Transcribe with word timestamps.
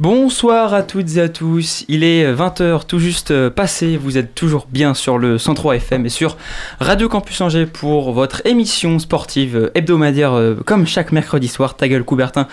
Bonsoir 0.00 0.74
à 0.74 0.84
toutes 0.84 1.16
et 1.16 1.20
à 1.20 1.28
tous, 1.28 1.84
il 1.88 2.04
est 2.04 2.32
20h 2.32 2.86
tout 2.86 3.00
juste 3.00 3.32
euh, 3.32 3.50
passé, 3.50 3.96
vous 3.96 4.16
êtes 4.16 4.32
toujours 4.32 4.68
bien 4.70 4.94
sur 4.94 5.18
le 5.18 5.38
103 5.38 5.74
FM 5.74 6.06
et 6.06 6.08
sur 6.08 6.36
Radio 6.78 7.08
Campus 7.08 7.40
Angers 7.40 7.66
pour 7.66 8.12
votre 8.12 8.40
émission 8.46 9.00
sportive 9.00 9.56
euh, 9.56 9.70
hebdomadaire 9.74 10.34
euh, 10.34 10.54
comme 10.64 10.86
chaque 10.86 11.10
mercredi 11.10 11.48
soir, 11.48 11.76
ta 11.76 11.88
gueule 11.88 12.04
Coubertin 12.04 12.46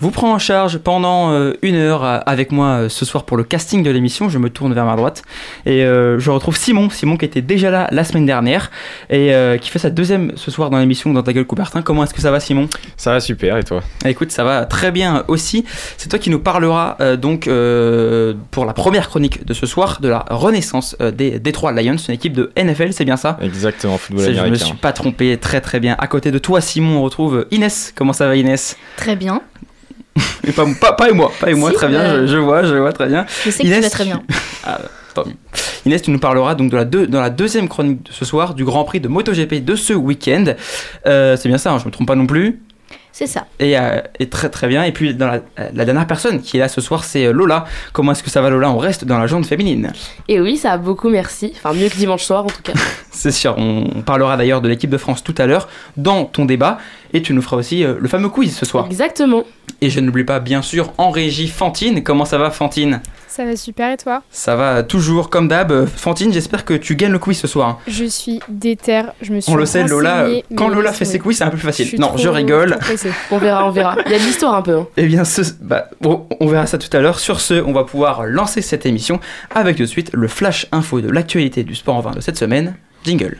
vous 0.00 0.10
prend 0.10 0.32
en 0.32 0.40
charge 0.40 0.78
pendant 0.78 1.32
une 1.60 1.74
heure 1.74 2.04
avec 2.04 2.52
moi 2.52 2.88
ce 2.88 3.04
soir 3.04 3.24
pour 3.24 3.36
le 3.36 3.42
casting 3.42 3.82
de 3.82 3.90
l'émission, 3.90 4.28
je 4.28 4.38
me 4.38 4.48
tourne 4.48 4.72
vers 4.72 4.84
ma 4.84 4.94
droite 4.94 5.24
et 5.66 5.80
je 5.80 6.30
retrouve 6.30 6.56
Simon, 6.56 6.88
Simon 6.88 7.16
qui 7.16 7.24
était 7.24 7.42
déjà 7.42 7.72
là 7.72 7.88
la 7.90 8.04
semaine 8.04 8.24
dernière 8.24 8.70
et 9.10 9.32
qui 9.60 9.70
fait 9.70 9.80
sa 9.80 9.90
deuxième 9.90 10.34
ce 10.36 10.52
soir 10.52 10.70
dans 10.70 10.78
l'émission 10.78 11.12
dans 11.12 11.24
ta 11.24 11.32
gueule 11.32 11.46
Coubertin, 11.46 11.82
comment 11.82 12.04
est-ce 12.04 12.14
que 12.14 12.20
ça 12.20 12.30
va 12.30 12.38
Simon? 12.38 12.68
Ça 12.96 13.10
va 13.10 13.18
super 13.18 13.56
et 13.56 13.64
toi? 13.64 13.82
Écoute 14.04 14.30
ça 14.30 14.44
va 14.44 14.66
très 14.66 14.92
bien 14.92 15.24
aussi, 15.26 15.64
c'est 15.96 16.08
toi 16.08 16.20
qui 16.20 16.30
nous 16.30 16.38
parlera 16.88 17.12
euh, 17.12 17.16
donc 17.16 17.46
euh, 17.46 18.34
pour 18.50 18.64
la 18.64 18.72
première 18.72 19.08
chronique 19.08 19.44
de 19.44 19.54
ce 19.54 19.66
soir 19.66 20.00
de 20.00 20.08
la 20.08 20.24
renaissance 20.30 20.96
euh, 21.00 21.10
des 21.10 21.38
Detroit 21.38 21.72
Lions, 21.72 21.96
une 21.96 22.14
équipe 22.14 22.32
de 22.32 22.50
NFL, 22.56 22.92
c'est 22.92 23.04
bien 23.04 23.16
ça 23.16 23.38
Exactement, 23.42 23.98
football 23.98 24.24
américain. 24.24 24.46
Je 24.46 24.50
me 24.50 24.56
suis 24.56 24.76
pas 24.76 24.92
trompé, 24.92 25.36
très 25.36 25.60
très 25.60 25.80
bien. 25.80 25.96
À 25.98 26.06
côté 26.06 26.30
de 26.30 26.38
toi, 26.38 26.60
Simon, 26.60 26.98
on 26.98 27.02
retrouve 27.02 27.46
Inès. 27.50 27.92
Comment 27.94 28.12
ça 28.12 28.26
va, 28.26 28.36
Inès? 28.36 28.76
Très 28.96 29.16
bien. 29.16 29.42
et 30.44 30.52
pas, 30.52 30.66
pas, 30.80 30.92
pas, 30.92 31.10
et 31.10 31.12
moi, 31.12 31.32
pas 31.40 31.50
et 31.50 31.54
moi, 31.54 31.72
très 31.72 31.88
bien. 31.88 32.26
Je, 32.26 32.36
vois, 32.36 32.64
je 32.64 32.74
vois 32.74 32.92
très 32.92 33.06
bien. 33.06 33.26
Je 33.44 33.50
sais 33.50 33.62
que 33.62 33.68
tu 33.68 33.80
vas 33.80 33.90
très 33.90 34.04
bien. 34.04 34.22
ah, 34.64 34.78
Inès, 35.84 36.02
tu 36.02 36.10
nous 36.10 36.18
parleras 36.18 36.54
donc 36.54 36.70
de 36.70 36.76
la 36.76 36.84
dans 36.84 37.20
la 37.20 37.30
deuxième 37.30 37.68
chronique 37.68 38.04
de 38.04 38.12
ce 38.12 38.24
soir 38.24 38.54
du 38.54 38.64
Grand 38.64 38.84
Prix 38.84 39.00
de 39.00 39.08
MotoGP 39.08 39.64
de 39.64 39.74
ce 39.74 39.92
week-end. 39.92 40.44
c'est 41.04 41.46
bien 41.46 41.58
ça, 41.58 41.72
hein, 41.72 41.78
je 41.78 41.86
me 41.86 41.90
trompe 41.90 42.06
pas 42.06 42.14
non 42.14 42.26
plus. 42.26 42.60
C'est 43.18 43.26
ça. 43.26 43.46
Euh, 43.60 44.00
et, 44.20 44.28
très 44.28 44.48
très 44.48 44.68
bien. 44.68 44.84
Et 44.84 44.92
puis 44.92 45.12
dans 45.12 45.40
la, 45.56 45.84
dernière 45.84 46.06
personne 46.06 46.40
qui 46.40 46.56
est 46.56 46.60
là 46.60 46.68
ce 46.68 46.80
soir, 46.80 47.02
c'est 47.02 47.26
euh, 47.26 47.32
Lola. 47.32 47.64
Comment 47.92 48.12
est-ce 48.12 48.22
que 48.22 48.30
ça 48.30 48.40
va 48.40 48.48
Lola? 48.48 48.70
On 48.70 48.78
reste 48.78 49.04
dans 49.04 49.18
la 49.18 49.26
jante 49.26 49.44
féminine. 49.44 49.92
Et 50.28 50.40
oui, 50.40 50.56
ça 50.56 50.70
va 50.70 50.78
beaucoup, 50.78 51.08
merci. 51.08 51.52
Enfin, 51.56 51.74
mieux 51.74 51.88
que 51.88 51.96
dimanche 51.96 52.22
soir 52.22 52.44
en 52.44 52.46
tout 52.46 52.62
cas. 52.62 52.74
c'est 53.10 53.32
sûr. 53.32 53.56
On, 53.58 54.02
parlera 54.02 54.36
d'ailleurs 54.36 54.60
de 54.60 54.68
l'équipe 54.68 54.88
de 54.88 54.98
France 54.98 55.24
tout 55.24 55.34
à 55.36 55.46
l'heure 55.46 55.68
dans 55.96 56.26
ton 56.26 56.44
débat. 56.44 56.78
Et 57.12 57.22
tu 57.22 57.32
nous 57.32 57.42
feras 57.42 57.56
aussi 57.56 57.84
euh, 57.84 57.94
le 57.98 58.08
fameux 58.08 58.28
quiz 58.28 58.56
ce 58.56 58.66
soir. 58.66 58.86
Exactement. 58.86 59.44
Et 59.80 59.90
je 59.90 60.00
n'oublie 60.00 60.24
pas 60.24 60.40
bien 60.40 60.62
sûr 60.62 60.92
en 60.98 61.10
régie 61.10 61.48
Fantine. 61.48 62.02
Comment 62.02 62.24
ça 62.24 62.38
va 62.38 62.50
Fantine? 62.50 63.00
Ça 63.28 63.44
va 63.44 63.54
super 63.54 63.92
et 63.92 63.96
toi? 63.96 64.22
Ça 64.30 64.56
va 64.56 64.82
toujours 64.82 65.30
comme 65.30 65.46
d'hab. 65.46 65.86
Fantine, 65.86 66.32
j'espère 66.32 66.64
que 66.64 66.74
tu 66.74 66.96
gagnes 66.96 67.12
le 67.12 67.20
quiz 67.20 67.38
ce 67.38 67.46
soir. 67.46 67.78
Je 67.86 68.04
suis 68.04 68.40
déter, 68.48 69.02
je 69.22 69.32
me 69.32 69.40
suis 69.40 69.52
On 69.52 69.54
le 69.54 69.64
sait, 69.64 69.84
Lola, 69.86 70.26
quand 70.56 70.68
Lola 70.68 70.92
fait 70.92 71.04
ses 71.04 71.20
quiz, 71.20 71.38
c'est 71.38 71.44
un 71.44 71.50
peu 71.50 71.56
plus 71.56 71.66
facile. 71.66 72.00
non, 72.00 72.16
je 72.16 72.28
rigole. 72.28 72.76
on 73.30 73.38
verra, 73.38 73.66
on 73.66 73.70
verra. 73.70 73.96
Il 74.06 74.12
y 74.12 74.14
a 74.16 74.18
de 74.18 74.24
l'histoire 74.24 74.54
un 74.54 74.62
peu. 74.62 74.78
Hein. 74.78 74.88
Eh 74.96 75.06
bien, 75.06 75.24
ce, 75.24 75.42
bah, 75.60 75.88
on 76.02 76.46
verra 76.46 76.66
ça 76.66 76.78
tout 76.78 76.94
à 76.96 77.00
l'heure. 77.00 77.20
Sur 77.20 77.40
ce, 77.40 77.62
on 77.62 77.72
va 77.72 77.84
pouvoir 77.84 78.26
lancer 78.26 78.60
cette 78.60 78.86
émission 78.86 79.20
avec 79.54 79.76
de 79.76 79.86
suite 79.86 80.10
le 80.12 80.26
flash 80.26 80.66
info 80.72 81.00
de 81.00 81.08
l'actualité 81.08 81.62
du 81.62 81.76
sport 81.76 81.94
en 81.94 82.00
vin 82.00 82.10
de 82.10 82.20
cette 82.20 82.38
semaine. 82.38 82.74
Jingle. 83.04 83.38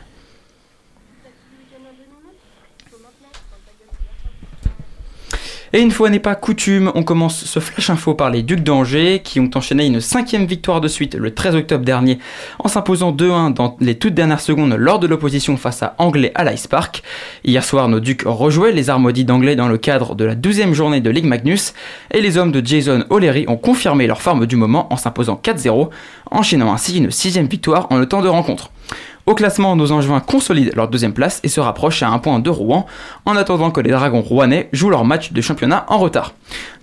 Et 5.71 5.81
une 5.81 5.91
fois 5.91 6.09
n'est 6.09 6.19
pas 6.19 6.33
coutume, 6.33 6.91
on 6.95 7.03
commence 7.03 7.45
ce 7.45 7.59
flash 7.59 7.91
info 7.91 8.15
par 8.15 8.31
les 8.31 8.41
Ducs 8.41 8.63
d'Angers 8.63 9.21
qui 9.23 9.39
ont 9.39 9.51
enchaîné 9.53 9.85
une 9.85 10.01
cinquième 10.01 10.45
victoire 10.45 10.81
de 10.81 10.87
suite 10.87 11.13
le 11.13 11.33
13 11.33 11.55
octobre 11.55 11.85
dernier 11.85 12.17
en 12.57 12.67
s'imposant 12.67 13.11
2-1 13.11 13.53
dans 13.53 13.77
les 13.79 13.93
toutes 13.93 14.15
dernières 14.15 14.39
secondes 14.39 14.73
lors 14.73 14.97
de 14.97 15.05
l'opposition 15.05 15.57
face 15.57 15.83
à 15.83 15.93
Anglais 15.99 16.31
à 16.33 16.43
l'Ice 16.43 16.65
Park. 16.65 17.03
Hier 17.45 17.63
soir, 17.63 17.87
nos 17.87 17.99
Ducs 17.99 18.23
rejouaient 18.25 18.71
les 18.71 18.89
Armodies 18.89 19.25
d'Anglais 19.25 19.55
dans 19.55 19.67
le 19.67 19.77
cadre 19.77 20.15
de 20.15 20.25
la 20.25 20.35
12e 20.35 20.73
journée 20.73 21.01
de 21.01 21.09
Ligue 21.11 21.25
Magnus 21.25 21.75
et 22.11 22.21
les 22.21 22.39
hommes 22.39 22.51
de 22.51 22.65
Jason 22.65 23.05
O'Leary 23.11 23.45
ont 23.47 23.57
confirmé 23.57 24.07
leur 24.07 24.23
forme 24.23 24.47
du 24.47 24.55
moment 24.55 24.91
en 24.91 24.97
s'imposant 24.97 25.39
4-0, 25.43 25.89
enchaînant 26.31 26.73
ainsi 26.73 26.97
une 26.97 27.11
sixième 27.11 27.47
victoire 27.47 27.85
en 27.91 27.97
le 27.97 28.07
temps 28.07 28.23
de 28.23 28.27
rencontre. 28.27 28.71
Au 29.29 29.35
classement, 29.35 29.75
nos 29.75 29.91
Angevins 29.91 30.21
consolident 30.21 30.71
leur 30.75 30.87
deuxième 30.87 31.13
place 31.13 31.39
et 31.43 31.49
se 31.49 31.59
rapprochent 31.59 32.01
à 32.01 32.09
un 32.09 32.17
point 32.17 32.39
de 32.39 32.49
Rouen, 32.49 32.87
en 33.27 33.35
attendant 33.35 33.69
que 33.69 33.79
les 33.79 33.91
Dragons 33.91 34.21
rouennais 34.21 34.69
jouent 34.73 34.89
leur 34.89 35.05
match 35.05 35.33
de 35.33 35.39
championnat 35.39 35.85
en 35.87 35.99
retard. 35.99 36.33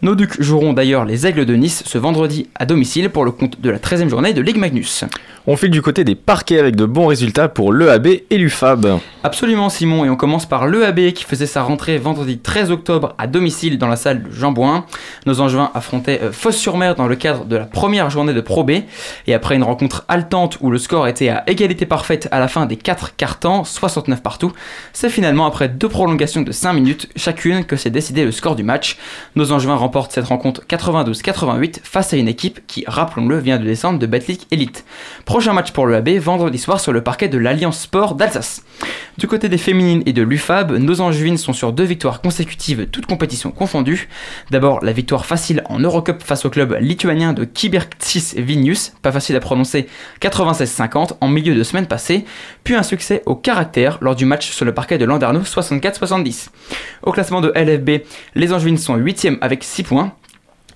Nos 0.02 0.14
Ducs 0.14 0.40
joueront 0.40 0.72
d'ailleurs 0.72 1.04
les 1.04 1.26
Aigles 1.26 1.46
de 1.46 1.54
Nice 1.54 1.82
ce 1.86 1.98
vendredi 1.98 2.48
à 2.54 2.66
domicile 2.66 3.10
pour 3.10 3.24
le 3.24 3.30
compte 3.30 3.60
de 3.60 3.70
la 3.70 3.78
13e 3.78 4.08
journée 4.08 4.34
de 4.34 4.42
Ligue 4.42 4.58
Magnus. 4.58 5.04
On 5.48 5.56
file 5.56 5.70
du 5.70 5.80
côté 5.80 6.02
des 6.02 6.16
parquets 6.16 6.58
avec 6.58 6.74
de 6.74 6.86
bons 6.86 7.06
résultats 7.06 7.48
pour 7.48 7.72
l'EAB 7.72 8.06
et 8.30 8.36
l'UFAB. 8.36 8.98
Absolument 9.22 9.68
Simon, 9.68 10.04
et 10.04 10.10
on 10.10 10.16
commence 10.16 10.44
par 10.44 10.66
l'EAB 10.66 11.12
qui 11.12 11.22
faisait 11.22 11.46
sa 11.46 11.62
rentrée 11.62 11.98
vendredi 11.98 12.38
13 12.38 12.72
octobre 12.72 13.14
à 13.16 13.28
domicile 13.28 13.78
dans 13.78 13.86
la 13.86 13.94
salle 13.94 14.24
de 14.24 14.30
Jean 14.32 14.50
Bouin. 14.50 14.86
Nos 15.24 15.40
Angevins 15.40 15.70
affrontaient 15.72 16.20
euh, 16.20 16.32
Fosse-sur-Mer 16.32 16.96
dans 16.96 17.06
le 17.06 17.14
cadre 17.14 17.44
de 17.44 17.54
la 17.54 17.64
première 17.64 18.10
journée 18.10 18.34
de 18.34 18.40
Pro 18.40 18.64
B, 18.64 18.72
et 19.28 19.34
après 19.34 19.54
une 19.54 19.62
rencontre 19.62 20.04
haletante 20.08 20.58
où 20.62 20.70
le 20.72 20.78
score 20.78 21.06
était 21.06 21.28
à 21.28 21.44
égalité 21.48 21.86
parfaite 21.86 22.28
à 22.32 22.40
la 22.40 22.48
fin 22.48 22.66
des 22.66 22.76
4 22.76 23.14
quarts 23.14 23.38
temps, 23.38 23.62
69 23.62 24.22
partout, 24.22 24.52
c'est 24.92 25.10
finalement 25.10 25.46
après 25.46 25.68
deux 25.68 25.88
prolongations 25.88 26.42
de 26.42 26.50
5 26.50 26.72
minutes 26.72 27.08
chacune 27.14 27.64
que 27.64 27.76
s'est 27.76 27.90
décidé 27.90 28.24
le 28.24 28.32
score 28.32 28.56
du 28.56 28.64
match. 28.64 28.98
Nos 29.36 29.52
Angevins 29.56 29.76
remportent 29.76 30.12
cette 30.12 30.26
rencontre 30.26 30.60
92-88 30.68 31.80
face 31.82 32.12
à 32.12 32.18
une 32.18 32.28
équipe 32.28 32.66
qui, 32.66 32.84
rappelons-le, 32.86 33.38
vient 33.38 33.56
de 33.58 33.64
descendre 33.64 33.98
de 33.98 34.06
Betlic 34.06 34.46
Elite. 34.50 34.84
Prochain 35.24 35.54
match 35.54 35.70
pour 35.70 35.86
le 35.86 35.96
vendredi 36.18 36.58
soir 36.58 36.78
sur 36.78 36.92
le 36.92 37.02
parquet 37.02 37.30
de 37.30 37.38
l'Alliance 37.38 37.80
Sport 37.80 38.16
d'Alsace. 38.16 38.62
Du 39.16 39.26
côté 39.26 39.48
des 39.48 39.56
féminines 39.56 40.02
et 40.04 40.12
de 40.12 40.20
l'UFAB, 40.20 40.72
nos 40.72 41.00
Angevines 41.00 41.38
sont 41.38 41.54
sur 41.54 41.72
deux 41.72 41.84
victoires 41.84 42.20
consécutives, 42.20 42.86
toutes 42.92 43.06
compétitions 43.06 43.50
confondues. 43.50 44.10
D'abord, 44.50 44.84
la 44.84 44.92
victoire 44.92 45.24
facile 45.24 45.62
en 45.70 45.78
Eurocup 45.78 46.22
face 46.22 46.44
au 46.44 46.50
club 46.50 46.76
lituanien 46.78 47.32
de 47.32 47.44
Kiberksis 47.44 48.34
Vilnius, 48.36 48.92
pas 49.00 49.12
facile 49.12 49.36
à 49.36 49.40
prononcer, 49.40 49.86
96-50 50.20 51.12
en 51.22 51.28
milieu 51.28 51.54
de 51.54 51.62
semaine 51.62 51.86
passée, 51.86 52.26
puis 52.62 52.74
un 52.74 52.82
succès 52.82 53.22
au 53.24 53.36
caractère 53.36 53.96
lors 54.02 54.16
du 54.16 54.26
match 54.26 54.50
sur 54.50 54.66
le 54.66 54.74
parquet 54.74 54.98
de 54.98 55.06
Landerneau 55.06 55.40
64-70. 55.40 56.48
Au 57.02 57.12
classement 57.12 57.40
de 57.40 57.52
LFB, 57.56 58.04
les 58.34 58.52
Angevines 58.52 58.76
sont 58.76 58.98
8e 58.98 59.38
avec 59.46 59.64
6 59.64 59.84
points, 59.84 60.12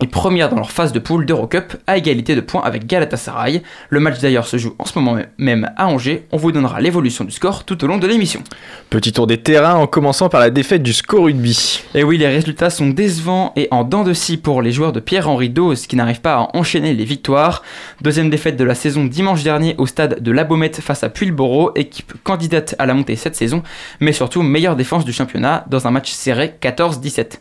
et 0.02 0.06
première 0.06 0.48
dans 0.48 0.56
leur 0.56 0.70
phase 0.70 0.92
de 0.92 0.98
poule 0.98 1.26
d'Eurocup 1.26 1.76
à 1.86 1.98
égalité 1.98 2.34
de 2.34 2.40
points 2.40 2.62
avec 2.62 2.86
Galatasaray. 2.86 3.62
Le 3.90 4.00
match 4.00 4.18
d'ailleurs 4.20 4.46
se 4.46 4.56
joue 4.56 4.74
en 4.78 4.86
ce 4.86 4.98
moment 4.98 5.20
même 5.36 5.70
à 5.76 5.88
Angers. 5.88 6.26
On 6.32 6.38
vous 6.38 6.52
donnera 6.52 6.80
l'évolution 6.80 7.24
du 7.24 7.30
score 7.30 7.64
tout 7.64 7.84
au 7.84 7.86
long 7.86 7.98
de 7.98 8.06
l'émission. 8.06 8.42
Petit 8.88 9.12
tour 9.12 9.26
des 9.26 9.42
terrains 9.42 9.74
en 9.74 9.86
commençant 9.86 10.30
par 10.30 10.40
la 10.40 10.48
défaite 10.48 10.82
du 10.82 10.94
score 10.94 11.24
rugby. 11.24 11.82
Et 11.94 12.02
oui, 12.02 12.16
les 12.16 12.28
résultats 12.28 12.70
sont 12.70 12.88
décevants 12.88 13.52
et 13.56 13.68
en 13.70 13.84
dents 13.84 14.04
de 14.04 14.14
scie 14.14 14.38
pour 14.38 14.62
les 14.62 14.72
joueurs 14.72 14.92
de 14.92 15.00
Pierre-Henri 15.00 15.50
Dose 15.50 15.86
qui 15.86 15.96
n'arrivent 15.96 16.22
pas 16.22 16.34
à 16.34 16.48
enchaîner 16.56 16.94
les 16.94 17.04
victoires. 17.04 17.62
Deuxième 18.00 18.30
défaite 18.30 18.56
de 18.56 18.64
la 18.64 18.74
saison 18.74 19.04
dimanche 19.04 19.42
dernier 19.42 19.74
au 19.76 19.86
stade 19.86 20.22
de 20.22 20.32
La 20.32 20.44
Baumette 20.44 20.80
face 20.80 21.04
à 21.04 21.10
Pulboro, 21.10 21.72
équipe 21.74 22.14
candidate 22.24 22.74
à 22.78 22.86
la 22.86 22.94
montée 22.94 23.16
cette 23.16 23.36
saison, 23.36 23.62
mais 24.00 24.12
surtout 24.12 24.42
meilleure 24.42 24.76
défense 24.76 25.04
du 25.04 25.12
championnat 25.12 25.66
dans 25.68 25.86
un 25.86 25.90
match 25.90 26.10
serré 26.10 26.54
14-17. 26.62 27.38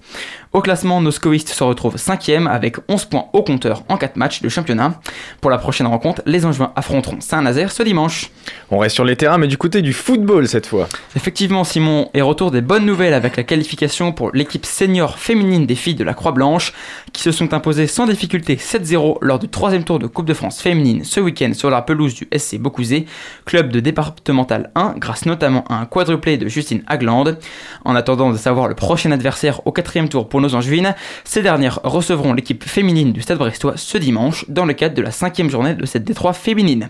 Au 0.51 0.61
classement, 0.61 0.99
nos 0.99 1.11
scoïstes 1.11 1.49
se 1.49 1.63
retrouvent 1.63 1.97
5ème 1.97 2.47
avec 2.47 2.77
11 2.87 3.05
points 3.05 3.25
au 3.33 3.43
compteur 3.43 3.83
en 3.87 3.97
4 3.97 4.15
matchs 4.15 4.41
de 4.41 4.49
championnat. 4.49 4.99
Pour 5.41 5.51
la 5.51 5.59
prochaine 5.59 5.85
rencontre, 5.85 6.23
les 6.25 6.43
Angevins 6.43 6.71
affronteront 6.75 7.21
Saint-Nazaire 7.21 7.71
ce 7.71 7.83
dimanche. 7.83 8.31
On 8.71 8.79
reste 8.79 8.95
sur 8.95 9.05
les 9.05 9.15
terrains, 9.15 9.37
mais 9.37 9.45
du 9.45 9.59
côté 9.59 9.83
du 9.83 9.93
football 9.93 10.47
cette 10.47 10.65
fois. 10.65 10.89
Effectivement, 11.15 11.63
Simon, 11.63 12.09
et 12.15 12.23
retour 12.23 12.49
des 12.49 12.61
bonnes 12.61 12.87
nouvelles 12.87 13.13
avec 13.13 13.37
la 13.37 13.43
qualification 13.43 14.11
pour 14.11 14.31
l'équipe 14.33 14.65
senior 14.65 15.19
féminine 15.19 15.67
des 15.67 15.75
filles 15.75 15.93
de 15.93 16.03
la 16.03 16.15
Croix-Blanche, 16.15 16.73
qui 17.13 17.21
se 17.21 17.31
sont 17.31 17.53
imposées 17.53 17.85
sans 17.85 18.07
difficulté 18.07 18.55
7-0 18.55 19.19
lors 19.21 19.37
du 19.37 19.49
troisième 19.49 19.83
tour 19.83 19.99
de 19.99 20.07
Coupe 20.07 20.25
de 20.25 20.33
France 20.33 20.63
féminine 20.63 21.03
ce 21.03 21.19
week-end 21.19 21.51
sur 21.53 21.69
la 21.69 21.83
pelouse 21.83 22.15
du 22.15 22.27
SC 22.35 22.57
Beaucouzé, 22.57 23.05
club 23.45 23.71
de 23.71 23.81
départemental 23.81 24.71
1, 24.73 24.95
grâce 24.97 25.27
notamment 25.27 25.63
à 25.69 25.75
un 25.75 25.85
quadruplé 25.85 26.37
de 26.37 26.47
Justine 26.47 26.81
Hagland. 26.87 27.37
En 27.85 27.95
attendant 27.95 28.31
de 28.31 28.37
savoir 28.37 28.67
le 28.67 28.73
prochain 28.73 29.11
adversaire 29.11 29.61
au 29.67 29.71
quatrième 29.71 30.09
tour 30.09 30.27
pour 30.27 30.38
nos 30.39 30.55
Angevines. 30.55 30.95
Ces 31.23 31.41
dernières 31.41 31.79
recevront 31.83 32.33
l'équipe 32.33 32.63
féminine 32.63 33.13
du 33.13 33.21
Stade 33.21 33.37
Brestois 33.37 33.73
ce 33.75 33.97
dimanche 33.97 34.45
dans 34.49 34.65
le 34.65 34.73
cadre 34.73 34.95
de 34.95 35.01
la 35.01 35.11
cinquième 35.11 35.49
journée 35.49 35.73
de 35.73 35.85
cette 35.85 36.03
Détroit 36.03 36.33
féminine. 36.33 36.89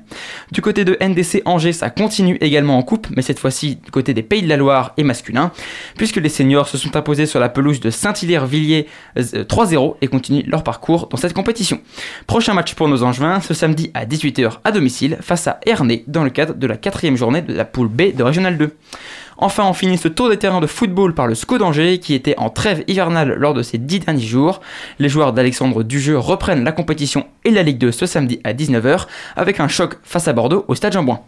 Du 0.51 0.61
côté 0.61 0.85
de 0.85 0.97
NDC 1.01 1.41
Angers, 1.45 1.73
ça 1.73 1.89
continue 1.89 2.37
également 2.41 2.77
en 2.77 2.83
coupe, 2.83 3.07
mais 3.15 3.21
cette 3.21 3.39
fois-ci 3.39 3.77
du 3.77 3.91
côté 3.91 4.13
des 4.13 4.23
Pays 4.23 4.41
de 4.41 4.49
la 4.49 4.57
Loire 4.57 4.93
et 4.97 5.03
masculin, 5.03 5.51
puisque 5.97 6.17
les 6.17 6.29
seniors 6.29 6.67
se 6.67 6.77
sont 6.77 6.95
imposés 6.95 7.25
sur 7.25 7.39
la 7.39 7.49
pelouse 7.49 7.79
de 7.79 7.89
Saint-Hilaire-Villiers 7.89 8.87
3-0 9.17 9.75
euh, 9.75 9.93
et 10.01 10.07
continuent 10.07 10.43
leur 10.47 10.63
parcours 10.63 11.07
dans 11.07 11.17
cette 11.17 11.33
compétition. 11.33 11.81
Prochain 12.27 12.53
match 12.53 12.73
pour 12.75 12.87
nos 12.87 13.03
Angevins 13.03 13.41
ce 13.41 13.53
samedi 13.53 13.91
à 13.93 14.05
18h 14.05 14.59
à 14.63 14.71
domicile 14.71 15.17
face 15.21 15.47
à 15.47 15.59
Ernée 15.65 16.03
dans 16.07 16.23
le 16.23 16.29
cadre 16.29 16.53
de 16.53 16.67
la 16.67 16.77
quatrième 16.77 17.17
journée 17.17 17.41
de 17.41 17.53
la 17.53 17.65
poule 17.65 17.87
B 17.87 18.15
de 18.15 18.23
Régional 18.23 18.57
2. 18.57 18.75
Enfin, 19.41 19.63
on 19.63 19.73
finit 19.73 19.97
ce 19.97 20.09
tour 20.09 20.29
des 20.29 20.35
terrains 20.35 20.59
de 20.59 20.67
football 20.67 21.13
par 21.13 21.25
le 21.25 21.33
SCO 21.33 21.57
d'Angers 21.57 21.99
qui 21.99 22.13
était 22.13 22.37
en 22.37 22.49
trêve 22.49 22.83
hivernale 22.87 23.35
lors 23.37 23.53
de 23.53 23.63
ces 23.63 23.77
dix 23.77 23.99
derniers 23.99 24.21
jours. 24.21 24.59
Les 24.99 25.07
joueurs 25.07 25.31
d'Alexandre 25.31 25.83
Dujeu 25.83 26.17
reprennent 26.17 26.65
la 26.65 26.73
compétition 26.73 27.25
et 27.45 27.51
la 27.51 27.63
Ligue 27.63 27.77
2 27.77 27.93
ce 27.93 28.05
samedi 28.05 28.41
à 28.43 28.53
19h 28.53 29.05
avec 29.37 29.61
un 29.61 29.69
choc 29.69 29.95
face 30.03 30.27
à 30.27 30.33
Bordeaux 30.33 30.65
au 30.67 30.75
Stade 30.75 30.91
Jean-Bouin. 30.91 31.21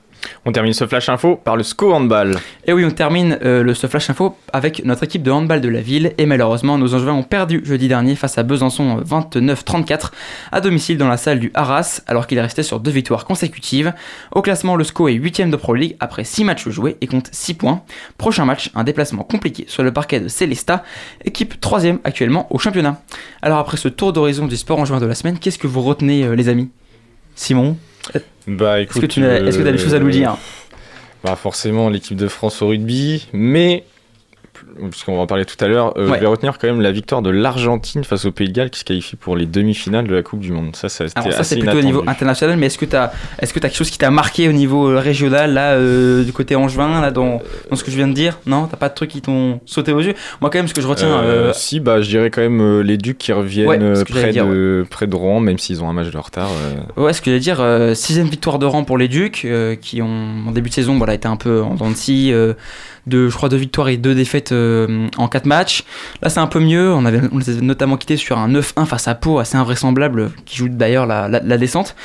On 0.46 0.52
termine 0.52 0.74
ce 0.74 0.88
flash 0.88 1.10
info 1.10 1.36
par 1.36 1.56
le 1.56 1.64
SCO 1.64 1.94
handball. 1.94 2.38
Et 2.66 2.74
oui, 2.74 2.84
on 2.86 2.92
termine 2.92 3.38
euh, 3.44 3.64
le 3.64 3.74
ce 3.74 3.88
flash 3.88 4.10
info 4.10 4.36
avec 4.54 4.84
notre 4.86 5.04
équipe 5.04 5.24
de 5.24 5.32
handball 5.32 5.62
de 5.62 5.70
la 5.70 5.82
ville. 5.82 6.14
Et 6.18 6.26
malheureusement, 6.26 6.78
nos 6.78 6.94
Angevins 6.94 7.14
ont 7.14 7.24
perdu 7.24 7.62
jeudi 7.64 7.88
dernier 7.88 8.16
face 8.16 8.38
à 8.38 8.44
Besançon 8.44 9.00
euh, 9.00 9.04
29-34 9.04 10.12
à 10.52 10.62
domicile 10.62 10.98
dans 10.98 11.08
la 11.08 11.18
salle 11.18 11.40
du 11.40 11.52
Arras, 11.54 12.02
alors 12.08 12.28
qu'il 12.28 12.38
est 12.38 12.42
resté 12.42 12.64
sur 12.64 12.80
deux 12.80 12.92
victoires 12.92 13.26
consécutives. 13.26 13.94
Au 14.32 14.42
classement, 14.42 14.76
le 14.76 14.84
SCO 14.84 15.08
est 15.08 15.16
8ème 15.16 15.50
de 15.50 15.56
Pro 15.56 15.76
League 15.76 15.96
après 16.00 16.24
6 16.24 16.44
matchs 16.44 16.70
joués 16.70 16.98
et 17.02 17.08
compte 17.08 17.30
6 17.32 17.54
points. 17.56 17.84
Prochain 18.18 18.46
match, 18.46 18.72
un 18.76 18.84
déplacement 18.84 19.24
compliqué 19.24 19.66
sur 19.68 19.84
le 19.84 19.92
parquet 19.92 20.20
de 20.20 20.28
Célesta, 20.28 20.84
équipe 21.26 21.56
3ème 21.62 22.00
actuellement 22.04 22.48
au 22.54 22.60
championnat. 22.60 23.02
Alors 23.42 23.60
après 23.60 23.78
ce 23.78 23.88
tour 23.88 24.14
d'horizon 24.14 24.48
du 24.48 24.58
sport 24.58 24.80
en 24.80 24.86
juin 24.86 25.00
de 25.00 25.06
la 25.06 25.16
semaine, 25.16 25.40
qu'est-ce 25.40 25.60
que 25.60 25.68
vous 25.68 25.82
retenez 25.82 26.24
euh, 26.24 26.36
les 26.36 26.50
amis? 26.50 26.70
Simon, 27.36 27.78
Bah 28.48 28.82
est-ce 28.82 29.00
que 29.00 29.06
tu 29.06 29.26
as, 29.26 29.40
que 29.40 29.68
as 29.68 29.72
des 29.72 29.78
choses 29.78 29.94
à 29.94 30.00
nous 30.00 30.10
dire? 30.10 30.38
Bah 31.24 31.36
forcément 31.36 31.90
l'équipe 31.90 32.18
de 32.18 32.28
France 32.28 32.62
au 32.62 32.68
rugby, 32.68 33.28
mais 33.34 33.84
puisqu'on 34.90 35.16
va 35.16 35.22
en 35.22 35.28
parler 35.28 35.46
tout 35.46 35.64
à 35.64 35.68
l'heure, 35.68 35.94
euh, 35.98 36.10
Ouais. 36.10 36.16
je 36.18 36.22
vais 36.22 36.28
retenir 36.28 36.58
quand 36.58 36.68
même 36.68 36.82
la 36.82 36.92
victoire 36.92 37.22
de 37.22 37.30
l'Argentine 37.30 38.04
face 38.04 38.26
au 38.26 38.32
Pays 38.32 38.48
de 38.48 38.54
Galles 38.54 38.70
qui 38.70 38.80
se 38.80 38.84
qualifie 38.86 39.16
pour 39.16 39.36
les 39.36 39.46
demi-finales 39.46 40.08
de 40.08 40.16
la 40.16 40.24
Coupe 40.24 40.40
du 40.40 40.52
Monde. 40.52 40.76
Ça, 40.76 40.90
ça 40.90 41.06
Alors 41.16 41.32
ça 41.34 41.40
assez 41.40 41.56
c'est 41.56 41.62
plutôt 41.62 41.78
au 41.78 41.82
niveau 41.82 42.04
international, 42.08 42.58
mais 42.58 42.68
est-ce 42.68 42.78
que 42.78 42.86
tu 42.86 42.96
as, 42.96 43.12
est-ce 43.40 43.54
que 43.54 43.60
as 43.60 43.64
quelque 43.64 43.76
chose 43.76 43.90
qui 43.90 43.98
t'a 43.98 44.12
marqué 44.12 44.48
au 44.50 44.52
niveau 44.52 44.90
euh, 44.90 45.00
régional, 45.00 45.54
là, 45.54 45.72
euh, 45.74 46.24
du 46.24 46.34
côté 46.34 46.56
angevin, 46.56 47.02
là, 47.02 47.12
dans, 47.12 47.42
dans 47.70 47.76
ce 47.76 47.84
que 47.84 47.92
je 47.92 47.98
viens 47.98 48.08
de 48.08 48.14
dire? 48.14 48.40
Non? 48.46 48.68
T'as 48.68 48.78
pas 48.78 48.90
de 48.90 48.96
trucs 48.96 49.12
qui 49.12 49.22
t'ont 49.22 49.60
sauté 49.66 49.92
aux 49.94 50.02
yeux? 50.02 50.14
Moi 50.42 50.50
quand 50.50 50.60
même, 50.60 50.68
ce 50.68 50.74
que 50.74 50.82
je 50.82 50.88
retiens... 50.88 51.20
Euh, 51.22 51.52
si, 51.54 51.80
bah, 51.80 52.02
je 52.02 52.10
dirais 52.10 52.30
quand 52.30 52.42
même 52.42 52.82
les 52.82 52.98
Ducs 52.98 53.18
qui 53.18 53.34
reviennent 53.34 53.68
Ouais, 53.68 54.04
près, 54.06 54.32
dire, 54.32 54.48
de, 54.48 54.86
près 54.90 55.08
de 55.08 55.16
Rouen, 55.16 55.40
même 55.40 55.58
s'ils 55.58 55.84
ont 55.84 55.90
un 55.90 55.94
match 55.94 56.10
de 56.12 56.18
retard. 56.18 56.50
Ouais, 56.98 57.14
ce 57.14 57.22
que 57.22 57.26
j'allais 57.26 57.40
dire, 57.40 57.64
sixième 57.96 58.28
victoire 58.28 58.60
de 58.60 58.66
rang 58.66 58.84
pour 58.84 58.98
les 58.98 59.08
Ducs, 59.08 59.48
qui 59.82 60.02
ont 60.02 60.48
en 60.48 60.52
début 60.52 60.70
de 60.70 60.74
saison, 60.76 60.98
voilà, 60.98 61.14
été 61.14 61.28
un 61.28 61.36
peu 61.38 61.62
en 61.62 61.76
dents 61.76 61.90
de 61.90 61.96
scie, 61.96 62.34
de, 63.08 63.30
je 63.30 63.36
crois, 63.36 63.50
deux 63.50 63.58
victoires 63.58 63.90
et 63.90 63.98
deux 63.98 64.14
défaites 64.14 64.52
euh, 64.52 65.08
en 65.18 65.28
quatre 65.28 65.46
matchs. 65.46 65.84
Là, 66.22 66.30
c'est 66.30 66.40
un 66.40 66.48
peu 66.48 66.60
mieux. 66.60 66.94
On 66.94 67.06
avait, 67.06 67.22
les 67.22 67.50
avait 67.50 67.62
notamment 67.62 67.98
quittés 67.98 68.18
sur 68.18 68.38
un 68.38 68.50
9-1 68.50 68.86
face 68.86 69.08
à 69.08 69.16
Pau, 69.16 69.40
assez 69.40 69.58
invraisemblable, 69.58 70.32
qui 70.46 70.58
joue 70.58 70.70
d'ailleurs 70.70 71.06
la, 71.06 71.58
descente. 71.58 71.96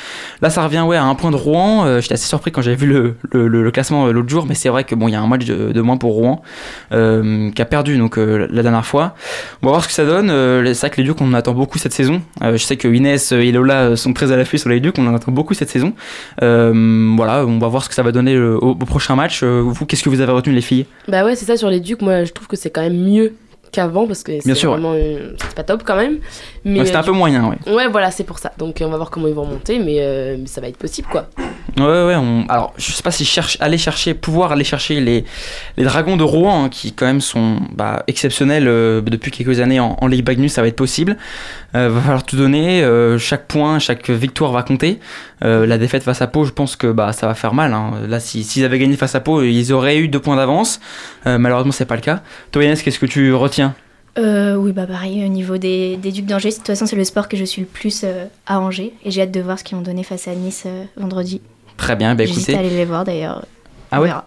Là, 0.41 0.49
ça 0.49 0.63
revient 0.63 0.81
ouais 0.81 0.97
à 0.97 1.03
un 1.03 1.15
point 1.15 1.31
de 1.31 1.35
Rouen. 1.35 1.85
Euh, 1.85 2.01
J'étais 2.01 2.15
assez 2.15 2.27
surpris 2.27 2.51
quand 2.51 2.61
j'avais 2.61 2.75
vu 2.75 2.87
le, 2.87 3.15
le, 3.47 3.71
classement 3.71 4.07
euh, 4.07 4.11
l'autre 4.11 4.29
jour, 4.29 4.45
mais 4.47 4.55
c'est 4.55 4.69
vrai 4.69 4.83
que 4.83 4.95
bon, 4.95 5.07
il 5.07 5.11
y 5.11 5.15
a 5.15 5.21
un 5.21 5.27
match 5.27 5.45
de, 5.45 5.81
moins 5.81 5.97
pour 5.97 6.13
Rouen, 6.13 6.41
qui 6.91 7.61
a 7.61 7.65
perdu 7.65 7.97
donc 7.97 8.17
la 8.17 8.63
dernière 8.63 8.85
fois. 8.85 9.15
On 9.61 9.67
va 9.67 9.71
voir 9.71 9.83
ce 9.83 9.87
que 9.87 9.93
ça 9.93 10.05
donne. 10.05 10.27
C'est 10.73 10.79
vrai 10.79 10.89
que 10.89 10.97
les 10.97 11.03
Ducs, 11.03 11.21
on 11.21 11.27
en 11.27 11.33
attend 11.33 11.53
beaucoup 11.53 11.77
cette 11.77 11.93
saison. 11.93 12.21
Je 12.41 12.57
sais 12.57 12.77
que 12.77 12.87
Inès 12.87 13.31
et 13.31 13.51
Lola 13.51 13.95
sont 13.95 14.13
très 14.13 14.31
à 14.31 14.35
l'affût 14.35 14.57
sur 14.57 14.69
les 14.69 14.79
Ducs, 14.79 14.97
on 14.97 15.07
en 15.07 15.15
attend 15.15 15.31
beaucoup 15.31 15.53
cette 15.53 15.69
saison. 15.69 15.93
Voilà, 16.39 17.45
on 17.45 17.59
va 17.59 17.67
voir 17.67 17.83
ce 17.83 17.89
que 17.89 17.95
ça 17.95 18.03
va 18.03 18.11
donner 18.11 18.37
au, 18.37 18.71
au 18.71 18.75
prochain 18.75 19.15
match. 19.15 19.43
Vous, 19.43 19.85
qu'est-ce 19.85 20.03
que 20.03 20.09
vous 20.09 20.21
avez 20.21 20.31
retenu, 20.31 20.53
les 20.53 20.61
filles? 20.61 20.86
Bah 21.07 21.23
ouais, 21.23 21.35
c'est 21.35 21.45
ça 21.45 21.57
sur 21.57 21.69
les 21.69 21.79
Ducs. 21.79 22.01
Moi, 22.01 22.25
je 22.25 22.33
trouve 22.33 22.47
que 22.47 22.57
c'est 22.57 22.69
quand 22.69 22.81
même 22.81 22.97
mieux 22.97 23.33
qu'avant 23.71 24.07
parce 24.07 24.23
que 24.23 24.33
c'est 24.41 24.65
ouais. 24.67 24.79
euh, 24.83 25.33
c'est 25.39 25.55
pas 25.55 25.63
top 25.63 25.83
quand 25.85 25.95
même. 25.95 26.17
Mais 26.65 26.79
Ouais, 26.79 26.85
C'était 26.85 26.97
euh, 26.97 27.01
un 27.01 27.03
peu 27.03 27.11
moyen, 27.11 27.47
ouais. 27.49 27.73
Ouais, 27.73 27.87
voilà, 27.87 28.11
c'est 28.11 28.23
pour 28.23 28.39
ça. 28.39 28.51
Donc 28.57 28.77
on 28.81 28.89
va 28.89 28.97
voir 28.97 29.09
comment 29.09 29.27
ils 29.27 29.33
vont 29.33 29.43
remonter, 29.43 29.79
mais, 29.79 29.97
euh, 29.99 30.35
mais 30.39 30.47
ça 30.47 30.61
va 30.61 30.67
être 30.67 30.77
possible 30.77 31.07
quoi. 31.11 31.27
Ouais, 31.77 31.83
ouais, 31.85 32.15
on... 32.15 32.45
alors 32.49 32.73
je 32.77 32.91
sais 32.91 33.03
pas 33.03 33.11
si 33.11 33.23
cherche, 33.25 33.57
aller 33.59 33.77
chercher, 33.77 34.13
pouvoir 34.15 34.51
aller 34.51 34.63
chercher 34.63 34.99
les, 34.99 35.25
les 35.77 35.83
Dragons 35.83 36.17
de 36.17 36.23
Rouen, 36.23 36.65
hein, 36.65 36.69
qui 36.69 36.93
quand 36.93 37.05
même 37.05 37.21
sont 37.21 37.57
bah, 37.73 38.03
exceptionnels 38.07 38.67
euh, 38.67 39.01
depuis 39.01 39.31
quelques 39.31 39.59
années 39.59 39.79
en, 39.79 39.95
en 40.01 40.07
Ligue 40.07 40.25
Bagnus, 40.25 40.53
ça 40.53 40.61
va 40.61 40.67
être 40.69 40.75
possible. 40.75 41.17
Euh, 41.75 41.89
va 41.89 42.01
falloir 42.01 42.23
tout 42.23 42.37
donner, 42.37 42.81
euh, 42.83 43.17
chaque 43.19 43.45
point, 43.47 43.77
chaque 43.79 44.09
victoire 44.09 44.51
va 44.51 44.63
compter. 44.63 44.99
Euh, 45.43 45.67
la 45.67 45.77
défaite 45.77 46.01
face 46.01 46.21
à 46.21 46.27
Pau, 46.27 46.45
je 46.45 46.51
pense 46.51 46.75
que 46.75 46.87
bah, 46.91 47.13
ça 47.13 47.27
va 47.27 47.35
faire 47.35 47.53
mal. 47.53 47.73
hein. 47.73 47.91
Là, 48.07 48.19
si- 48.19 48.43
s'ils 48.43 48.65
avaient 48.65 48.79
gagné 48.79 48.95
face 48.95 49.13
à 49.13 49.19
Pau, 49.19 49.43
ils 49.43 49.71
auraient 49.71 49.97
eu 49.97 50.07
deux 50.07 50.19
points 50.19 50.35
d'avance. 50.37 50.79
Euh, 51.27 51.37
malheureusement, 51.37 51.71
c'est 51.73 51.85
pas 51.85 51.95
le 51.95 52.01
cas. 52.01 52.21
Toi, 52.51 52.63
qu'est-ce 52.63 52.97
que 52.97 53.05
tu 53.05 53.33
retiens 53.33 53.66
Euh, 54.17 54.55
oui, 54.55 54.71
bah 54.71 54.87
pareil, 54.87 55.23
au 55.23 55.27
niveau 55.27 55.57
des, 55.57 55.95
des 55.97 56.11
Ducs 56.11 56.25
d'Angers, 56.25 56.49
de 56.49 56.55
toute 56.55 56.67
façon, 56.67 56.85
c'est 56.85 56.95
le 56.95 57.03
sport 57.03 57.27
que 57.27 57.37
je 57.37 57.43
suis 57.45 57.61
le 57.61 57.67
plus 57.67 58.01
euh, 58.03 58.25
à 58.47 58.59
Angers. 58.59 58.93
Et 59.03 59.11
j'ai 59.11 59.21
hâte 59.21 59.31
de 59.31 59.41
voir 59.41 59.59
ce 59.59 59.63
qu'ils 59.63 59.77
vont 59.77 59.83
donner 59.83 60.03
face 60.03 60.27
à 60.27 60.33
Nice 60.33 60.63
euh, 60.65 60.83
vendredi. 60.95 61.41
Très 61.77 61.95
bien, 61.95 62.15
bah 62.15 62.25
J'hésite 62.25 62.49
écoutez. 62.49 62.55
à 62.55 62.59
aller 62.59 62.75
les 62.75 62.85
voir 62.85 63.03
d'ailleurs. 63.03 63.45
Ah 63.91 63.99
On 63.99 64.01
ouais 64.01 64.07
verra. 64.07 64.25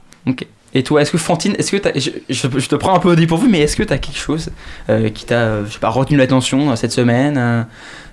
Et 0.73 0.85
toi, 0.85 1.03
est-ce 1.03 1.11
que 1.11 1.19
Fantine, 1.19 1.55
est-ce 1.59 1.73
que 1.73 1.77
t'as- 1.79 1.99
je, 1.99 2.11
je, 2.29 2.47
je 2.57 2.69
te 2.69 2.77
prends 2.77 2.95
un 2.95 3.01
peu 3.01 3.11
au 3.11 3.15
dépourvu, 3.17 3.49
mais 3.49 3.59
est-ce 3.61 3.75
que 3.75 3.83
tu 3.83 3.93
as 3.93 3.99
quelque 3.99 4.19
chose 4.19 4.51
euh, 4.89 5.09
qui 5.09 5.25
t'a, 5.25 5.65
je 5.65 5.73
sais 5.73 5.81
pas, 5.81 5.89
retenu 5.89 6.17
l'attention 6.17 6.71
euh, 6.71 6.77
cette 6.77 6.93
semaine 6.93 7.37
euh, 7.37 7.63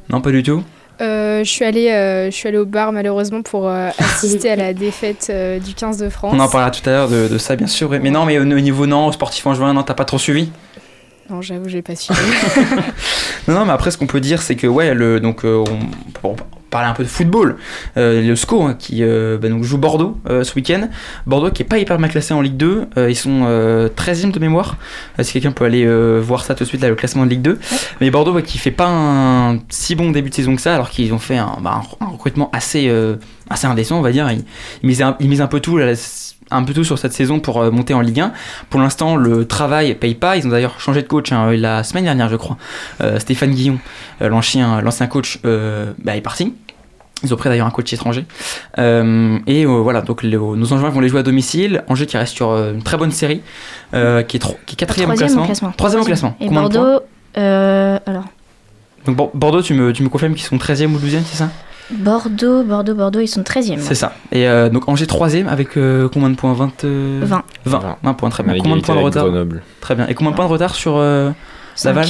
Non, 0.09 0.21
pas 0.21 0.31
du 0.31 0.41
tout? 0.41 0.63
Euh, 0.99 1.43
je, 1.43 1.49
suis 1.51 1.63
allée, 1.63 1.91
euh, 1.91 2.31
je 2.31 2.35
suis 2.35 2.47
allée 2.47 2.57
au 2.57 2.65
bar 2.65 2.91
malheureusement 2.91 3.43
pour 3.43 3.67
euh, 3.67 3.89
assister 3.99 4.49
à 4.49 4.55
la 4.55 4.73
défaite 4.73 5.27
euh, 5.29 5.59
du 5.59 5.75
15 5.75 5.99
de 5.99 6.09
France. 6.09 6.33
On 6.35 6.39
en 6.39 6.47
parlera 6.49 6.71
tout 6.71 6.81
à 6.89 6.93
l'heure 6.93 7.07
de, 7.09 7.27
de 7.27 7.37
ça, 7.37 7.55
bien 7.55 7.67
sûr. 7.67 7.91
Mais 7.91 8.09
non, 8.09 8.25
mais 8.25 8.39
au, 8.39 8.41
au 8.41 8.45
niveau 8.45 8.87
non, 8.87 9.11
sportif 9.11 9.45
en 9.45 9.53
juin, 9.53 9.73
non, 9.75 9.83
t'as 9.83 9.93
pas 9.93 10.05
trop 10.05 10.17
suivi? 10.17 10.49
Non, 11.29 11.41
j'avoue, 11.41 11.67
j'ai 11.69 11.81
pas 11.81 11.95
suivi. 11.95 12.19
Non, 13.47 13.53
non, 13.59 13.65
mais 13.65 13.71
après, 13.71 13.91
ce 13.91 13.97
qu'on 13.97 14.07
peut 14.07 14.19
dire, 14.19 14.41
c'est 14.41 14.57
que, 14.57 14.67
ouais, 14.67 14.93
le, 14.93 15.21
donc, 15.21 15.45
euh, 15.45 15.63
on, 15.71 15.79
pour 16.19 16.35
parler 16.69 16.89
un 16.89 16.93
peu 16.93 17.03
de 17.03 17.07
football, 17.07 17.55
euh, 17.95 18.21
le 18.21 18.35
SCO 18.35 18.63
hein, 18.63 18.75
qui 18.77 18.97
euh, 19.01 19.37
bah, 19.37 19.47
donc, 19.47 19.63
joue 19.63 19.77
Bordeaux 19.77 20.17
euh, 20.29 20.43
ce 20.43 20.53
week-end. 20.55 20.89
Bordeaux 21.25 21.49
qui 21.51 21.63
est 21.63 21.65
pas 21.65 21.77
hyper 21.77 21.97
mal 21.97 22.09
classé 22.11 22.33
en 22.33 22.41
Ligue 22.41 22.57
2, 22.57 22.87
euh, 22.97 23.09
ils 23.09 23.15
sont 23.15 23.43
euh, 23.45 23.87
13e 23.87 24.31
de 24.31 24.39
mémoire. 24.39 24.75
Si 25.21 25.31
quelqu'un 25.31 25.51
peut 25.53 25.63
aller 25.63 25.87
voir 26.19 26.43
ça 26.43 26.55
tout 26.55 26.65
de 26.65 26.67
suite, 26.67 26.81
là, 26.81 26.89
le 26.89 26.95
classement 26.95 27.23
de 27.23 27.29
Ligue 27.29 27.41
2. 27.41 27.57
Mais 28.01 28.09
Bordeaux 28.11 28.33
ouais, 28.33 28.43
qui 28.43 28.57
fait 28.57 28.69
pas 28.71 28.89
un 28.89 29.59
si 29.69 29.95
bon 29.95 30.11
début 30.11 30.29
de 30.29 30.35
saison 30.35 30.53
que 30.57 30.61
ça, 30.61 30.75
alors 30.75 30.89
qu'ils 30.89 31.13
ont 31.13 31.19
fait 31.19 31.37
un, 31.37 31.57
bah, 31.61 31.81
un- 32.01 32.05
recrutement 32.05 32.49
assez, 32.51 32.91
assez 33.49 33.65
indécent, 33.65 33.97
on 33.97 34.01
va 34.01 34.11
dire. 34.11 34.29
Ils, 34.29 34.43
ils, 34.83 34.87
misent, 34.87 35.01
un, 35.03 35.15
ils 35.21 35.29
misent 35.29 35.39
un 35.41 35.47
peu 35.47 35.61
tout. 35.61 35.77
là, 35.77 35.93
un 36.51 36.63
peu 36.63 36.73
tout 36.73 36.83
sur 36.83 36.97
cette 36.97 37.13
saison 37.13 37.39
pour 37.39 37.61
euh, 37.61 37.71
monter 37.71 37.93
en 37.93 38.01
Ligue 38.01 38.19
1. 38.21 38.31
Pour 38.69 38.79
l'instant, 38.79 39.15
le 39.15 39.45
travail 39.45 39.95
paye 39.95 40.15
pas. 40.15 40.37
Ils 40.37 40.45
ont 40.47 40.49
d'ailleurs 40.49 40.79
changé 40.79 41.01
de 41.01 41.07
coach 41.07 41.31
hein, 41.31 41.51
la 41.55 41.83
semaine 41.83 42.03
dernière, 42.05 42.29
je 42.29 42.35
crois. 42.35 42.57
Euh, 43.01 43.19
Stéphane 43.19 43.51
Guillon, 43.51 43.79
euh, 44.21 44.29
l'ancien, 44.29 44.81
l'ancien 44.81 45.07
coach, 45.07 45.39
euh, 45.45 45.91
bah, 46.03 46.15
est 46.15 46.21
parti. 46.21 46.53
Ils 47.23 47.33
ont 47.33 47.37
pris 47.37 47.49
d'ailleurs 47.49 47.65
un 47.65 47.71
coach 47.71 47.91
étranger. 47.93 48.25
Euh, 48.77 49.39
et 49.47 49.65
euh, 49.65 49.69
voilà, 49.69 50.01
donc 50.01 50.21
les- 50.23 50.37
nos 50.37 50.71
Angevins 50.73 50.89
vont 50.89 50.99
les 50.99 51.09
jouer 51.09 51.21
à 51.21 51.23
domicile. 51.23 51.83
Angers 51.87 52.05
qui 52.05 52.15
reste 52.17 52.35
sur 52.35 52.51
euh, 52.51 52.73
une 52.73 52.83
très 52.83 52.95
bonne 52.97 53.11
série, 53.11 53.41
euh, 53.95 54.21
qui, 54.21 54.37
est 54.37 54.39
tro- 54.39 54.57
qui 54.67 54.73
est 54.73 54.77
quatrième 54.77 55.09
au 55.09 55.13
classement. 55.17 55.45
Troisième 55.75 56.01
au 56.01 56.05
classement. 56.05 56.35
Et 56.39 56.45
Combien 56.45 56.61
Bordeaux, 56.61 56.99
euh, 57.37 57.97
alors, 58.05 58.25
Donc 59.07 59.15
Bor- 59.15 59.31
Bordeaux, 59.33 59.61
tu 59.63 59.73
me, 59.73 59.93
tu 59.93 60.03
me 60.03 60.09
confirmes 60.09 60.35
qu'ils 60.35 60.45
sont 60.45 60.57
13e 60.57 60.93
ou 60.93 60.99
12e, 60.99 61.23
c'est 61.25 61.37
ça? 61.37 61.49
Bordeaux, 61.91 62.63
Bordeaux, 62.63 62.95
Bordeaux, 62.95 63.19
ils 63.19 63.27
sont 63.27 63.41
13e. 63.41 63.79
C'est 63.79 63.95
ça. 63.95 64.13
Et 64.31 64.47
euh, 64.47 64.69
donc 64.69 64.87
Angers 64.89 65.05
3e 65.05 65.47
avec 65.47 65.77
euh, 65.77 66.09
combien 66.09 66.29
de 66.29 66.35
points 66.35 66.53
20, 66.53 66.83
euh, 66.83 67.19
20. 67.23 67.43
20. 67.65 67.79
20. 67.79 67.97
20 68.03 68.13
points, 68.13 68.29
très 68.29 68.43
bien. 68.43 68.57
Combien 68.57 68.77
de 68.77 68.81
points 68.81 68.95
de 68.95 69.01
retard 69.01 69.25
Grenoble. 69.25 69.61
Très 69.79 69.95
bien. 69.95 70.07
Et 70.07 70.13
combien 70.13 70.31
de 70.31 70.35
points 70.35 70.45
de 70.45 70.51
retard 70.51 70.75
sur 70.75 70.97
euh, 70.97 71.31
Laval. 71.83 72.07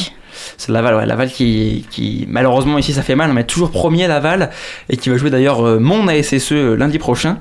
C'est 0.58 0.72
Laval, 0.72 0.96
ouais. 0.96 1.06
Laval 1.06 1.30
qui, 1.30 1.86
qui, 1.92 2.26
malheureusement, 2.30 2.78
ici, 2.78 2.94
ça 2.94 3.02
fait 3.02 3.16
mal. 3.16 3.38
Est 3.38 3.44
toujours 3.44 3.72
premier 3.72 4.08
Laval 4.08 4.50
et 4.90 4.98
qui 4.98 5.10
va 5.10 5.18
jouer 5.18 5.30
d'ailleurs 5.30 5.66
euh, 5.66 5.80
mon 5.80 6.08
ASSE 6.08 6.52
euh, 6.52 6.76
lundi 6.76 6.98
prochain. 6.98 7.38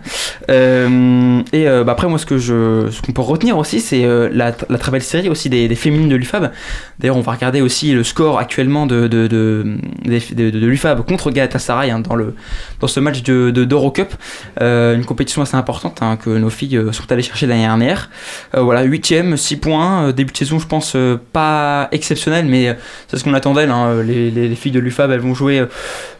Euh, 0.50 1.40
et 1.52 1.68
euh, 1.68 1.84
bah, 1.84 1.92
après, 1.92 2.08
moi, 2.08 2.18
ce 2.18 2.26
que 2.26 2.38
je, 2.38 2.88
ce 2.90 3.00
qu'on 3.02 3.12
peut 3.12 3.22
retenir 3.22 3.56
aussi, 3.56 3.80
c'est 3.80 4.06
la, 4.32 4.52
la 4.68 4.78
très 4.78 4.90
belle 4.90 5.02
série 5.02 5.28
aussi 5.28 5.48
des, 5.48 5.68
des 5.68 5.74
féminines 5.74 6.08
de 6.08 6.16
l'UFAB. 6.16 6.50
D'ailleurs, 6.98 7.16
on 7.16 7.20
va 7.20 7.32
regarder 7.32 7.60
aussi 7.60 7.92
le 7.92 8.04
score 8.04 8.38
actuellement 8.38 8.86
de, 8.86 9.06
de, 9.06 9.26
de, 9.26 9.78
de, 10.04 10.50
de 10.50 10.66
l'UFAB 10.66 11.06
contre 11.06 11.30
Galatasaray 11.30 11.90
hein, 11.90 12.00
dans, 12.00 12.14
le, 12.14 12.34
dans 12.80 12.86
ce 12.86 13.00
match 13.00 13.22
de, 13.22 13.50
de 13.50 13.64
d'Eurocup. 13.64 14.12
Euh, 14.60 14.94
une 14.94 15.04
compétition 15.04 15.42
assez 15.42 15.56
importante 15.56 15.98
hein, 16.02 16.16
que 16.16 16.30
nos 16.30 16.50
filles 16.50 16.76
euh, 16.76 16.92
sont 16.92 17.10
allées 17.10 17.22
chercher 17.22 17.46
l'année 17.46 17.62
dernière. 17.62 18.10
Euh, 18.54 18.60
voilà, 18.62 18.84
8ème, 18.86 19.36
6 19.36 19.56
points. 19.56 20.06
Euh, 20.08 20.12
début 20.12 20.32
de 20.32 20.36
saison, 20.38 20.58
je 20.58 20.66
pense, 20.66 20.94
euh, 20.96 21.16
pas 21.32 21.88
exceptionnel, 21.92 22.46
mais 22.46 22.76
c'est 23.08 23.16
ce 23.18 23.24
qu'on 23.24 23.34
attendait. 23.34 23.64
hein. 23.64 24.02
Les, 24.02 24.30
les- 24.30 24.48
les 24.48 24.54
filles 24.56 24.72
de 24.72 24.80
l'UFAB, 24.80 25.10
elles 25.10 25.20
vont 25.20 25.34
jouer, 25.34 25.64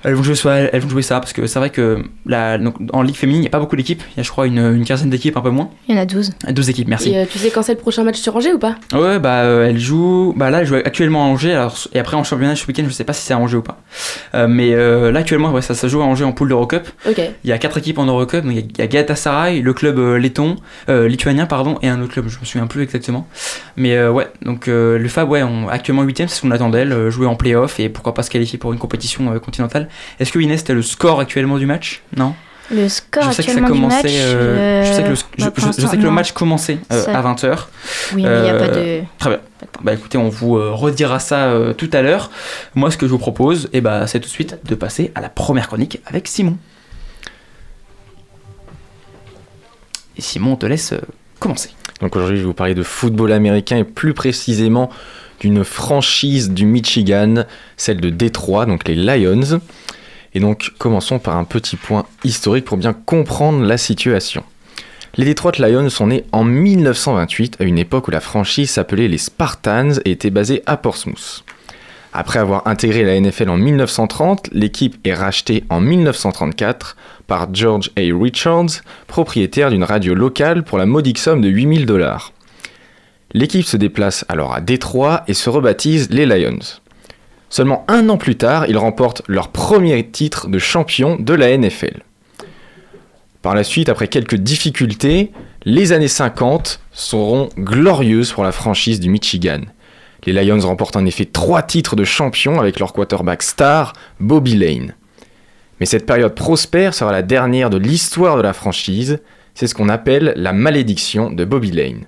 elles 0.04 0.14
vont 0.14 0.22
jouer, 0.22 0.34
soit, 0.34 0.54
elles 0.54 0.80
vont 0.80 0.88
jouer 0.88 1.02
ça, 1.02 1.20
parce 1.20 1.32
que 1.32 1.46
c'est 1.46 1.58
vrai 1.58 1.70
que 1.70 1.98
la, 2.26 2.58
donc, 2.58 2.74
en 2.92 3.02
Ligue 3.02 3.16
féminine, 3.16 3.40
il 3.40 3.44
n'y 3.44 3.48
a 3.48 3.50
pas 3.50 3.60
beaucoup 3.60 3.76
d'équipes. 3.76 4.02
Il 4.14 4.18
y 4.18 4.20
a, 4.20 4.22
je 4.22 4.30
crois, 4.30 4.46
une, 4.46 4.58
une 4.58 4.84
quinzaine 4.84 5.10
d'équipes, 5.10 5.36
un 5.36 5.40
peu 5.40 5.50
moins. 5.50 5.70
Il 5.88 5.94
y 5.94 5.98
en 5.98 6.02
a 6.02 6.06
12. 6.06 6.32
12 6.48 6.70
équipes, 6.70 6.88
merci. 6.88 7.10
Et 7.10 7.18
euh, 7.18 7.24
tu 7.30 7.38
sais 7.38 7.50
quand 7.50 7.62
c'est 7.62 7.72
le 7.74 7.78
prochain 7.78 8.02
match 8.04 8.16
sur 8.18 8.34
Angers 8.36 8.52
ou 8.52 8.58
pas? 8.58 8.76
Ouais, 8.92 9.18
bah 9.18 9.42
euh, 9.42 9.68
elle 9.68 9.78
joue. 9.78 10.34
Bah 10.36 10.50
là, 10.50 10.60
elle 10.60 10.66
joue 10.66 10.74
actuellement 10.76 11.24
à 11.24 11.28
Angers. 11.28 11.52
Alors, 11.54 11.76
et 11.92 11.98
après 11.98 12.16
en 12.16 12.24
championnat 12.24 12.56
ce 12.56 12.66
week-end, 12.66 12.84
je 12.86 12.92
sais 12.92 13.04
pas 13.04 13.12
si 13.12 13.22
c'est 13.22 13.34
à 13.34 13.38
Angers 13.38 13.56
ou 13.58 13.62
pas. 13.62 13.78
Euh, 14.34 14.46
mais 14.48 14.74
euh, 14.74 15.10
là 15.12 15.20
actuellement, 15.20 15.52
ouais, 15.52 15.62
ça 15.62 15.74
se 15.74 15.86
joue 15.88 16.00
à 16.00 16.04
Angers 16.04 16.24
en 16.24 16.32
poule 16.32 16.45
d'Eurocup. 16.48 16.88
Ok. 17.08 17.20
Il 17.44 17.50
y 17.50 17.52
a 17.52 17.58
quatre 17.58 17.78
équipes 17.78 17.98
en 17.98 18.04
Eurocup. 18.06 18.44
Donc 18.44 18.52
il 18.54 18.78
y 18.78 18.82
a- 18.82 18.86
Galatasaray, 18.86 19.60
le 19.60 19.72
club 19.72 19.98
euh, 19.98 20.18
letton, 20.18 20.56
euh, 20.88 21.08
lituanien 21.08 21.46
pardon, 21.46 21.78
et 21.82 21.88
un 21.88 22.00
autre 22.00 22.12
club. 22.12 22.28
Je 22.28 22.38
me 22.38 22.44
souviens 22.44 22.66
plus 22.66 22.82
exactement. 22.82 23.26
Mais 23.76 23.96
euh, 23.96 24.10
ouais, 24.10 24.28
donc 24.42 24.68
euh, 24.68 24.98
le 24.98 25.08
Fab, 25.08 25.28
ouais, 25.30 25.42
on, 25.42 25.68
actuellement 25.68 26.02
8 26.02 26.16
c'est 26.18 26.28
ce 26.28 26.40
qu'on 26.42 26.50
attendait, 26.50 26.80
elle, 26.80 26.92
euh, 26.92 27.10
jouer 27.10 27.26
en 27.26 27.34
playoff 27.36 27.78
et 27.80 27.88
pourquoi 27.88 28.14
pas 28.14 28.22
se 28.22 28.30
qualifier 28.30 28.58
pour 28.58 28.72
une 28.72 28.78
compétition 28.78 29.38
continentale. 29.40 29.88
Est-ce 30.20 30.32
que 30.32 30.38
Inès, 30.38 30.60
c'était 30.60 30.74
le 30.74 30.82
score 30.82 31.20
actuellement 31.20 31.58
du 31.58 31.66
match? 31.66 32.02
Non? 32.16 32.34
Le 32.68 32.88
score 32.88 33.22
je 33.24 33.30
sais 33.30 33.44
que 33.44 33.50
ça 33.52 33.60
du 33.60 33.64
commençait. 33.66 34.02
match. 34.02 34.12
euh, 34.12 34.84
je 34.84 34.92
sais 34.92 35.02
que 35.04 35.08
le, 35.10 35.14
je- 35.14 35.20
bah, 35.44 35.50
pour 35.52 35.62
je- 35.62 35.68
je 35.68 35.72
sais 35.72 35.82
l'instant, 35.82 35.96
que 35.96 36.02
le 36.02 36.08
non. 36.08 36.10
match 36.12 36.32
commençait 36.32 36.78
euh, 36.92 37.00
Ça- 37.04 37.16
à 37.16 37.22
20h. 37.22 37.68
Oui, 38.14 38.22
mais 38.24 38.36
il 38.38 38.42
n'y 38.42 38.48
a 38.48 38.54
pas 38.54 38.68
de. 38.68 39.00
Très 39.20 39.30
bien. 39.30 39.38
Bah 39.82 39.94
écoutez, 39.94 40.18
on 40.18 40.28
vous 40.28 40.56
euh, 40.56 40.72
redira 40.72 41.18
ça 41.18 41.46
euh, 41.46 41.72
tout 41.72 41.90
à 41.92 42.02
l'heure. 42.02 42.30
Moi, 42.74 42.90
ce 42.90 42.96
que 42.96 43.06
je 43.06 43.12
vous 43.12 43.18
propose, 43.18 43.68
eh 43.72 43.80
bah, 43.80 44.06
c'est 44.06 44.20
tout 44.20 44.26
de 44.26 44.32
suite 44.32 44.58
de 44.64 44.74
passer 44.74 45.12
à 45.14 45.20
la 45.20 45.28
première 45.28 45.68
chronique 45.68 46.00
avec 46.06 46.28
Simon. 46.28 46.56
Et 50.16 50.22
Simon, 50.22 50.52
on 50.52 50.56
te 50.56 50.66
laisse 50.66 50.92
euh, 50.92 51.00
commencer. 51.38 51.70
Donc 52.00 52.16
aujourd'hui, 52.16 52.36
je 52.36 52.42
vais 52.42 52.46
vous 52.46 52.54
parler 52.54 52.74
de 52.74 52.82
football 52.82 53.32
américain 53.32 53.76
et 53.76 53.84
plus 53.84 54.14
précisément 54.14 54.90
d'une 55.40 55.64
franchise 55.64 56.50
du 56.50 56.64
Michigan, 56.64 57.44
celle 57.76 58.00
de 58.00 58.10
Détroit, 58.10 58.66
donc 58.66 58.88
les 58.88 58.94
Lions. 58.94 59.60
Et 60.34 60.40
donc 60.40 60.72
commençons 60.78 61.18
par 61.18 61.36
un 61.36 61.44
petit 61.44 61.76
point 61.76 62.06
historique 62.24 62.64
pour 62.64 62.76
bien 62.76 62.92
comprendre 62.92 63.64
la 63.64 63.78
situation. 63.78 64.44
Les 65.18 65.24
Detroit 65.24 65.52
Lions 65.58 65.88
sont 65.88 66.08
nés 66.08 66.24
en 66.32 66.44
1928, 66.44 67.56
à 67.60 67.64
une 67.64 67.78
époque 67.78 68.08
où 68.08 68.10
la 68.10 68.20
franchise 68.20 68.68
s'appelait 68.68 69.08
les 69.08 69.16
Spartans 69.16 69.98
et 70.04 70.10
était 70.10 70.28
basée 70.28 70.62
à 70.66 70.76
Portsmouth. 70.76 71.42
Après 72.12 72.38
avoir 72.38 72.66
intégré 72.66 73.02
la 73.02 73.18
NFL 73.18 73.48
en 73.48 73.56
1930, 73.56 74.50
l'équipe 74.52 74.96
est 75.04 75.14
rachetée 75.14 75.64
en 75.70 75.80
1934 75.80 76.98
par 77.26 77.48
George 77.54 77.90
A. 77.96 78.02
Richards, 78.02 78.82
propriétaire 79.06 79.70
d'une 79.70 79.84
radio 79.84 80.14
locale 80.14 80.62
pour 80.64 80.76
la 80.76 80.84
modique 80.84 81.18
somme 81.18 81.40
de 81.40 81.48
8000 81.48 81.86
dollars. 81.86 82.34
L'équipe 83.32 83.64
se 83.64 83.78
déplace 83.78 84.26
alors 84.28 84.52
à 84.52 84.60
Détroit 84.60 85.24
et 85.28 85.34
se 85.34 85.48
rebaptise 85.48 86.10
les 86.10 86.26
Lions. 86.26 86.78
Seulement 87.48 87.86
un 87.88 88.10
an 88.10 88.18
plus 88.18 88.36
tard, 88.36 88.66
ils 88.66 88.76
remportent 88.76 89.22
leur 89.28 89.48
premier 89.48 90.06
titre 90.06 90.48
de 90.48 90.58
champion 90.58 91.16
de 91.18 91.32
la 91.32 91.56
NFL. 91.56 92.02
Par 93.46 93.54
la 93.54 93.62
suite, 93.62 93.88
après 93.88 94.08
quelques 94.08 94.34
difficultés, 94.34 95.30
les 95.64 95.92
années 95.92 96.08
50 96.08 96.80
seront 96.90 97.48
glorieuses 97.56 98.32
pour 98.32 98.42
la 98.42 98.50
franchise 98.50 98.98
du 98.98 99.08
Michigan. 99.08 99.60
Les 100.24 100.32
Lions 100.32 100.58
remportent 100.58 100.96
en 100.96 101.06
effet 101.06 101.26
trois 101.26 101.62
titres 101.62 101.94
de 101.94 102.02
champion 102.02 102.58
avec 102.58 102.80
leur 102.80 102.92
quarterback 102.92 103.44
star, 103.44 103.92
Bobby 104.18 104.56
Lane. 104.56 104.96
Mais 105.78 105.86
cette 105.86 106.06
période 106.06 106.34
prospère 106.34 106.92
sera 106.92 107.12
la 107.12 107.22
dernière 107.22 107.70
de 107.70 107.76
l'histoire 107.76 108.36
de 108.36 108.42
la 108.42 108.52
franchise, 108.52 109.20
c'est 109.54 109.68
ce 109.68 109.76
qu'on 109.76 109.90
appelle 109.90 110.32
la 110.34 110.52
malédiction 110.52 111.30
de 111.30 111.44
Bobby 111.44 111.70
Lane. 111.70 112.06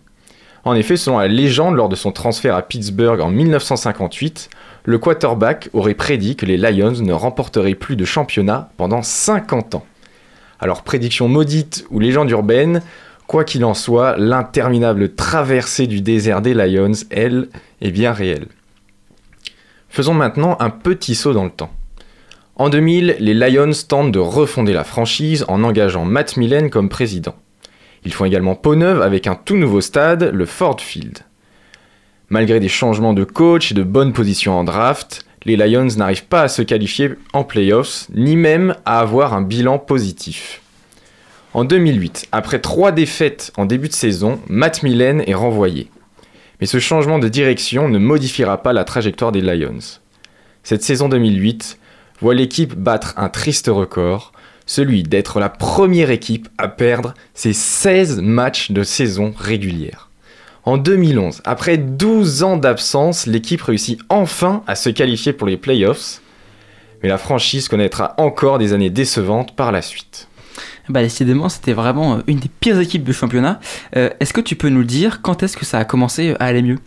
En 0.64 0.74
effet, 0.74 0.96
selon 0.96 1.20
la 1.20 1.28
légende, 1.28 1.76
lors 1.76 1.88
de 1.88 1.94
son 1.94 2.10
transfert 2.10 2.56
à 2.56 2.62
Pittsburgh 2.62 3.20
en 3.20 3.30
1958, 3.30 4.50
le 4.86 4.98
quarterback 4.98 5.70
aurait 5.72 5.94
prédit 5.94 6.34
que 6.34 6.46
les 6.46 6.56
Lions 6.56 7.00
ne 7.00 7.12
remporteraient 7.12 7.76
plus 7.76 7.94
de 7.94 8.04
championnat 8.04 8.70
pendant 8.76 9.02
50 9.02 9.76
ans. 9.76 9.86
Alors 10.58 10.82
prédiction 10.82 11.28
maudite 11.28 11.84
ou 11.90 12.00
légende 12.00 12.30
urbaine, 12.30 12.82
quoi 13.26 13.44
qu'il 13.44 13.64
en 13.64 13.74
soit, 13.74 14.16
l'interminable 14.16 15.14
traversée 15.14 15.86
du 15.86 16.00
désert 16.00 16.40
des 16.40 16.54
Lions, 16.54 16.92
elle, 17.10 17.48
est 17.80 17.90
bien 17.90 18.12
réelle. 18.12 18.48
Faisons 19.88 20.14
maintenant 20.14 20.56
un 20.60 20.70
petit 20.70 21.14
saut 21.14 21.32
dans 21.32 21.44
le 21.44 21.50
temps. 21.50 21.70
En 22.56 22.70
2000, 22.70 23.16
les 23.20 23.34
Lions 23.34 23.70
tentent 23.88 24.10
de 24.10 24.18
refonder 24.18 24.72
la 24.72 24.82
franchise 24.82 25.44
en 25.46 25.62
engageant 25.62 26.04
Matt 26.04 26.36
Millen 26.36 26.70
comme 26.70 26.88
président. 26.88 27.36
Ils 28.04 28.12
font 28.12 28.24
également 28.24 28.56
peau 28.56 28.74
neuve 28.74 29.02
avec 29.02 29.26
un 29.26 29.36
tout 29.36 29.56
nouveau 29.56 29.80
stade, 29.80 30.30
le 30.32 30.46
Ford 30.46 30.80
Field. 30.80 31.18
Malgré 32.30 32.58
des 32.58 32.68
changements 32.68 33.14
de 33.14 33.24
coach 33.24 33.70
et 33.70 33.74
de 33.74 33.82
bonnes 33.82 34.12
positions 34.12 34.58
en 34.58 34.64
draft, 34.64 35.24
les 35.44 35.56
Lions 35.56 35.88
n'arrivent 35.96 36.26
pas 36.26 36.42
à 36.42 36.48
se 36.48 36.62
qualifier 36.62 37.10
en 37.32 37.44
playoffs, 37.44 38.06
ni 38.14 38.36
même 38.36 38.74
à 38.84 39.00
avoir 39.00 39.34
un 39.34 39.42
bilan 39.42 39.78
positif. 39.78 40.62
En 41.54 41.64
2008, 41.64 42.28
après 42.32 42.58
trois 42.60 42.92
défaites 42.92 43.52
en 43.56 43.64
début 43.64 43.88
de 43.88 43.94
saison, 43.94 44.40
Matt 44.48 44.82
Millen 44.82 45.22
est 45.26 45.34
renvoyé. 45.34 45.90
Mais 46.60 46.66
ce 46.66 46.78
changement 46.78 47.18
de 47.18 47.28
direction 47.28 47.88
ne 47.88 47.98
modifiera 47.98 48.62
pas 48.62 48.72
la 48.72 48.84
trajectoire 48.84 49.32
des 49.32 49.40
Lions. 49.40 50.00
Cette 50.62 50.82
saison 50.82 51.08
2008 51.08 51.78
voit 52.20 52.34
l'équipe 52.34 52.74
battre 52.74 53.14
un 53.16 53.28
triste 53.28 53.68
record, 53.68 54.32
celui 54.66 55.02
d'être 55.02 55.40
la 55.40 55.48
première 55.48 56.10
équipe 56.10 56.48
à 56.58 56.68
perdre 56.68 57.14
ses 57.32 57.52
16 57.52 58.20
matchs 58.20 58.70
de 58.70 58.82
saison 58.82 59.32
régulière. 59.36 60.07
En 60.64 60.76
2011, 60.76 61.40
après 61.44 61.78
12 61.78 62.42
ans 62.42 62.56
d'absence, 62.56 63.26
l'équipe 63.26 63.62
réussit 63.62 64.00
enfin 64.08 64.62
à 64.66 64.74
se 64.74 64.90
qualifier 64.90 65.32
pour 65.32 65.46
les 65.46 65.56
playoffs, 65.56 66.20
mais 67.02 67.08
la 67.08 67.18
franchise 67.18 67.68
connaîtra 67.68 68.14
encore 68.18 68.58
des 68.58 68.72
années 68.72 68.90
décevantes 68.90 69.56
par 69.56 69.72
la 69.72 69.82
suite. 69.82 70.28
Bah 70.88 71.02
décidément, 71.02 71.48
c'était 71.48 71.74
vraiment 71.74 72.16
euh, 72.16 72.20
une 72.26 72.38
des 72.38 72.48
pires 72.48 72.80
équipes 72.80 73.04
du 73.04 73.12
championnat. 73.12 73.60
Euh, 73.96 74.10
est-ce 74.20 74.32
que 74.32 74.40
tu 74.40 74.56
peux 74.56 74.70
nous 74.70 74.84
dire 74.84 75.20
quand 75.22 75.42
est-ce 75.42 75.56
que 75.56 75.66
ça 75.66 75.78
a 75.78 75.84
commencé 75.84 76.34
à 76.40 76.46
aller 76.46 76.62
mieux? 76.62 76.78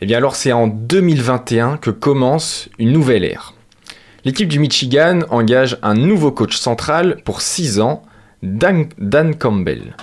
Eh 0.00 0.06
bien 0.06 0.16
alors 0.16 0.34
c'est 0.34 0.52
en 0.52 0.66
2021 0.66 1.76
que 1.76 1.90
commence 1.90 2.68
une 2.78 2.92
nouvelle 2.92 3.24
ère. 3.24 3.54
L'équipe 4.24 4.48
du 4.48 4.58
Michigan 4.58 5.20
engage 5.30 5.78
un 5.82 5.94
nouveau 5.94 6.32
coach 6.32 6.56
central 6.56 7.18
pour 7.24 7.40
6 7.40 7.80
ans, 7.80 8.02
Dan, 8.42 8.86
Dan 8.98 9.36
Campbell. 9.36 9.94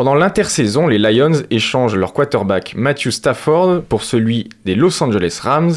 Pendant 0.00 0.14
l'intersaison, 0.14 0.86
les 0.86 0.96
Lions 0.96 1.42
échangent 1.50 1.94
leur 1.94 2.14
quarterback 2.14 2.72
Matthew 2.74 3.10
Stafford 3.10 3.82
pour 3.82 4.02
celui 4.02 4.48
des 4.64 4.74
Los 4.74 5.02
Angeles 5.02 5.40
Rams, 5.42 5.74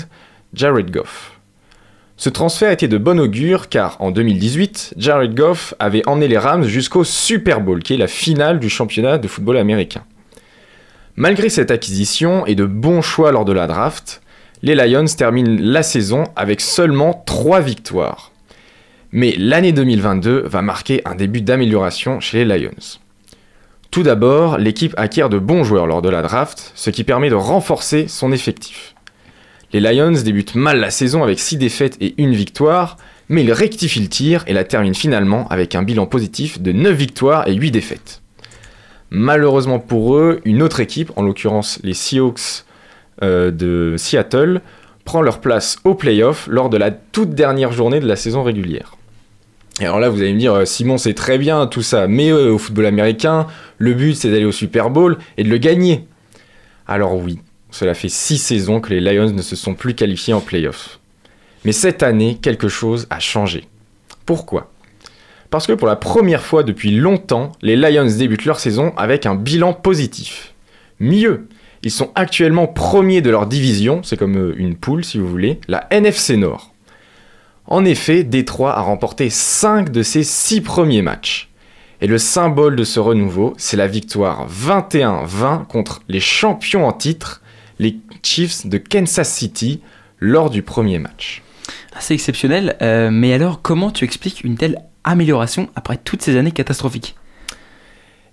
Jared 0.53 0.91
Goff. 0.91 1.41
Ce 2.15 2.29
transfert 2.29 2.71
était 2.71 2.87
de 2.87 2.97
bon 2.97 3.19
augure 3.19 3.67
car 3.67 3.97
en 3.99 4.11
2018, 4.11 4.93
Jared 4.95 5.35
Goff 5.35 5.73
avait 5.77 6.07
emmené 6.07 6.29
les 6.29 6.37
Rams 6.37 6.63
jusqu'au 6.63 7.03
Super 7.03 7.59
Bowl, 7.59 7.83
qui 7.83 7.95
est 7.95 7.97
la 7.97 8.07
finale 8.07 8.61
du 8.61 8.69
championnat 8.69 9.17
de 9.17 9.27
football 9.27 9.57
américain. 9.57 10.05
Malgré 11.17 11.49
cette 11.49 11.69
acquisition 11.69 12.45
et 12.45 12.55
de 12.55 12.65
bons 12.65 13.01
choix 13.01 13.33
lors 13.33 13.43
de 13.43 13.51
la 13.51 13.67
draft, 13.67 14.21
les 14.61 14.75
Lions 14.75 15.03
terminent 15.03 15.57
la 15.59 15.83
saison 15.83 16.23
avec 16.37 16.61
seulement 16.61 17.25
3 17.25 17.59
victoires. 17.59 18.31
Mais 19.11 19.35
l'année 19.37 19.73
2022 19.73 20.43
va 20.45 20.61
marquer 20.61 21.01
un 21.03 21.15
début 21.15 21.41
d'amélioration 21.41 22.21
chez 22.21 22.45
les 22.45 22.57
Lions. 22.57 23.01
Tout 23.93 24.01
d'abord, 24.01 24.57
l'équipe 24.57 24.95
acquiert 24.97 25.29
de 25.29 25.37
bons 25.37 25.63
joueurs 25.63 25.85
lors 25.85 26.01
de 26.01 26.09
la 26.09 26.23
draft, 26.23 26.71
ce 26.73 26.89
qui 26.89 27.03
permet 27.03 27.29
de 27.29 27.35
renforcer 27.35 28.07
son 28.07 28.31
effectif. 28.31 28.95
Les 29.71 29.79
Lions 29.79 30.19
débutent 30.25 30.55
mal 30.55 30.79
la 30.79 30.89
saison 30.89 31.21
avec 31.21 31.39
6 31.39 31.57
défaites 31.57 31.97
et 32.01 32.15
1 32.17 32.31
victoire, 32.31 32.97
mais 33.29 33.43
ils 33.43 33.53
rectifient 33.53 34.01
le 34.01 34.07
tir 34.07 34.43
et 34.47 34.53
la 34.53 34.63
terminent 34.63 34.95
finalement 34.95 35.47
avec 35.49 35.75
un 35.75 35.83
bilan 35.83 36.07
positif 36.07 36.59
de 36.59 36.71
9 36.71 36.91
victoires 36.91 37.47
et 37.47 37.53
8 37.53 37.69
défaites. 37.69 38.23
Malheureusement 39.11 39.77
pour 39.77 40.15
eux, 40.15 40.41
une 40.43 40.63
autre 40.63 40.79
équipe, 40.79 41.11
en 41.15 41.21
l'occurrence 41.21 41.79
les 41.83 41.93
Seahawks 41.93 42.65
euh, 43.21 43.51
de 43.51 43.93
Seattle, 43.99 44.61
prend 45.05 45.21
leur 45.21 45.39
place 45.39 45.77
au 45.83 45.93
playoff 45.93 46.47
lors 46.49 46.71
de 46.71 46.77
la 46.77 46.89
toute 46.89 47.35
dernière 47.35 47.71
journée 47.71 47.99
de 47.99 48.07
la 48.07 48.15
saison 48.15 48.41
régulière. 48.41 48.95
Et 49.79 49.85
alors 49.85 49.99
là, 49.99 50.09
vous 50.09 50.21
allez 50.21 50.33
me 50.33 50.39
dire, 50.39 50.53
euh, 50.53 50.65
Simon, 50.65 50.97
c'est 50.97 51.13
très 51.13 51.37
bien 51.37 51.65
tout 51.65 51.81
ça, 51.81 52.07
mais 52.07 52.31
euh, 52.31 52.53
au 52.53 52.57
football 52.57 52.85
américain, 52.85 53.47
le 53.79 53.93
but 53.93 54.15
c'est 54.15 54.29
d'aller 54.29 54.45
au 54.45 54.51
Super 54.51 54.89
Bowl 54.89 55.17
et 55.37 55.43
de 55.43 55.49
le 55.49 55.57
gagner. 55.57 56.05
Alors 56.87 57.15
oui, 57.15 57.39
cela 57.71 57.93
fait 57.93 58.09
six 58.09 58.37
saisons 58.37 58.81
que 58.81 58.93
les 58.93 58.99
Lions 58.99 59.31
ne 59.31 59.41
se 59.41 59.55
sont 59.55 59.73
plus 59.73 59.95
qualifiés 59.95 60.33
en 60.33 60.41
playoff. 60.41 60.99
Mais 61.65 61.71
cette 61.71 62.03
année, 62.03 62.37
quelque 62.41 62.67
chose 62.67 63.07
a 63.09 63.19
changé. 63.19 63.65
Pourquoi? 64.25 64.71
Parce 65.49 65.65
que 65.65 65.73
pour 65.73 65.87
la 65.87 65.95
première 65.95 66.43
fois 66.43 66.63
depuis 66.63 66.91
longtemps, 66.91 67.51
les 67.61 67.75
Lions 67.75 68.05
débutent 68.05 68.45
leur 68.45 68.59
saison 68.59 68.93
avec 68.97 69.25
un 69.25 69.35
bilan 69.35 69.73
positif. 69.73 70.53
Mieux, 70.99 71.47
ils 71.83 71.91
sont 71.91 72.11
actuellement 72.15 72.67
premiers 72.67 73.21
de 73.21 73.29
leur 73.29 73.47
division, 73.47 74.01
c'est 74.03 74.17
comme 74.17 74.37
euh, 74.37 74.53
une 74.57 74.75
poule 74.75 75.03
si 75.03 75.17
vous 75.17 75.27
voulez, 75.27 75.59
la 75.67 75.87
NFC 75.91 76.37
Nord. 76.37 76.72
En 77.67 77.85
effet, 77.85 78.23
Détroit 78.23 78.77
a 78.77 78.81
remporté 78.81 79.29
5 79.29 79.89
de 79.89 80.03
ses 80.03 80.23
6 80.23 80.61
premiers 80.61 81.01
matchs. 81.01 81.49
Et 82.01 82.07
le 82.07 82.17
symbole 82.17 82.75
de 82.75 82.83
ce 82.83 82.99
renouveau, 82.99 83.53
c'est 83.57 83.77
la 83.77 83.87
victoire 83.87 84.47
21-20 84.49 85.65
contre 85.67 86.01
les 86.09 86.19
champions 86.19 86.85
en 86.85 86.91
titre, 86.91 87.41
les 87.79 87.97
Chiefs 88.21 88.67
de 88.67 88.77
Kansas 88.77 89.31
City, 89.31 89.81
lors 90.19 90.49
du 90.49 90.61
premier 90.61 90.99
match. 90.99 91.41
Assez 91.95 92.13
exceptionnel, 92.13 92.75
euh, 92.81 93.09
mais 93.09 93.33
alors 93.33 93.61
comment 93.61 93.91
tu 93.91 94.03
expliques 94.03 94.43
une 94.43 94.57
telle 94.57 94.79
amélioration 95.05 95.69
après 95.75 95.97
toutes 95.97 96.21
ces 96.21 96.35
années 96.35 96.51
catastrophiques? 96.51 97.15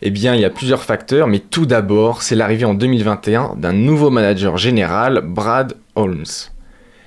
Eh 0.02 0.10
bien, 0.10 0.34
il 0.34 0.40
y 0.40 0.44
a 0.46 0.50
plusieurs 0.50 0.82
facteurs, 0.82 1.28
mais 1.28 1.40
tout 1.40 1.66
d'abord, 1.66 2.22
c'est 2.22 2.34
l'arrivée 2.34 2.64
en 2.64 2.74
2021 2.74 3.54
d'un 3.56 3.72
nouveau 3.72 4.10
manager 4.10 4.56
général, 4.56 5.20
Brad 5.24 5.76
Holmes. 5.94 6.24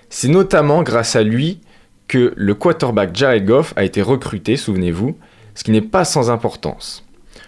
C'est 0.09 0.27
notamment 0.27 0.83
grâce 0.83 1.15
à 1.15 1.23
lui 1.23 1.59
que 2.07 2.33
le 2.35 2.53
quarterback 2.53 3.15
Jared 3.15 3.45
Goff 3.45 3.73
a 3.75 3.83
été 3.83 4.01
recruté, 4.01 4.57
souvenez-vous, 4.57 5.17
ce 5.55 5.63
qui 5.63 5.71
n'est 5.71 5.81
pas 5.81 6.05
sans 6.05 6.29
importance. 6.29 7.03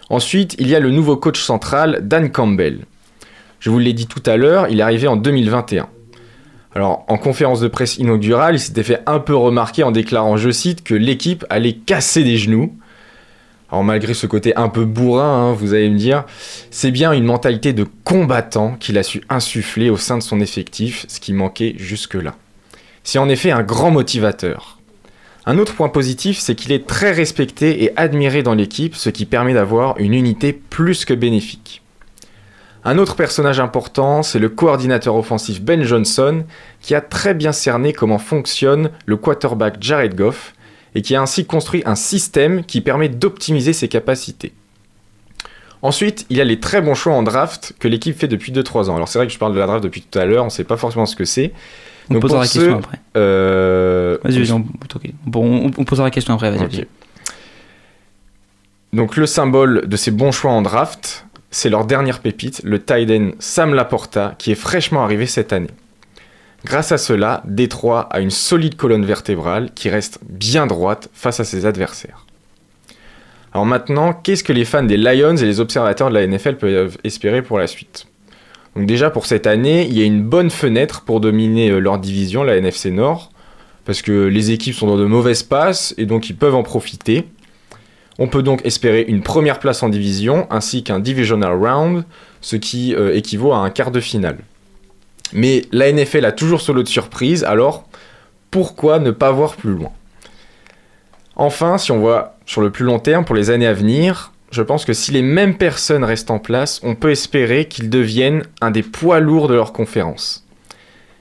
Ensuite, 0.09 0.55
il 0.59 0.67
y 0.67 0.75
a 0.75 0.79
le 0.79 0.91
nouveau 0.91 1.17
coach 1.17 1.41
central, 1.41 1.99
Dan 2.03 2.31
Campbell. 2.31 2.85
Je 3.59 3.69
vous 3.69 3.79
l'ai 3.79 3.93
dit 3.93 4.07
tout 4.07 4.21
à 4.25 4.37
l'heure, 4.37 4.67
il 4.69 4.79
est 4.79 4.83
arrivé 4.83 5.07
en 5.07 5.15
2021. 5.15 5.87
Alors, 6.75 7.05
en 7.07 7.17
conférence 7.17 7.61
de 7.61 7.67
presse 7.67 7.97
inaugurale, 7.97 8.55
il 8.55 8.59
s'était 8.59 8.83
fait 8.83 9.01
un 9.05 9.19
peu 9.19 9.35
remarquer 9.35 9.83
en 9.83 9.91
déclarant, 9.91 10.37
je 10.37 10.49
cite, 10.49 10.83
que 10.83 10.93
l'équipe 10.93 11.45
allait 11.49 11.73
casser 11.73 12.23
des 12.23 12.37
genoux. 12.37 12.75
Alors, 13.71 13.83
malgré 13.83 14.13
ce 14.13 14.27
côté 14.27 14.55
un 14.55 14.69
peu 14.69 14.85
bourrin, 14.85 15.49
hein, 15.49 15.53
vous 15.53 15.73
allez 15.73 15.89
me 15.89 15.97
dire, 15.97 16.25
c'est 16.71 16.91
bien 16.91 17.13
une 17.13 17.23
mentalité 17.23 17.73
de 17.73 17.85
combattant 18.03 18.75
qu'il 18.79 18.97
a 18.97 19.03
su 19.03 19.21
insuffler 19.29 19.89
au 19.89 19.97
sein 19.97 20.17
de 20.17 20.23
son 20.23 20.39
effectif, 20.41 21.05
ce 21.07 21.19
qui 21.19 21.33
manquait 21.33 21.75
jusque-là. 21.77 22.35
C'est 23.05 23.19
en 23.19 23.29
effet 23.29 23.51
un 23.51 23.61
grand 23.61 23.91
motivateur. 23.91 24.79
Un 25.45 25.59
autre 25.59 25.75
point 25.75 25.89
positif, 25.89 26.39
c'est 26.39 26.55
qu'il 26.55 26.71
est 26.71 26.87
très 26.87 27.11
respecté 27.11 27.83
et 27.83 27.97
admiré 27.97 28.41
dans 28.41 28.55
l'équipe, 28.55 28.95
ce 28.95 29.11
qui 29.11 29.27
permet 29.27 29.53
d'avoir 29.53 29.97
une 29.99 30.15
unité 30.15 30.53
plus 30.53 31.05
que 31.05 31.13
bénéfique. 31.13 31.83
Un 32.83 32.97
autre 32.97 33.15
personnage 33.15 33.59
important, 33.59 34.23
c'est 34.23 34.39
le 34.39 34.49
coordinateur 34.49 35.15
offensif 35.15 35.61
Ben 35.61 35.83
Johnson, 35.83 36.45
qui 36.81 36.95
a 36.95 37.01
très 37.01 37.35
bien 37.35 37.51
cerné 37.51 37.93
comment 37.93 38.17
fonctionne 38.17 38.89
le 39.05 39.17
quarterback 39.17 39.75
Jared 39.79 40.15
Goff, 40.15 40.55
et 40.95 41.03
qui 41.03 41.15
a 41.15 41.21
ainsi 41.21 41.45
construit 41.45 41.83
un 41.85 41.95
système 41.95 42.63
qui 42.63 42.81
permet 42.81 43.09
d'optimiser 43.09 43.73
ses 43.73 43.87
capacités. 43.87 44.51
Ensuite, 45.83 46.25
il 46.31 46.37
y 46.37 46.41
a 46.41 46.43
les 46.43 46.59
très 46.59 46.81
bons 46.81 46.95
choix 46.95 47.13
en 47.13 47.21
draft 47.21 47.73
que 47.77 47.87
l'équipe 47.87 48.17
fait 48.17 48.27
depuis 48.27 48.51
2-3 48.51 48.89
ans. 48.89 48.95
Alors 48.95 49.09
c'est 49.09 49.19
vrai 49.19 49.27
que 49.27 49.33
je 49.33 49.37
parle 49.37 49.53
de 49.53 49.59
la 49.59 49.67
draft 49.67 49.83
depuis 49.83 50.01
tout 50.01 50.17
à 50.17 50.25
l'heure, 50.25 50.41
on 50.41 50.47
ne 50.47 50.51
sait 50.51 50.63
pas 50.63 50.77
forcément 50.77 51.05
ce 51.05 51.15
que 51.15 51.25
c'est. 51.25 51.53
On 52.09 52.19
posera 52.19 52.41
la 52.41 52.47
question 52.47 52.77
après. 52.77 52.99
Vas-y, 53.13 54.39
vas-y, 54.39 54.51
on, 54.51 55.83
posera 55.83 56.05
la 56.05 56.11
question 56.11 56.33
après. 56.33 56.51
Donc 58.93 59.17
le 59.17 59.25
symbole 59.25 59.87
de 59.87 59.97
ces 59.97 60.11
bons 60.11 60.31
choix 60.31 60.51
en 60.51 60.61
draft, 60.61 61.25
c'est 61.51 61.69
leur 61.69 61.85
dernière 61.85 62.19
pépite, 62.19 62.61
le 62.63 62.81
tight 62.81 63.09
end 63.11 63.31
Sam 63.39 63.73
Laporta, 63.73 64.35
qui 64.37 64.51
est 64.51 64.55
fraîchement 64.55 65.03
arrivé 65.03 65.25
cette 65.25 65.51
année. 65.51 65.69
Grâce 66.63 66.91
à 66.91 66.97
cela, 66.97 67.43
Détroit 67.45 68.07
a 68.11 68.21
une 68.21 68.31
solide 68.31 68.75
colonne 68.75 69.05
vertébrale 69.05 69.69
qui 69.75 69.89
reste 69.89 70.19
bien 70.27 70.65
droite 70.65 71.09
face 71.13 71.39
à 71.39 71.43
ses 71.43 71.65
adversaires. 71.65 72.25
Alors 73.53 73.65
maintenant, 73.65 74.13
qu'est-ce 74.13 74.43
que 74.43 74.51
les 74.51 74.65
fans 74.65 74.83
des 74.83 74.97
Lions 74.97 75.37
et 75.37 75.45
les 75.45 75.59
observateurs 75.59 76.09
de 76.09 76.15
la 76.15 76.25
NFL 76.25 76.55
peuvent 76.55 76.97
espérer 77.03 77.41
pour 77.41 77.57
la 77.57 77.67
suite? 77.67 78.07
Donc 78.75 78.85
déjà 78.85 79.09
pour 79.09 79.25
cette 79.25 79.47
année, 79.47 79.85
il 79.85 79.97
y 79.97 80.01
a 80.01 80.05
une 80.05 80.23
bonne 80.23 80.49
fenêtre 80.49 81.01
pour 81.01 81.21
dominer 81.21 81.69
euh, 81.69 81.79
leur 81.79 81.97
division, 81.97 82.43
la 82.43 82.57
NFC 82.57 82.91
Nord, 82.91 83.31
parce 83.85 84.01
que 84.01 84.25
les 84.25 84.51
équipes 84.51 84.75
sont 84.75 84.87
dans 84.87 84.97
de 84.97 85.05
mauvaises 85.05 85.43
passes 85.43 85.93
et 85.97 86.05
donc 86.05 86.29
ils 86.29 86.35
peuvent 86.35 86.55
en 86.55 86.63
profiter. 86.63 87.27
On 88.19 88.27
peut 88.27 88.43
donc 88.43 88.65
espérer 88.65 89.05
une 89.07 89.21
première 89.21 89.59
place 89.59 89.83
en 89.83 89.89
division 89.89 90.47
ainsi 90.49 90.83
qu'un 90.83 90.99
divisional 90.99 91.53
round, 91.53 92.03
ce 92.41 92.55
qui 92.55 92.93
euh, 92.95 93.15
équivaut 93.15 93.53
à 93.53 93.57
un 93.57 93.69
quart 93.69 93.91
de 93.91 93.99
finale. 93.99 94.39
Mais 95.33 95.63
la 95.71 95.91
NFL 95.91 96.25
a 96.25 96.31
toujours 96.31 96.61
ce 96.61 96.71
lot 96.71 96.83
de 96.83 96.87
surprises, 96.87 97.43
alors 97.43 97.87
pourquoi 98.51 98.99
ne 98.99 99.11
pas 99.11 99.31
voir 99.31 99.55
plus 99.55 99.71
loin? 99.71 99.91
Enfin, 101.35 101.77
si 101.77 101.91
on 101.91 101.99
voit 101.99 102.37
sur 102.45 102.61
le 102.61 102.69
plus 102.69 102.85
long 102.85 102.99
terme, 102.99 103.25
pour 103.25 103.35
les 103.35 103.49
années 103.49 103.67
à 103.67 103.73
venir, 103.73 104.31
je 104.55 104.61
pense 104.63 104.85
que 104.85 104.93
si 104.93 105.11
les 105.11 105.21
mêmes 105.21 105.57
personnes 105.57 106.05
restent 106.05 106.31
en 106.31 106.39
place, 106.39 106.79
on 106.81 106.95
peut 106.95 107.11
espérer 107.11 107.65
qu'ils 107.65 107.89
deviennent 107.89 108.43
un 108.61 108.71
des 108.71 108.83
poids 108.83 109.19
lourds 109.19 109.49
de 109.49 109.53
leur 109.53 109.73
conférence. 109.73 110.45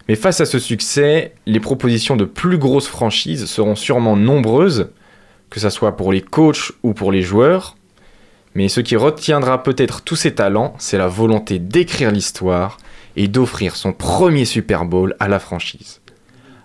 Mais 0.09 0.15
face 0.15 0.41
à 0.41 0.47
ce 0.47 0.61
succès, 0.61 1.33
les 1.45 1.59
propositions 1.59 2.15
de 2.15 2.27
plus 2.27 2.59
grosses 2.59 2.87
franchises 2.87 3.47
seront 3.47 3.75
sûrement 3.75 4.17
nombreuses, 4.17 4.91
que 5.51 5.59
ce 5.59 5.69
soit 5.69 5.97
pour 5.97 6.13
les 6.13 6.21
coachs 6.21 6.71
ou 6.85 6.93
pour 6.93 7.11
les 7.11 7.23
joueurs. 7.23 7.77
Mais 8.55 8.69
ce 8.69 8.81
qui 8.81 8.95
retiendra 8.95 9.65
peut-être 9.65 10.03
tous 10.03 10.15
ces 10.15 10.37
talents, 10.37 10.77
c'est 10.79 10.99
la 10.99 11.09
volonté 11.09 11.59
d'écrire 11.59 12.13
l'histoire 12.13 12.77
et 13.17 13.27
d'offrir 13.27 13.75
son 13.75 13.93
premier 13.93 14.45
Super 14.45 14.85
Bowl 14.85 15.17
à 15.19 15.27
la 15.27 15.41
franchise. 15.41 16.01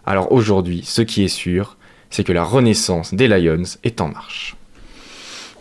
Alors 0.06 0.32
aujourd'hui, 0.32 0.84
ce 0.86 1.02
qui 1.02 1.24
est 1.24 1.30
sûr, 1.30 1.78
c'est 2.12 2.24
que 2.24 2.34
la 2.34 2.44
renaissance 2.44 3.16
des 3.16 3.28
Lions 3.28 3.64
est 3.84 4.02
en 4.02 4.10
marche. 4.10 4.56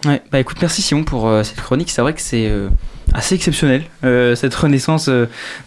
Ouais, 0.04 0.22
bah 0.30 0.38
écoute, 0.38 0.58
merci 0.60 0.80
Simon 0.80 1.02
pour 1.02 1.26
euh, 1.26 1.42
cette 1.42 1.60
chronique. 1.60 1.90
C'est 1.90 2.02
vrai 2.02 2.14
que 2.14 2.20
c'est 2.20 2.46
euh, 2.48 2.68
assez 3.12 3.34
exceptionnel, 3.34 3.82
euh, 4.04 4.36
cette 4.36 4.54
renaissance 4.54 5.10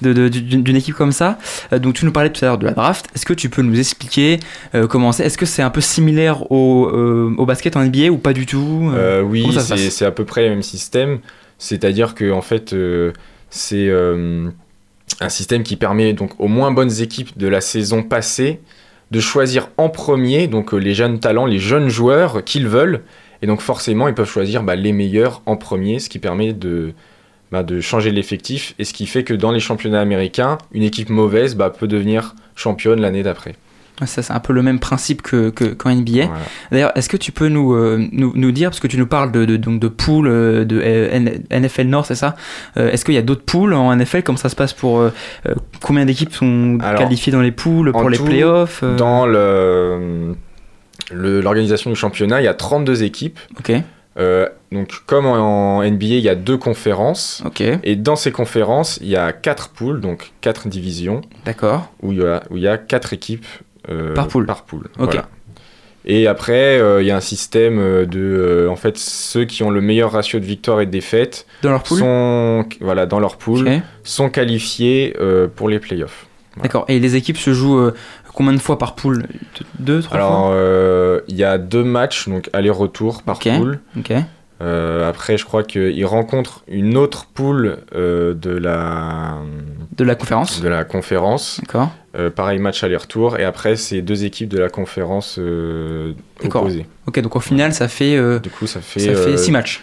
d'une 0.02 0.76
équipe 0.76 0.96
comme 0.96 1.12
ça. 1.12 1.38
Donc 1.72 1.96
tu 1.96 2.06
nous 2.06 2.14
parlais 2.14 2.30
tout 2.30 2.44
à 2.46 2.48
l'heure 2.48 2.58
de 2.58 2.66
la 2.66 2.72
draft. 2.72 3.08
Est-ce 3.14 3.26
que 3.26 3.34
tu 3.34 3.50
peux 3.50 3.62
nous 3.62 3.78
expliquer 3.78 4.40
comment 4.90 5.12
c'est? 5.12 5.26
Est-ce 5.26 5.38
que 5.38 5.46
c'est 5.46 5.62
un 5.62 5.70
peu 5.70 5.82
similaire 5.82 6.50
au, 6.52 6.88
au 7.38 7.46
basket 7.46 7.76
en 7.76 7.84
NBA 7.84 8.08
ou 8.10 8.18
pas 8.18 8.34
du 8.34 8.46
tout 8.46 8.92
oui, 9.24 9.46
c'est 9.90 10.06
à 10.06 10.12
peu 10.12 10.26
près 10.26 10.44
le 10.44 10.50
même 10.52 10.64
système. 10.64 11.20
C'est-à-dire 11.58 12.16
que 12.16 12.32
en 12.32 12.42
fait, 12.42 12.74
c'est 13.50 13.92
un 13.92 15.30
système 15.30 15.64
qui 15.64 15.76
permet 15.76 16.14
donc 16.14 16.40
aux 16.40 16.48
moins 16.48 16.72
bonnes 16.72 17.02
équipes 17.02 17.38
de 17.38 17.48
la 17.48 17.60
saison 17.60 18.02
passée 18.02 18.62
de 19.12 19.20
choisir 19.20 19.68
en 19.78 19.90
premier 19.90 20.48
donc 20.48 20.72
les 20.72 20.94
jeunes 20.94 21.20
talents, 21.20 21.46
les 21.46 21.60
jeunes 21.60 21.90
joueurs 21.90 22.46
qu'ils 22.46 22.68
veulent. 22.68 23.02
Et 23.42 23.48
donc 23.48 23.62
forcément, 23.62 24.08
ils 24.08 24.14
peuvent 24.14 24.30
choisir 24.30 24.64
bah, 24.64 24.76
les 24.76 24.92
meilleurs 24.94 25.42
en 25.46 25.56
premier, 25.58 26.00
ce 26.00 26.10
qui 26.10 26.20
permet 26.20 26.54
de, 26.54 26.94
bah, 27.52 27.64
de 27.64 27.82
changer 27.82 28.12
l'effectif. 28.12 28.76
Et 28.80 28.84
ce 28.84 28.94
qui 28.94 29.08
fait 29.08 29.24
que 29.24 29.34
dans 29.34 29.52
les 29.52 29.60
championnats 29.60 30.02
américains, 30.02 30.58
une 30.74 30.84
équipe 30.84 31.10
mauvaise 31.10 31.56
bah, 31.56 31.70
peut 31.70 31.88
devenir 31.88 32.36
championne 32.56 33.02
l'année 33.02 33.24
d'après. 33.24 33.56
Ça, 34.06 34.24
c'est 34.24 34.34
un 34.34 34.40
peu 34.40 34.52
le 34.54 34.64
même 34.64 34.80
principe 34.80 35.22
que, 35.22 35.52
que- 35.52 35.66
qu'en 35.76 35.92
NBA. 35.94 36.26
Voilà. 36.26 36.32
D'ailleurs, 36.72 36.92
est-ce 36.98 37.08
que 37.08 37.18
tu 37.18 37.32
peux 37.32 37.50
nous, 37.50 37.76
euh, 37.76 38.04
nous, 38.12 38.32
nous 38.36 38.52
dire, 38.52 38.72
parce 38.72 38.80
que 38.80 38.88
tu 38.88 38.98
nous 38.98 39.06
parles 39.06 39.32
de, 39.32 39.46
de, 39.46 39.58
donc 39.58 39.80
de 39.80 39.88
poules 39.88 40.28
euh, 40.28 40.66
de 40.66 40.82
euh, 40.84 41.38
NFL 41.52 41.84
Nord, 41.84 42.08
c'est 42.08 42.16
ça? 42.16 42.36
Euh, 42.78 42.90
Est-ce 42.90 43.06
qu'il 43.06 43.14
y 43.14 43.18
a 43.20 43.22
d'autres 43.22 43.44
poules 43.46 43.74
en 43.74 43.96
NFL 43.96 44.24
Comment 44.24 44.40
ça 44.40 44.50
se 44.50 44.56
passe 44.56 44.74
pour. 44.74 45.04
combien 45.84 46.06
d'équipes 46.06 46.34
sont 46.34 46.80
Alors, 46.82 47.00
qualifiées 47.02 47.32
dans 47.32 47.42
les 47.42 47.52
poules 47.52 47.92
pour 47.92 48.10
les 48.10 48.18
tout, 48.18 48.26
playoffs 48.26 48.84
Dans 48.98 49.28
le- 49.28 50.34
l'organisation 51.14 51.90
du 51.90 51.96
championnat, 51.96 52.42
il 52.42 52.46
y 52.46 52.48
a 52.48 52.54
32 52.54 53.04
équipes. 53.04 53.40
Ok, 53.60 53.72
Euh, 54.18 54.50
donc, 54.74 54.90
comme 55.06 55.26
en, 55.26 55.82
NBA, 55.84 56.06
il 56.06 56.20
y 56.20 56.30
a 56.30 56.36
deux 56.36 56.58
conférences. 56.58 57.44
Et 57.84 57.96
dans 57.96 58.18
ces 58.18 58.32
conférences, 58.32 59.00
il 59.02 59.08
y 59.08 59.16
a 59.16 59.32
quatre 59.32 59.70
poules, 59.70 60.02
donc 60.02 60.34
quatre 60.42 60.68
divisions, 60.68 61.22
d'accord. 61.46 61.92
où 62.02 62.12
il 62.12 62.20
y 62.20 62.26
a, 62.26 62.44
où 62.50 62.58
il 62.58 62.64
y 62.64 62.68
a 62.68 62.78
quatre 62.78 63.14
équipes 63.14 63.46
euh, 63.90 64.14
Par 64.14 64.28
poule. 64.28 64.46
Par 64.46 64.64
poule 64.64 64.90
voilà. 64.98 65.30
Et 66.04 66.28
après, 66.28 66.80
euh, 66.80 67.02
il 67.02 67.08
y 67.08 67.12
a 67.12 67.16
un 67.16 67.22
système 67.22 68.06
de. 68.06 68.68
en 68.70 68.76
fait, 68.76 68.98
ceux 68.98 69.46
qui 69.46 69.64
ont 69.64 69.70
le 69.70 69.82
meilleur 69.82 70.12
ratio 70.12 70.40
de 70.40 70.46
victoire 70.46 70.82
et 70.82 70.88
de 70.88 70.92
défaite 70.92 71.46
Dans 71.62 71.70
leur 71.70 71.84
poule 71.84 72.00
sont, 72.00 72.66
voilà, 72.82 73.06
dans 73.06 73.20
leur 73.20 73.38
poule, 73.38 73.68
Ok, 73.68 73.82
sont 74.04 74.30
qualifiés 74.30 75.16
pour 75.56 75.70
les 75.70 75.80
playoffs. 75.80 76.26
D'accord. 76.62 76.86
Et 76.90 77.00
les 77.00 77.16
équipes 77.16 77.38
se 77.38 77.54
jouent 77.54 77.78
euh, 77.80 77.94
combien 78.34 78.54
de 78.54 78.60
fois 78.60 78.78
par 78.78 78.96
poule? 78.96 79.26
Deux, 79.80 80.02
trois 80.02 80.18
Alors, 80.18 80.50
euh, 80.54 81.22
il 81.28 81.36
y 81.36 81.44
a 81.44 81.58
deux 81.58 81.84
matchs, 81.84 82.28
donc 82.28 82.50
aller-retour 82.54 83.24
par 83.24 83.38
Ok. 83.38 83.48
poule. 83.58 83.80
fois 83.94 83.98
Ok. 83.98 84.14
Euh, 84.62 85.10
après, 85.10 85.38
je 85.38 85.46
crois 85.46 85.64
qu'ils 85.64 86.06
rencontrent 86.06 86.64
une 86.68 86.96
autre 86.96 87.26
poule 87.26 87.78
euh, 87.96 88.36
de, 88.36 88.52
la, 88.52 89.38
De 89.98 90.04
la 90.04 90.14
conférence 90.14 90.62
de 90.62 90.68
la 90.68 90.84
conférence. 90.84 91.60
D'accord. 91.62 91.90
Euh, 92.16 92.30
pareil, 92.30 92.60
match 92.60 92.84
aller-retour. 92.84 93.40
Et 93.40 93.44
après, 93.44 93.76
c'est 93.76 94.02
deux 94.04 94.24
équipes 94.24 94.50
de 94.50 94.60
la 94.60 94.70
conférence 94.70 95.40
D'accord. 96.44 96.64
opposées. 96.64 96.86
Ok, 97.08 97.20
donc 97.22 97.36
au 97.36 97.40
final, 97.40 97.74
ça 97.74 97.88
fait, 97.88 98.40
Du 98.42 98.50
coup, 98.52 98.68
ça 98.68 98.82
fait. 98.82 99.00
ça 99.00 99.16
fait 99.16 99.38
6 99.38 99.52
matchs. 99.52 99.82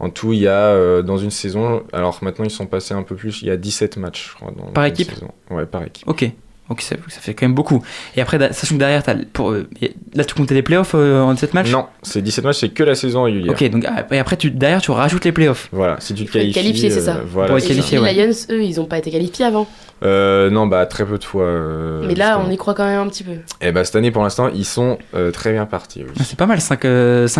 En 0.00 0.10
tout, 0.10 0.32
il 0.32 0.40
y 0.40 0.48
a 0.48 0.68
euh, 0.68 1.02
dans 1.02 1.18
une 1.18 1.30
saison. 1.30 1.84
Alors 1.92 2.18
maintenant, 2.22 2.44
ils 2.44 2.50
sont 2.50 2.66
passés 2.66 2.94
un 2.94 3.02
peu 3.02 3.14
plus. 3.14 3.42
Il 3.42 3.48
y 3.48 3.50
a 3.50 3.56
17 3.56 3.96
matchs, 3.98 4.30
je 4.30 4.34
crois. 4.34 4.50
Dans 4.50 4.72
Par 4.72 4.84
équipe 4.86 5.10
saison. 5.10 5.30
Ouais, 5.50 5.66
par 5.66 5.82
équipe. 5.84 6.08
Ok. 6.08 6.30
Ok, 6.72 6.80
ça, 6.82 6.96
ça 7.08 7.20
fait 7.20 7.34
quand 7.34 7.46
même 7.46 7.54
beaucoup. 7.54 7.82
Et 8.16 8.20
après, 8.20 8.38
sachant 8.52 8.74
que 8.74 8.78
derrière, 8.80 9.02
t'as, 9.02 9.14
pour, 9.32 9.52
euh, 9.52 9.68
là, 10.14 10.24
tu 10.24 10.34
comptais 10.34 10.54
les 10.54 10.62
playoffs 10.62 10.92
euh, 10.94 11.20
en 11.20 11.32
17 11.34 11.54
matchs 11.54 11.70
Non, 11.70 11.86
c'est 12.02 12.22
17 12.22 12.44
matchs, 12.44 12.58
c'est 12.60 12.68
que 12.70 12.82
la 12.82 12.94
saison 12.94 13.24
régulière. 13.24 13.52
Ok, 13.52 13.68
donc 13.70 13.84
ah, 13.88 14.04
et 14.10 14.18
après, 14.18 14.36
tu, 14.36 14.50
derrière, 14.50 14.80
tu 14.82 14.90
rajoutes 14.90 15.24
les 15.24 15.32
playoffs. 15.32 15.68
Voilà, 15.72 15.96
si 16.00 16.14
tu 16.14 16.24
te 16.24 16.32
qualifies. 16.32 16.54
qualifié, 16.54 16.90
c'est 16.90 17.02
ça. 17.02 17.16
euh, 17.16 17.20
voilà, 17.26 17.50
Pour 17.50 17.60
ça. 17.60 17.66
qualifié, 17.68 17.98
les 17.98 18.04
ouais. 18.04 18.14
Lions, 18.14 18.32
eux, 18.50 18.62
ils 18.62 18.80
ont 18.80 18.86
pas 18.86 18.98
été 18.98 19.10
qualifiés 19.10 19.44
avant. 19.44 19.66
Euh, 20.04 20.50
non, 20.50 20.66
bah 20.66 20.84
très 20.86 21.04
peu 21.04 21.16
de 21.16 21.22
fois. 21.22 21.44
euh, 21.44 22.02
Mais 22.06 22.16
là, 22.16 22.30
justement. 22.32 22.48
on 22.48 22.50
y 22.52 22.56
croit 22.56 22.74
quand 22.74 22.84
même 22.84 22.98
un 22.98 23.08
petit 23.08 23.22
peu. 23.22 23.32
Et 23.60 23.70
bah 23.70 23.84
cette 23.84 23.94
année, 23.94 24.10
pour 24.10 24.22
l'instant, 24.24 24.50
ils 24.52 24.64
sont 24.64 24.98
euh, 25.14 25.30
très 25.30 25.52
bien 25.52 25.64
partis. 25.64 26.00
oui. 26.02 26.10
Ah, 26.18 26.22
C'est 26.26 26.36
pas 26.36 26.46
mal, 26.46 26.60
5, 26.60 26.84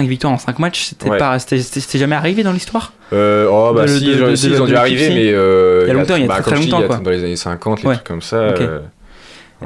victoires 0.06 0.32
en 0.32 0.38
5 0.38 0.58
matchs. 0.60 0.84
C'était, 0.90 1.10
Ouais. 1.10 1.98
jamais 1.98 2.14
arrivé 2.14 2.42
dans 2.44 2.52
l'histoire 2.52 2.92
Euh, 3.12 3.48
oh 3.50 3.72
bah 3.74 3.82
De- 3.82 3.88
si, 3.88 4.04
de- 4.16 4.34
si, 4.36 4.46
ils 4.48 4.60
ont 4.62 4.64
de 4.64 4.70
dû 4.70 4.76
arriver, 4.76 5.08
qualifier. 5.08 5.32
mais 5.32 5.36
euh, 5.36 5.80
Il 5.84 5.88
y 5.88 5.90
a 5.90 5.94
longtemps, 5.94 6.14
il 6.16 6.22
y 6.22 6.24
a 6.24 6.28
bah, 6.28 6.40
très, 6.40 6.56
dis, 6.58 6.68
longtemps, 6.70 6.86
quoi. 6.86 6.96
Dans 6.98 7.10
les 7.10 7.24
années 7.24 7.34
50, 7.36 7.82
les 7.82 7.88
Ouais. 7.88 7.94
trucs 7.96 8.06
comme 8.06 8.22
ça. 8.22 8.50
Ok. 8.50 8.60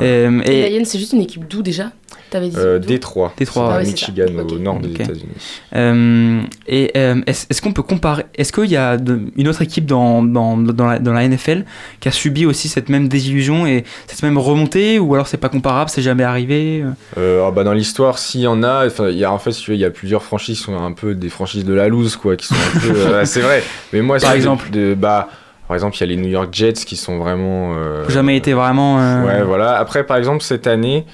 Euh, 0.03 0.41
Euh, 0.41 0.43
Et 0.51 0.71
Lions, 0.79 0.85
c'est 0.85 0.99
juste 0.99 1.13
une 1.13 1.23
équipe 1.23 1.47
d'où 1.49 1.63
déjà? 1.63 1.91
T'avais 2.29 2.49
dit 2.49 2.57
euh, 2.59 2.81
Détroit. 2.81 3.33
Détroit, 3.39 3.71
Ah 3.73 3.77
ouais. 3.79 3.85
Michigan, 3.85 4.25
au 4.51 4.59
nord 4.59 4.81
des 4.81 4.89
Ok. 4.89 5.01
États-Unis. 5.01 5.29
euh, 5.77 6.41
et 6.67 6.91
euh, 6.97 7.21
est-ce, 7.27 7.47
est-ce 7.51 7.63
qu'on 7.63 7.73
peut 7.73 7.83
comparer 7.85 8.25
Est-ce 8.37 8.53
qu'il 8.53 8.67
y 8.71 8.77
a 8.77 8.97
de- 8.97 9.21
une 9.37 9.47
autre 9.47 9.63
équipe 9.63 9.87
dans, 9.87 10.25
dans, 10.25 10.57
dans, 10.57 10.87
la, 10.87 10.99
dans 10.99 11.13
la 11.13 11.29
NFL 11.29 11.65
qui 12.01 12.09
a 12.09 12.11
subi 12.11 12.45
aussi 12.45 12.69
cette 12.69 12.89
même 12.89 13.07
désillusion 13.09 13.65
et 13.67 13.85
cette 14.09 14.23
même 14.25 14.39
remontée 14.39 14.99
Ou 14.99 15.15
alors 15.15 15.29
c'est 15.29 15.37
pas 15.37 15.49
comparable, 15.49 15.89
c'est 15.89 16.03
jamais 16.03 16.25
arrivé? 16.25 16.83
Euh, 17.17 17.45
ah 17.47 17.53
bah 17.53 17.63
dans 17.63 17.73
l'histoire, 17.75 18.19
s'il 18.19 18.41
y 18.41 18.47
en 18.49 18.63
a, 18.65 18.87
y 19.11 19.25
a 19.25 19.33
en 19.33 19.39
fait, 19.39 19.53
il 19.69 19.77
y 19.77 19.85
a 19.85 19.91
plusieurs 19.91 20.25
franchises 20.25 20.59
qui 20.59 20.65
sont 20.65 20.77
un 20.77 20.93
peu 20.93 21.15
des 21.15 21.29
franchises 21.29 21.65
de 21.65 21.75
la 21.75 21.87
loose, 21.89 22.17
quoi, 22.17 22.35
qui 22.37 22.47
sont 22.49 22.55
un 22.55 22.81
peu. 22.81 22.91
euh, 22.97 23.25
c'est 23.25 23.41
vrai. 23.41 23.63
Mais 23.93 24.03
moi, 24.03 24.19
Par 24.19 24.33
exemple 24.33 24.71
de, 24.71 24.95
bah, 24.95 25.29
par 25.69 25.75
exemple, 25.77 25.97
il 25.97 26.01
y 26.01 26.03
a 26.05 26.07
les 26.07 26.17
New 26.17 26.29
York 26.29 26.49
Jets 26.53 26.73
qui 26.87 26.97
sont 26.97 27.19
vraiment. 27.19 27.75
euh, 27.77 28.09
Jamais 28.09 28.37
été 28.37 28.53
vraiment. 28.53 29.01
euh, 29.01 29.25
Ouais, 29.25 29.43
voilà. 29.43 29.77
Après, 29.79 30.05
par 30.05 30.17
exemple, 30.17 30.43
cette 30.43 30.67
année, 30.67 31.05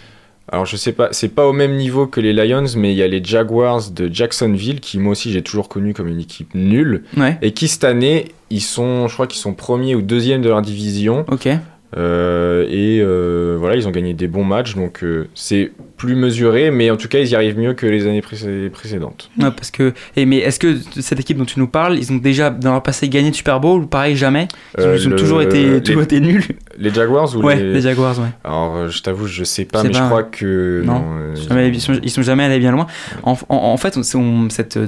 alors 0.50 0.66
je 0.66 0.76
sais 0.76 0.92
pas, 0.92 1.08
c'est 1.12 1.28
pas 1.28 1.46
au 1.46 1.52
même 1.52 1.76
niveau 1.76 2.06
que 2.06 2.20
les 2.20 2.32
Lions, 2.32 2.64
mais 2.76 2.92
il 2.92 2.96
y 2.96 3.02
a 3.02 3.06
les 3.08 3.22
Jaguars 3.24 3.90
de 3.90 4.10
Jacksonville 4.12 4.80
qui, 4.80 4.98
moi 4.98 5.12
aussi, 5.12 5.32
j'ai 5.32 5.42
toujours 5.42 5.68
connu 5.68 5.94
comme 5.94 6.08
une 6.08 6.20
équipe 6.20 6.54
nulle, 6.54 7.04
Ouais, 7.16 7.38
et 7.42 7.52
qui 7.52 7.68
cette 7.68 7.84
année, 7.84 8.32
ils 8.50 8.60
sont, 8.60 9.08
je 9.08 9.14
crois 9.14 9.26
qu'ils 9.26 9.40
sont 9.40 9.54
premiers 9.54 9.94
ou 9.94 10.02
deuxième 10.02 10.42
de 10.42 10.48
leur 10.50 10.60
division, 10.60 11.24
ok. 11.30 11.48
Euh, 11.96 12.66
et 12.70 13.00
euh, 13.02 13.56
voilà, 13.58 13.76
ils 13.76 13.86
ont 13.86 13.90
gagné 13.90 14.14
des 14.14 14.26
bons 14.26 14.44
matchs, 14.44 14.74
donc 14.74 15.04
euh, 15.04 15.28
c'est 15.34 15.72
plus 15.96 16.14
mesuré, 16.16 16.70
mais 16.70 16.90
en 16.90 16.96
tout 16.96 17.08
cas, 17.08 17.18
ils 17.18 17.28
y 17.28 17.34
arrivent 17.34 17.58
mieux 17.58 17.74
que 17.74 17.86
les 17.86 18.06
années 18.06 18.20
précé- 18.22 18.70
précédentes. 18.70 19.30
Ouais, 19.38 19.50
parce 19.50 19.70
que. 19.70 19.92
Et 20.16 20.24
mais 20.26 20.38
est-ce 20.38 20.58
que 20.58 20.76
cette 21.00 21.20
équipe 21.20 21.36
dont 21.38 21.44
tu 21.44 21.60
nous 21.60 21.68
parles, 21.68 21.98
ils 21.98 22.10
ont 22.12 22.16
déjà 22.16 22.50
dans 22.50 22.72
leur 22.72 22.82
passé 22.82 23.08
gagné 23.08 23.30
de 23.30 23.34
Super 23.36 23.60
Bowl 23.60 23.82
ou 23.82 23.86
pareil 23.86 24.16
jamais? 24.16 24.48
Ils 24.78 24.84
ont, 24.84 24.94
ils 24.94 25.06
ont 25.06 25.10
le- 25.10 25.16
toujours 25.16 25.42
été, 25.42 25.68
les, 25.70 25.82
toujours 25.82 26.02
été 26.02 26.20
nuls. 26.20 26.44
les 26.78 26.90
Jaguars 26.92 27.36
ou 27.36 27.42
Ouais, 27.42 27.56
les... 27.56 27.72
les 27.74 27.80
Jaguars, 27.82 28.18
ouais. 28.18 28.28
Alors, 28.44 28.88
je 28.88 29.02
t'avoue, 29.02 29.26
je 29.26 29.44
sais 29.44 29.64
pas, 29.66 29.78
Je 29.78 29.82
sais 29.82 29.88
mais 29.88 29.92
pas, 29.94 29.98
je 30.00 30.04
crois 30.06 30.22
que. 30.24 30.82
Non. 30.84 31.04
Jamais- 31.48 31.68
ils, 31.68 31.80
sont, 31.80 31.98
ils 32.02 32.10
sont 32.10 32.22
jamais 32.22 32.44
allés 32.44 32.58
bien 32.58 32.72
loin. 32.72 32.86
En, 33.22 33.32
en- 33.48 33.56
en 33.56 33.76
fait, 33.76 33.96
on- 33.96 34.02
c'est- 34.02 34.16
on- 34.18 34.48
cette 34.50 34.78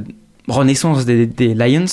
renaissance 0.49 1.07
des, 1.07 1.27
des 1.27 1.55
Lions, 1.55 1.85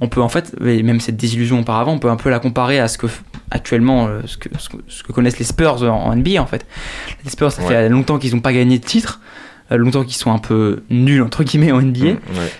on 0.00 0.08
peut 0.08 0.20
en 0.20 0.28
fait, 0.28 0.58
même 0.60 0.98
cette 1.00 1.16
désillusion 1.16 1.60
auparavant, 1.60 1.92
on 1.92 1.98
peut 1.98 2.10
un 2.10 2.16
peu 2.16 2.30
la 2.30 2.40
comparer 2.40 2.80
à 2.80 2.88
ce 2.88 2.98
que 2.98 3.06
actuellement, 3.52 4.06
euh, 4.08 4.20
ce, 4.26 4.36
que, 4.38 4.48
ce, 4.88 5.02
connaissent 5.12 5.38
les 5.38 5.44
Spurs 5.44 5.82
en, 5.82 6.14
NBA 6.16 6.40
en 6.40 6.46
fait. 6.46 6.66
Les 7.24 7.30
Spurs, 7.30 7.52
ça 7.52 7.62
Ouais. 7.62 7.68
fait 7.68 7.88
longtemps 7.88 8.18
qu'ils 8.18 8.34
n'ont 8.34 8.40
pas 8.40 8.52
gagné 8.52 8.78
de 8.78 8.84
titre, 8.84 9.20
longtemps 9.76 10.04
qu'ils 10.04 10.14
sont 10.16 10.32
un 10.32 10.38
peu 10.38 10.82
nuls 10.90 11.22
entre 11.22 11.44
guillemets 11.44 11.72
en 11.72 11.80
NBA. 11.82 12.04
ouais. 12.04 12.16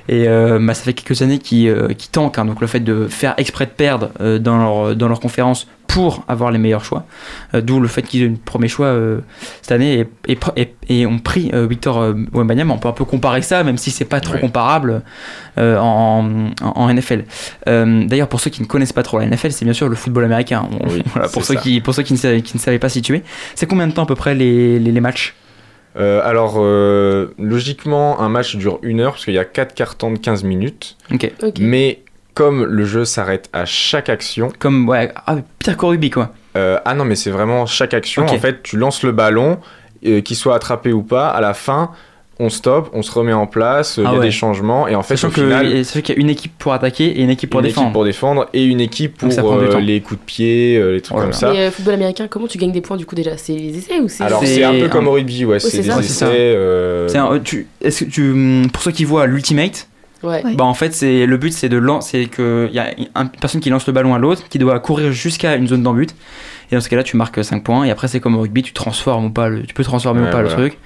Et 0.08 0.28
euh, 0.28 0.58
bah, 0.60 0.74
ça 0.74 0.82
fait 0.84 0.92
quelques 0.94 1.22
années 1.22 1.38
qu'ils 1.38 1.68
euh, 1.68 1.88
qu'ils 1.88 2.10
tankent, 2.10 2.38
hein. 2.38 2.44
donc 2.44 2.60
le 2.60 2.66
fait 2.66 2.80
de 2.80 3.06
faire 3.08 3.34
exprès 3.36 3.66
de 3.66 3.70
perdre 3.70 4.10
euh, 4.20 4.38
dans, 4.38 4.58
leur, 4.58 4.96
dans 4.96 5.08
leur 5.08 5.20
conférence 5.20 5.66
pour 5.88 6.24
avoir 6.26 6.50
les 6.50 6.58
meilleurs 6.58 6.84
choix. 6.86 7.04
Euh, 7.54 7.60
D'où 7.60 7.78
le 7.78 7.86
fait 7.88 8.00
qu'ils 8.02 8.22
aient 8.22 8.26
eu 8.26 8.30
le 8.30 8.36
premier 8.42 8.68
choix 8.68 8.86
euh, 8.86 9.18
cette 9.60 9.72
année 9.72 10.06
et, 10.88 11.06
ont 11.06 11.18
pris 11.18 11.50
euh, 11.52 11.66
Victor 11.66 12.00
euh, 12.00 12.14
Wembanyama. 12.32 12.72
On 12.72 12.78
peut 12.78 12.88
un 12.88 12.92
peu 12.92 13.04
comparer 13.04 13.42
ça, 13.42 13.62
même 13.62 13.76
si 13.76 13.90
c'est 13.90 14.06
pas 14.06 14.20
trop 14.20 14.32
Ouais. 14.34 14.40
comparable 14.40 15.02
euh, 15.58 15.76
en, 15.78 16.48
en, 16.62 16.66
en 16.66 16.94
NFL. 16.94 17.24
Euh, 17.68 18.04
D'ailleurs, 18.06 18.28
pour 18.28 18.40
ceux 18.40 18.48
qui 18.48 18.62
ne 18.62 18.66
connaissent 18.66 18.94
pas 18.94 19.02
trop 19.02 19.18
la 19.18 19.26
NFL, 19.26 19.52
c'est 19.52 19.66
bien 19.66 19.74
sûr 19.74 19.88
le 19.90 19.94
football 19.96 20.24
américain. 20.24 20.66
On- 20.80 20.88
Oui, 20.88 21.02
voilà, 21.12 21.28
pour, 21.28 21.44
ceux 21.44 21.54
ça. 21.56 21.60
qui, 21.60 21.80
pour 21.82 21.94
ceux 21.94 22.02
qui 22.04 22.14
ne, 22.14 22.38
qui 22.38 22.56
ne 22.56 22.60
savaient 22.62 22.78
pas 22.78 22.88
situer. 22.88 23.22
C'est 23.54 23.66
combien 23.66 23.86
de 23.86 23.92
temps 23.92 24.04
à 24.04 24.06
peu 24.06 24.14
près 24.14 24.34
les, 24.34 24.78
les, 24.78 24.92
les 24.92 25.00
matchs? 25.00 25.34
Euh, 25.96 26.20
alors, 26.24 26.54
euh, 26.58 27.34
logiquement, 27.38 28.20
un 28.20 28.28
match 28.28 28.56
dure 28.56 28.78
une 28.82 29.00
heure 29.00 29.12
parce 29.12 29.24
qu'il 29.24 29.34
y 29.34 29.38
a 29.38 29.44
4 29.44 29.74
cartons 29.74 30.10
de 30.10 30.18
15 30.18 30.44
minutes. 30.44 30.96
Ok. 31.12 31.30
Ok. 31.42 31.54
Mais 31.60 32.00
comme 32.34 32.64
le 32.64 32.84
jeu 32.84 33.04
s'arrête 33.04 33.50
à 33.52 33.64
chaque 33.66 34.08
action, 34.08 34.50
Comme, 34.58 34.88
ouais, 34.88 35.12
ah, 35.26 35.36
pire 35.58 35.76
qu'au 35.76 35.88
rugby 35.88 36.08
quoi. 36.10 36.30
euh, 36.56 36.78
ah 36.84 36.94
non, 36.94 37.04
mais 37.04 37.14
c'est 37.14 37.30
vraiment 37.30 37.66
chaque 37.66 37.92
action. 37.94 38.24
En 38.24 38.38
fait, 38.38 38.62
tu 38.62 38.76
lances 38.78 39.02
le 39.02 39.12
ballon, 39.12 39.58
euh, 40.06 40.20
qu'il 40.22 40.36
soit 40.36 40.54
attrapé 40.54 40.92
ou 40.92 41.02
pas, 41.02 41.28
à 41.28 41.40
la 41.42 41.52
fin, 41.52 41.90
on 42.38 42.48
stoppe, 42.48 42.88
on 42.92 43.02
se 43.02 43.12
remet 43.12 43.32
en 43.32 43.46
place, 43.46 43.96
il 43.98 44.04
Ah 44.06 44.12
y 44.12 44.14
a 44.14 44.18
ouais. 44.18 44.26
des 44.26 44.30
changements, 44.32 44.88
et 44.88 44.94
en 44.96 45.02
fait, 45.02 45.16
Sachant 45.16 45.28
au 45.28 45.30
final, 45.30 45.66
qu'il 45.84 46.08
y 46.08 46.12
a 46.12 46.20
une 46.20 46.30
équipe 46.30 46.52
pour 46.58 46.72
attaquer 46.72 47.06
et 47.06 47.22
une 47.22 47.30
équipe 47.30 47.50
pour 47.50 47.60
une 47.60 47.66
défendre. 47.66 47.86
équipe 47.88 47.92
pour 47.92 48.04
défendre 48.04 48.48
et 48.52 48.64
une 48.64 48.80
équipe 48.80 49.18
pour 49.18 49.28
euh, 49.52 49.78
les 49.80 50.00
coups 50.00 50.18
de 50.20 50.24
pied, 50.24 50.76
euh, 50.76 50.92
les 50.94 51.00
trucs 51.02 51.18
comme 51.18 51.32
ça. 51.32 51.52
Mais 51.52 51.60
euh, 51.66 51.70
football 51.70 51.94
américain, 51.94 52.26
comment 52.28 52.46
tu 52.48 52.58
gagnes 52.58 52.72
des 52.72 52.80
points 52.80 52.96
du 52.96 53.06
coup 53.06 53.14
déjà? 53.14 53.36
C'est 53.36 53.52
les 53.52 53.78
essais 53.78 54.00
ou 54.00 54.08
c'est 54.08 54.24
Alors 54.24 54.40
C'est 54.40 54.46
c'est 54.46 54.64
un 54.64 54.72
peu 54.72 54.84
un- 54.84 54.88
comme 54.88 55.06
au 55.08 55.12
rugby, 55.12 55.44
ouais, 55.44 55.60
c'est 55.60 55.70
c'est 55.70 55.82
des 55.82 55.90
ça. 55.90 56.00
Essais. 56.00 56.24
euh, 56.30 57.06
C'est 57.08 57.18
un- 57.18 57.38
tu, 57.38 57.68
est-ce 57.82 58.04
que 58.04 58.10
tu, 58.10 58.68
pour 58.72 58.82
ceux 58.82 58.92
qui 58.92 59.04
voient 59.04 59.26
l'ultimate. 59.26 59.88
Ouais. 60.24 60.40
bah 60.54 60.62
en 60.64 60.74
fait 60.74 60.94
c'est 60.94 61.26
le 61.26 61.36
but 61.36 61.52
c'est 61.52 61.68
de 61.68 61.76
lancer, 61.78 62.22
c'est 62.22 62.28
que 62.30 62.68
il 62.70 62.76
y 62.76 62.78
a 62.78 62.92
une 62.96 63.28
personne 63.40 63.60
qui 63.60 63.70
lance 63.70 63.88
le 63.88 63.92
ballon 63.92 64.14
à 64.14 64.20
l'autre, 64.20 64.44
qui 64.48 64.58
doit 64.60 64.78
courir 64.78 65.10
jusqu'à 65.10 65.56
une 65.56 65.66
zone 65.66 65.82
d'embut. 65.82 66.10
Et 66.72 66.74
dans 66.74 66.80
ce 66.80 66.88
cas-là, 66.88 67.02
tu 67.02 67.18
marques 67.18 67.44
5 67.44 67.62
points. 67.62 67.84
Et 67.84 67.90
après, 67.90 68.08
c'est 68.08 68.18
comme 68.18 68.34
au 68.34 68.40
rugby, 68.40 68.62
tu 68.62 68.72
transformes 68.72 69.26
ou 69.26 69.30
pas, 69.30 69.48
le, 69.50 69.62
tu 69.64 69.74
peux 69.74 69.84
transformer 69.84 70.22
Ouais, 70.22 70.28
ou 70.28 70.32
pas 70.32 70.40
le 70.40 70.48
truc. 70.48 70.78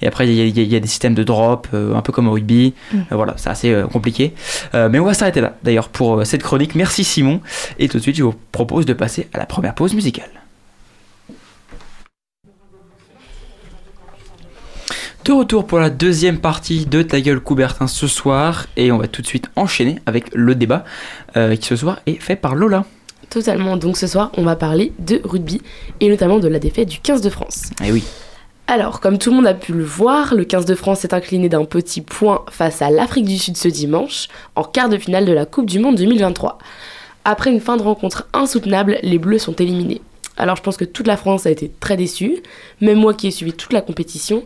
Et 0.00 0.06
après, 0.06 0.26
il 0.26 0.34
y, 0.34 0.40
a- 0.40 0.62
y 0.64 0.74
y 0.74 0.80
des 0.80 0.86
systèmes 0.88 1.14
de 1.14 1.22
drop, 1.22 1.68
euh, 1.74 1.94
un 1.94 2.00
peu 2.00 2.12
comme 2.12 2.28
au 2.28 2.32
rugby. 2.32 2.72
Mm. 2.92 2.96
Euh, 2.96 3.02
voilà, 3.16 3.34
c'est 3.36 3.50
assez 3.50 3.70
euh, 3.70 3.86
compliqué. 3.86 4.32
Euh, 4.74 4.88
mais 4.90 4.98
on 4.98 5.04
va 5.04 5.12
s'arrêter 5.12 5.42
là, 5.42 5.54
d'ailleurs, 5.62 5.90
pour 5.90 6.20
euh, 6.20 6.24
cette 6.24 6.42
chronique. 6.42 6.74
Merci 6.74 7.04
Simon. 7.04 7.42
Et 7.78 7.88
tout 7.88 7.98
de 7.98 8.02
suite, 8.02 8.16
je 8.16 8.22
vous 8.22 8.34
propose 8.52 8.86
de 8.86 8.94
passer 8.94 9.28
à 9.34 9.38
la 9.38 9.44
première 9.44 9.74
pause 9.74 9.92
musicale. 9.94 10.30
De 15.26 15.32
retour 15.32 15.66
pour 15.66 15.78
la 15.78 15.88
deuxième 15.90 16.38
partie 16.38 16.84
de 16.86 17.00
Ta 17.02 17.20
gueule 17.20 17.40
Coubertin 17.40 17.86
ce 17.86 18.06
soir. 18.06 18.66
Et 18.76 18.92
on 18.92 18.98
va 18.98 19.08
tout 19.08 19.22
de 19.22 19.26
suite 19.26 19.48
enchaîner 19.56 19.98
avec 20.06 20.26
le 20.34 20.54
débat 20.54 20.84
euh, 21.36 21.54
qui 21.56 21.66
ce 21.66 21.76
soir 21.76 22.00
est 22.06 22.20
fait 22.20 22.36
par 22.36 22.54
Lola. 22.54 22.84
Totalement. 23.30 23.76
Donc 23.76 23.96
ce 23.96 24.06
soir, 24.06 24.30
on 24.36 24.42
va 24.42 24.56
parler 24.56 24.92
de 24.98 25.20
rugby 25.24 25.60
et 26.00 26.08
notamment 26.08 26.38
de 26.38 26.48
la 26.48 26.58
défaite 26.58 26.88
du 26.88 26.98
15 26.98 27.20
de 27.20 27.30
France. 27.30 27.70
Eh 27.84 27.92
oui. 27.92 28.04
Alors, 28.66 29.00
comme 29.00 29.18
tout 29.18 29.28
le 29.28 29.36
monde 29.36 29.46
a 29.46 29.52
pu 29.52 29.74
le 29.74 29.84
voir, 29.84 30.34
le 30.34 30.44
15 30.44 30.64
de 30.64 30.74
France 30.74 31.00
s'est 31.00 31.12
incliné 31.12 31.50
d'un 31.50 31.66
petit 31.66 32.00
point 32.00 32.44
face 32.50 32.80
à 32.80 32.88
l'Afrique 32.88 33.26
du 33.26 33.36
Sud 33.36 33.58
ce 33.58 33.68
dimanche, 33.68 34.28
en 34.56 34.64
quart 34.64 34.88
de 34.88 34.96
finale 34.96 35.26
de 35.26 35.32
la 35.32 35.44
Coupe 35.44 35.66
du 35.66 35.78
Monde 35.78 35.96
2023. 35.96 36.58
Après 37.26 37.50
une 37.50 37.60
fin 37.60 37.76
de 37.76 37.82
rencontre 37.82 38.26
insoutenable, 38.32 38.98
les 39.02 39.18
Bleus 39.18 39.38
sont 39.38 39.54
éliminés. 39.54 40.00
Alors 40.36 40.56
je 40.56 40.62
pense 40.62 40.76
que 40.76 40.84
toute 40.84 41.06
la 41.06 41.16
France 41.16 41.46
a 41.46 41.50
été 41.50 41.70
très 41.78 41.96
déçue, 41.96 42.42
même 42.80 42.98
moi 42.98 43.14
qui 43.14 43.28
ai 43.28 43.30
suivi 43.30 43.52
toute 43.52 43.72
la 43.72 43.82
compétition, 43.82 44.44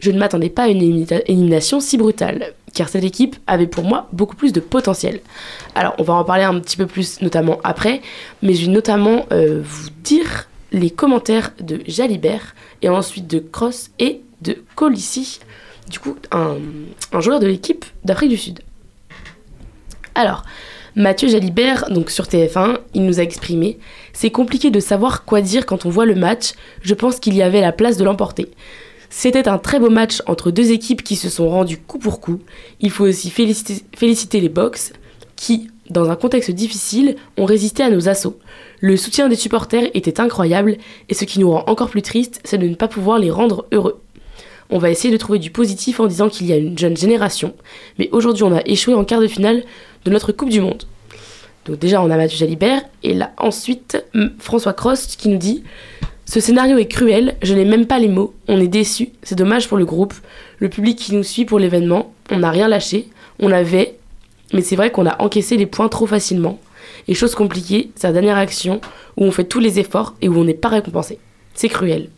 je 0.00 0.10
ne 0.10 0.18
m'attendais 0.18 0.50
pas 0.50 0.64
à 0.64 0.68
une 0.68 0.80
élimina- 0.82 1.22
élimination 1.26 1.80
si 1.80 1.96
brutale, 1.96 2.52
car 2.74 2.88
cette 2.88 3.04
équipe 3.04 3.36
avait 3.46 3.66
pour 3.66 3.84
moi 3.84 4.08
beaucoup 4.12 4.36
plus 4.36 4.52
de 4.52 4.60
potentiel. 4.60 5.20
Alors 5.74 5.94
on 5.98 6.02
va 6.02 6.14
en 6.14 6.24
parler 6.24 6.44
un 6.44 6.58
petit 6.60 6.76
peu 6.76 6.86
plus 6.86 7.20
notamment 7.22 7.58
après, 7.64 8.02
mais 8.42 8.54
je 8.54 8.66
vais 8.66 8.72
notamment 8.72 9.26
euh, 9.32 9.62
vous 9.64 9.88
dire 10.02 10.48
les 10.72 10.90
commentaires 10.90 11.52
de 11.60 11.80
Jalibert 11.86 12.54
et 12.82 12.88
ensuite 12.88 13.26
de 13.26 13.38
Cross 13.38 13.90
et 13.98 14.20
de 14.42 14.58
Colissi, 14.74 15.40
du 15.88 15.98
coup 15.98 16.16
un 16.32 17.20
joueur 17.20 17.40
de 17.40 17.46
l'équipe 17.46 17.84
d'Afrique 18.04 18.30
du 18.30 18.36
Sud. 18.36 18.60
Alors, 20.14 20.42
Mathieu 20.94 21.28
Jalibert, 21.28 21.90
donc 21.90 22.10
sur 22.10 22.24
TF1, 22.24 22.78
il 22.94 23.04
nous 23.04 23.20
a 23.20 23.22
exprimé 23.22 23.78
C'est 24.14 24.30
compliqué 24.30 24.70
de 24.70 24.80
savoir 24.80 25.24
quoi 25.26 25.42
dire 25.42 25.66
quand 25.66 25.84
on 25.84 25.90
voit 25.90 26.06
le 26.06 26.14
match, 26.14 26.52
je 26.80 26.94
pense 26.94 27.20
qu'il 27.20 27.34
y 27.34 27.42
avait 27.42 27.60
la 27.60 27.72
place 27.72 27.98
de 27.98 28.04
l'emporter. 28.04 28.50
C'était 29.10 29.48
un 29.48 29.58
très 29.58 29.78
beau 29.78 29.90
match 29.90 30.22
entre 30.26 30.50
deux 30.50 30.72
équipes 30.72 31.02
qui 31.02 31.16
se 31.16 31.28
sont 31.28 31.48
rendues 31.48 31.78
coup 31.78 31.98
pour 31.98 32.20
coup. 32.20 32.40
Il 32.80 32.90
faut 32.90 33.04
aussi 33.04 33.30
féliciter, 33.30 34.40
les 34.40 34.48
Box 34.48 34.92
qui, 35.36 35.70
dans 35.90 36.10
un 36.10 36.16
contexte 36.16 36.50
difficile, 36.50 37.16
ont 37.36 37.44
résisté 37.44 37.82
à 37.82 37.90
nos 37.90 38.08
assauts. 38.08 38.38
Le 38.80 38.96
soutien 38.96 39.28
des 39.28 39.36
supporters 39.36 39.90
était 39.94 40.20
incroyable 40.20 40.76
et 41.08 41.14
ce 41.14 41.24
qui 41.24 41.38
nous 41.38 41.50
rend 41.50 41.64
encore 41.66 41.90
plus 41.90 42.02
triste, 42.02 42.40
c'est 42.44 42.58
de 42.58 42.66
ne 42.66 42.74
pas 42.74 42.88
pouvoir 42.88 43.18
les 43.18 43.30
rendre 43.30 43.66
heureux. 43.72 44.00
On 44.68 44.78
va 44.78 44.90
essayer 44.90 45.12
de 45.12 45.18
trouver 45.18 45.38
du 45.38 45.50
positif 45.50 46.00
en 46.00 46.06
disant 46.06 46.28
qu'il 46.28 46.46
y 46.46 46.52
a 46.52 46.56
une 46.56 46.76
jeune 46.76 46.96
génération, 46.96 47.54
mais 47.98 48.08
aujourd'hui 48.10 48.42
on 48.42 48.52
a 48.52 48.62
échoué 48.66 48.94
en 48.94 49.04
quart 49.04 49.20
de 49.20 49.28
finale 49.28 49.62
de 50.04 50.10
notre 50.10 50.32
Coupe 50.32 50.50
du 50.50 50.60
Monde. 50.60 50.84
Donc 51.66 51.78
déjà 51.78 52.02
on 52.02 52.10
a 52.10 52.16
Mathieu 52.16 52.38
Jalibert 52.38 52.82
et 53.02 53.14
là 53.14 53.32
ensuite 53.38 54.04
François 54.38 54.72
Cross 54.72 55.16
qui 55.16 55.28
nous 55.28 55.38
dit 55.38 55.62
ce 56.26 56.40
scénario 56.40 56.76
est 56.76 56.86
cruel, 56.86 57.36
je 57.40 57.54
n'ai 57.54 57.64
même 57.64 57.86
pas 57.86 58.00
les 58.00 58.08
mots, 58.08 58.34
on 58.48 58.60
est 58.60 58.66
déçu, 58.66 59.10
c'est 59.22 59.38
dommage 59.38 59.68
pour 59.68 59.78
le 59.78 59.84
groupe, 59.84 60.12
le 60.58 60.68
public 60.68 60.98
qui 60.98 61.14
nous 61.14 61.22
suit 61.22 61.44
pour 61.44 61.60
l'événement, 61.60 62.12
on 62.30 62.40
n'a 62.40 62.50
rien 62.50 62.66
lâché, 62.66 63.08
on 63.38 63.52
avait, 63.52 63.96
mais 64.52 64.60
c'est 64.60 64.76
vrai 64.76 64.90
qu'on 64.90 65.06
a 65.06 65.22
encaissé 65.22 65.56
les 65.56 65.66
points 65.66 65.88
trop 65.88 66.06
facilement. 66.06 66.58
Et 67.08 67.14
chose 67.14 67.36
compliquée, 67.36 67.90
la 68.02 68.12
dernière 68.12 68.38
action 68.38 68.80
où 69.16 69.24
on 69.24 69.30
fait 69.30 69.44
tous 69.44 69.60
les 69.60 69.78
efforts 69.78 70.14
et 70.20 70.28
où 70.28 70.36
on 70.36 70.44
n'est 70.44 70.54
pas 70.54 70.68
récompensé. 70.68 71.20
C'est 71.54 71.68
cruel. 71.68 72.10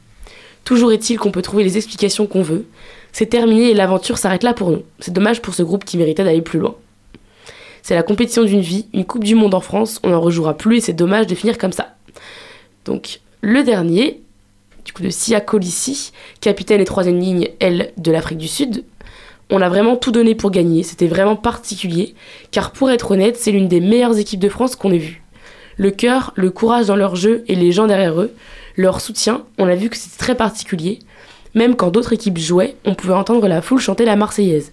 Toujours 0.64 0.92
est-il 0.92 1.18
qu'on 1.18 1.30
peut 1.30 1.42
trouver 1.42 1.64
les 1.64 1.76
explications 1.76 2.26
qu'on 2.26 2.42
veut. 2.42 2.66
C'est 3.12 3.26
terminé 3.26 3.70
et 3.70 3.74
l'aventure 3.74 4.16
s'arrête 4.16 4.42
là 4.42 4.54
pour 4.54 4.70
nous. 4.70 4.82
C'est 5.00 5.12
dommage 5.12 5.42
pour 5.42 5.54
ce 5.54 5.62
groupe 5.62 5.84
qui 5.84 5.98
méritait 5.98 6.24
d'aller 6.24 6.42
plus 6.42 6.58
loin. 6.58 6.74
C'est 7.82 7.94
la 7.94 8.02
compétition 8.02 8.44
d'une 8.44 8.60
vie, 8.60 8.86
une 8.94 9.04
Coupe 9.04 9.24
du 9.24 9.34
Monde 9.34 9.54
en 9.54 9.60
France, 9.60 10.00
on 10.02 10.10
n'en 10.10 10.20
rejouera 10.20 10.56
plus 10.56 10.78
et 10.78 10.80
c'est 10.80 10.92
dommage 10.92 11.26
de 11.26 11.34
finir 11.34 11.58
comme 11.58 11.72
ça. 11.72 11.94
Donc, 12.84 13.20
le 13.40 13.62
dernier, 13.62 14.20
du 14.84 14.92
coup 14.92 15.02
de 15.02 15.10
Sia 15.10 15.40
Colissi, 15.40 16.12
capitaine 16.40 16.80
et 16.80 16.84
troisième 16.84 17.18
ligne, 17.18 17.48
elle, 17.60 17.92
de 17.96 18.10
l'Afrique 18.10 18.38
du 18.38 18.48
Sud. 18.48 18.84
On 19.50 19.62
a 19.62 19.68
vraiment 19.68 19.96
tout 19.96 20.12
donné 20.12 20.34
pour 20.34 20.50
gagner, 20.50 20.82
c'était 20.82 21.06
vraiment 21.06 21.36
particulier, 21.36 22.14
car 22.50 22.72
pour 22.72 22.90
être 22.90 23.12
honnête, 23.12 23.36
c'est 23.36 23.52
l'une 23.52 23.68
des 23.68 23.80
meilleures 23.80 24.18
équipes 24.18 24.40
de 24.40 24.48
France 24.48 24.76
qu'on 24.76 24.92
ait 24.92 24.98
vues. 24.98 25.22
Le 25.76 25.90
cœur, 25.90 26.32
le 26.34 26.50
courage 26.50 26.86
dans 26.86 26.96
leur 26.96 27.16
jeu 27.16 27.44
et 27.46 27.54
les 27.54 27.70
gens 27.70 27.86
derrière 27.86 28.20
eux, 28.20 28.34
leur 28.76 29.00
soutien, 29.00 29.44
on 29.58 29.68
a 29.68 29.74
vu 29.74 29.88
que 29.88 29.96
c'était 29.96 30.18
très 30.18 30.34
particulier. 30.34 30.98
Même 31.54 31.76
quand 31.76 31.90
d'autres 31.90 32.12
équipes 32.12 32.38
jouaient, 32.38 32.76
on 32.84 32.94
pouvait 32.94 33.14
entendre 33.14 33.46
la 33.48 33.62
foule 33.62 33.80
chanter 33.80 34.04
la 34.04 34.16
Marseillaise. 34.16 34.72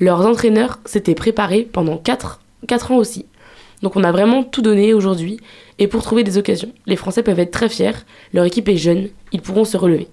Leurs 0.00 0.26
entraîneurs 0.26 0.80
s'étaient 0.84 1.14
préparés 1.14 1.68
pendant 1.70 1.96
4, 1.96 2.40
ans 2.90 2.96
aussi. 2.96 3.26
Donc 3.82 3.96
on 3.96 4.04
a 4.04 4.12
vraiment 4.12 4.42
tout 4.42 4.62
donné 4.62 4.92
aujourd'hui 4.94 5.40
et 5.78 5.86
pour 5.86 6.02
trouver 6.02 6.24
des 6.24 6.36
occasions. 6.38 6.72
Les 6.86 6.96
Français 6.96 7.22
peuvent 7.22 7.38
être 7.38 7.50
très 7.50 7.68
fiers, 7.68 8.04
leur 8.34 8.44
équipe 8.44 8.68
est 8.68 8.76
jeune, 8.76 9.08
ils 9.32 9.40
pourront 9.40 9.64
se 9.64 9.76
relever. 9.76 10.08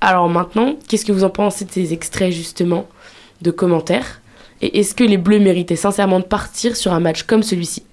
Alors 0.00 0.28
maintenant, 0.28 0.76
qu'est-ce 0.88 1.04
que 1.04 1.12
vous 1.12 1.24
en 1.24 1.30
pensez 1.30 1.64
de 1.64 1.70
ces 1.70 1.92
extraits 1.92 2.32
justement 2.32 2.86
de 3.42 3.50
commentaires? 3.50 4.20
Et 4.60 4.80
est-ce 4.80 4.94
que 4.94 5.04
les 5.04 5.16
Bleus 5.16 5.38
méritaient 5.38 5.76
sincèrement 5.76 6.20
de 6.20 6.24
partir 6.24 6.76
sur 6.76 6.92
un 6.92 7.00
match 7.00 7.22
comme 7.22 7.42
celui-ci? 7.42 7.84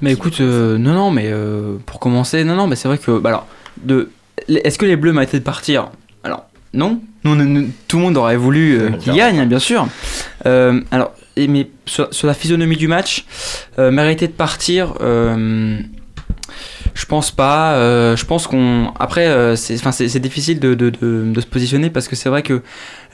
Mais 0.00 0.12
écoute, 0.12 0.40
euh, 0.40 0.78
non, 0.78 0.94
non, 0.94 1.10
mais 1.10 1.26
euh, 1.26 1.76
pour 1.86 2.00
commencer, 2.00 2.42
non, 2.44 2.56
non, 2.56 2.66
mais 2.66 2.76
c'est 2.76 2.88
vrai 2.88 2.98
que, 2.98 3.18
bah 3.18 3.28
alors, 3.28 3.46
de, 3.82 4.10
est-ce 4.48 4.78
que 4.78 4.86
les 4.86 4.96
Bleus 4.96 5.12
méritaient 5.12 5.38
de 5.38 5.44
partir? 5.44 5.90
Alors, 6.24 6.46
non. 6.72 7.00
Non, 7.24 7.36
non, 7.36 7.44
non, 7.44 7.66
tout 7.86 7.98
le 7.98 8.02
monde 8.02 8.16
aurait 8.16 8.36
voulu 8.36 8.80
euh, 8.80 8.90
qu'ils 8.92 9.14
gagnent, 9.14 9.40
hein, 9.40 9.46
bien 9.46 9.60
sûr. 9.60 9.86
Euh, 10.46 10.80
alors, 10.90 11.12
mais 11.36 11.68
sur, 11.86 12.08
la 12.26 12.34
physionomie 12.34 12.76
du 12.76 12.88
match, 12.88 13.24
euh, 13.78 13.90
mériter 13.90 14.26
de 14.26 14.32
partir. 14.32 14.94
euh, 15.00 15.78
Je 16.94 17.06
pense 17.06 17.30
pas. 17.30 17.72
euh, 17.74 18.16
je 18.16 18.24
pense 18.26 18.46
qu'on. 18.46 18.92
Après, 19.00 19.26
euh, 19.26 19.56
c'est 19.56 20.18
difficile 20.20 20.60
de, 20.60 20.92
se 21.40 21.46
positionner 21.46 21.88
parce 21.88 22.06
que 22.06 22.16
c'est 22.16 22.28
vrai 22.28 22.42
que 22.42 22.60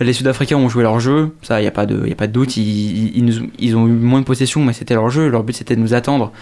les 0.01 0.13
Sud-Africains 0.13 0.57
ont 0.57 0.69
joué 0.69 0.83
leur 0.83 0.99
jeu. 0.99 1.31
Ça, 1.43 1.61
il 1.61 1.63
n'y 1.63 1.69
a, 1.69 1.73
pas 1.73 1.87
de- 1.87 2.11
a 2.11 2.15
pas 2.17 2.27
de 2.27 2.33
doute. 2.33 2.57
Ils, 2.57 3.43
ils, 3.59 3.77
ont 3.77 3.87
eu 3.87 3.91
moins 3.93 4.21
de 4.21 4.25
possession, 4.25 4.65
mais 4.65 4.73
c'était 4.73 4.95
leur 4.95 5.11
jeu. 5.11 5.29
Leur 5.29 5.45
but, 5.45 5.55
c'était 5.57 5.77
de 5.77 5.81
nous 5.81 5.95
attendre 5.95 6.33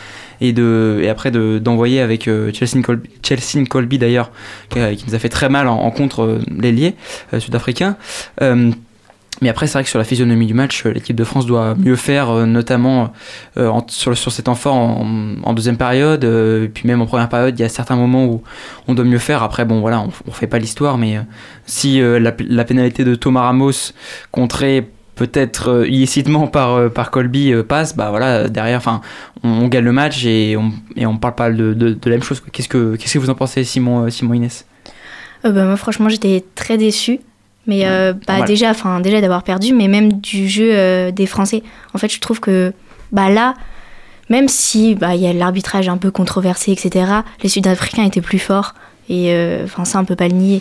et, 0.40 0.52
de, 0.54 1.00
et 1.02 1.08
après 1.10 1.30
de- 1.30 1.58
d'envoyer 1.58 2.00
avec 2.00 2.26
euh, 2.26 2.50
Chelsea 2.54 2.82
Colby, 2.82 3.10
Chelsea 3.22 3.64
Colby 3.68 3.98
d'ailleurs, 3.98 4.30
qui, 4.70 4.78
nous 5.06 5.14
a 5.14 5.18
fait 5.18 5.28
très 5.28 5.50
mal 5.50 5.68
en, 5.68 5.90
contre 5.90 6.22
euh, 6.22 6.38
l'ailier 6.58 6.94
sud-africain. 7.38 7.96
Mais 9.42 9.48
après, 9.48 9.66
c'est 9.66 9.74
vrai 9.74 9.84
que 9.84 9.90
sur 9.90 9.98
la 9.98 10.04
physionomie 10.04 10.46
du 10.46 10.54
match, 10.54 10.84
euh, 10.84 10.92
l'équipe 10.92 11.16
de 11.16 11.24
France 11.24 11.46
doit 11.46 11.74
mieux 11.74 11.96
faire, 11.96 12.30
euh, 12.30 12.46
notamment 12.46 13.12
euh, 13.58 13.70
sur, 13.88 14.16
sur 14.16 14.32
ces 14.32 14.42
temps 14.44 14.54
forts 14.54 14.74
en, 14.74 15.52
deuxième 15.54 15.76
période, 15.76 16.24
et 16.24 16.68
puis 16.68 16.86
même 16.86 17.00
en 17.00 17.06
première 17.06 17.28
période, 17.28 17.58
il 17.58 17.62
y 17.62 17.64
a 17.64 17.68
certains 17.68 17.96
moments 17.96 18.26
où 18.26 18.42
on 18.88 18.94
doit 18.94 19.04
mieux 19.04 19.18
faire. 19.18 19.42
Après, 19.42 19.64
bon, 19.64 19.80
voilà, 19.80 20.00
on, 20.00 20.10
on 20.26 20.30
fait 20.30 20.46
pas 20.46 20.58
l'histoire, 20.58 20.98
mais 20.98 21.18
si 21.64 22.00
la, 22.00 22.32
pénalité 22.32 23.04
de 23.04 23.14
Thomas 23.14 23.42
Ramos, 23.42 23.92
contrée 24.32 24.90
peut-être 25.14 25.86
illicitement 25.88 26.46
par, 26.46 26.90
par 26.90 27.10
Colby, 27.10 27.54
passe, 27.66 27.96
bah 27.96 28.10
voilà, 28.10 28.48
derrière, 28.48 28.82
on, 29.42 29.66
gagne 29.68 29.84
le 29.84 29.92
match 29.92 30.26
et 30.26 30.58
on, 30.58 30.72
et 30.94 31.06
on 31.06 31.16
parle 31.16 31.34
pas 31.34 31.50
de, 31.50 31.72
de, 31.72 31.96
la 32.04 32.10
même 32.10 32.22
chose. 32.22 32.42
Qu'est-ce 32.52 32.68
que, 32.68 32.96
que 32.96 33.18
vous 33.18 33.30
en 33.30 33.34
pensez, 33.34 33.64
Simon, 33.64 34.10
Simon 34.10 34.34
Inès? 34.34 34.66
Euh, 35.46 35.52
bah, 35.52 35.64
moi, 35.64 35.76
franchement, 35.76 36.08
j'étais 36.08 36.44
très 36.54 36.76
déçue. 36.76 37.20
Mais 37.66 37.82
euh, 37.84 38.12
bah, 38.26 38.42
déjà, 38.42 38.70
enfin, 38.70 39.00
déjà 39.00 39.20
d'avoir 39.20 39.42
perdu, 39.42 39.72
mais 39.74 39.88
même 39.88 40.12
du 40.14 40.48
jeu 40.48 40.70
euh, 40.72 41.10
des 41.10 41.26
Français. 41.26 41.62
En 41.94 41.98
fait, 41.98 42.12
je 42.12 42.20
trouve 42.20 42.38
que 42.40 42.72
bah, 43.12 43.28
là, 43.28 43.54
même 44.28 44.48
si 44.48 44.94
bah, 44.94 45.14
il 45.14 45.20
y 45.22 45.26
a 45.26 45.32
l'arbitrage 45.32 45.88
un 45.88 45.96
peu 45.96 46.10
controversé, 46.10 46.72
etc., 46.72 47.06
les 47.42 47.48
Sud-Africains 47.48 48.04
étaient 48.04 48.20
plus 48.20 48.38
forts. 48.38 48.74
Et 49.08 49.30
euh, 49.32 49.64
enfin, 49.64 49.84
ça, 49.84 49.98
on 50.00 50.04
peut 50.04 50.16
pas 50.16 50.28
le 50.28 50.34
nier. 50.34 50.60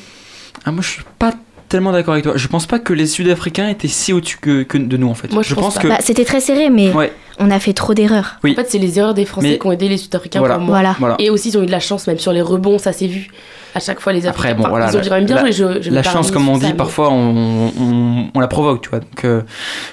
Ah, 0.65 0.71
moi, 0.71 0.81
je 0.81 0.89
suis 0.89 1.03
pas 1.19 1.31
tellement 1.69 1.91
d'accord 1.91 2.13
avec 2.13 2.23
toi. 2.23 2.33
Je 2.37 2.47
pense 2.47 2.65
pas 2.67 2.79
que 2.79 2.93
les 2.93 3.07
Sud-Africains 3.07 3.67
étaient 3.69 3.87
si 3.87 4.13
au-dessus 4.13 4.37
que, 4.39 4.63
que 4.63 4.77
de 4.77 4.97
nous, 4.97 5.07
en 5.09 5.15
fait. 5.15 5.31
Moi, 5.33 5.43
je 5.43 5.53
pense 5.55 5.77
que. 5.77 5.87
Bah, 5.87 5.97
C'était 5.99 6.25
très 6.25 6.39
serré, 6.39 6.69
mais 6.69 6.91
Ouais. 6.93 7.11
on 7.39 7.49
a 7.51 7.59
fait 7.59 7.73
trop 7.73 7.93
d'erreurs. 7.93 8.37
Oui. 8.43 8.51
En 8.53 8.55
fait, 8.55 8.69
c'est 8.69 8.77
les 8.79 8.97
erreurs 8.99 9.13
des 9.13 9.25
Français 9.25 9.49
Mais- 9.49 9.57
qui 9.59 9.67
ont 9.67 9.71
aidé 9.71 9.89
les 9.89 9.97
Sud-Africains 9.97 10.39
Voilà. 10.39 10.55
pour 10.55 10.63
moi. 10.63 10.73
Voilà. 10.75 10.95
Voilà. 10.99 11.15
Et 11.19 11.29
aussi, 11.29 11.49
ils 11.49 11.57
ont 11.57 11.63
eu 11.63 11.67
de 11.67 11.71
la 11.71 11.79
chance, 11.79 12.07
même 12.07 12.19
sur 12.19 12.33
les 12.33 12.41
rebonds, 12.41 12.77
ça 12.79 12.93
s'est 12.93 13.07
vu. 13.07 13.29
À 13.75 13.79
chaque 13.81 13.99
fois, 13.99 14.13
les 14.13 14.25
Après, 14.25 14.53
bon, 14.53 14.61
enfin, 14.61 14.69
voilà, 14.69 14.87
ils 14.89 14.95
ont 14.95 14.99
la- 15.01 15.05
quand 15.09 15.15
même 15.15 15.25
bien 15.25 15.35
la- 15.35 15.51
joué. 15.51 15.51
Je, 15.51 15.81
je 15.81 15.91
La 15.91 16.01
chance, 16.01 16.31
comme 16.31 16.47
on 16.47 16.53
ça, 16.55 16.61
dit, 16.61 16.71
mais- 16.71 16.77
parfois 16.77 17.09
on, 17.11 17.71
on- 17.79 18.29
on 18.33 18.39
la 18.39 18.47
provoque, 18.47 18.81
tu 18.81 18.89
vois. 18.89 18.99
Donc, 18.99 19.25
euh, 19.25 19.41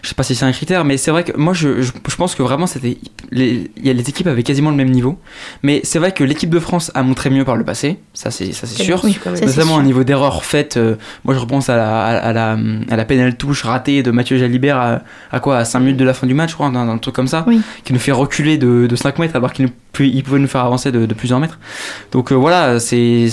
je 0.03 0.09
sais 0.09 0.15
pas 0.15 0.23
si 0.23 0.35
c'est 0.37 0.45
un 0.45 0.53
critère, 0.53 0.85
mais 0.85 0.97
c'est 0.97 1.11
vrai 1.11 1.25
que 1.25 1.37
moi, 1.37 1.53
je, 1.53 1.83
je, 1.83 1.91
je 2.09 2.17
pense 2.17 2.35
que 2.37 2.43
vraiment, 2.45 2.67
c'était. 2.69 2.97
Les, 3.33 3.71
il 3.77 3.87
y 3.87 3.91
a 3.91 3.93
les 3.93 4.09
équipes 4.09 4.29
avaient 4.29 4.43
quasiment 4.45 4.71
le 4.71 4.77
même 4.77 4.91
niveau. 4.91 5.19
Mais 5.65 5.81
c'est 5.83 5.99
vrai 5.99 6.13
que 6.13 6.23
l'équipe 6.23 6.49
de 6.51 6.61
France 6.61 6.93
a 6.95 7.03
montré 7.03 7.29
mieux 7.31 7.45
par 7.45 7.57
le 7.57 7.65
passé, 7.65 7.99
ça 8.15 8.31
c'est 8.31 8.53
ça, 8.53 8.67
c'est 8.69 8.83
sûr. 8.85 9.01
Oui, 9.05 9.19
Notamment 9.27 9.73
sûr. 9.73 9.77
un 9.79 9.83
niveau 9.83 10.05
d'erreur 10.05 10.45
faite. 10.45 10.77
euh, 10.77 10.95
moi, 11.25 11.35
je 11.35 11.41
repense 11.41 11.69
à 11.69 11.77
la, 11.77 12.05
à, 12.05 12.17
à 12.19 12.33
la, 12.33 12.57
à 12.91 12.97
la 12.97 13.05
pénale 13.05 13.37
touche 13.37 13.65
ratée 13.65 14.03
de 14.05 14.11
Mathieu 14.13 14.39
Jalibert 14.39 14.77
à, 14.77 15.01
à 15.33 15.41
quoi 15.41 15.59
À 15.59 15.65
5 15.65 15.81
minutes 15.81 15.97
de 15.97 16.05
la 16.05 16.15
fin 16.15 16.27
du 16.29 16.35
match, 16.35 16.51
je 16.51 16.55
crois, 16.55 16.69
un, 16.69 16.77
un 16.77 16.99
truc 16.99 17.15
comme 17.17 17.27
ça. 17.27 17.45
Oui. 17.49 17.61
Qui 17.85 17.93
nous 17.93 17.99
fait 17.99 18.13
reculer 18.13 18.59
de, 18.59 18.87
de 18.87 18.97
5 18.97 19.19
mètres 19.19 19.35
alors 19.35 19.53
qu'il 19.53 19.65
nous- 19.65 19.73
il 20.05 20.23
pouvait 20.23 20.39
nous 20.39 20.47
faire 20.49 20.65
avancer 20.65 20.91
de, 20.93 21.05
de 21.05 21.15
plusieurs 21.15 21.41
mètres. 21.41 21.59
Donc 22.13 22.31
euh, 22.33 22.35
voilà, 22.35 22.79
c'est 22.81 23.29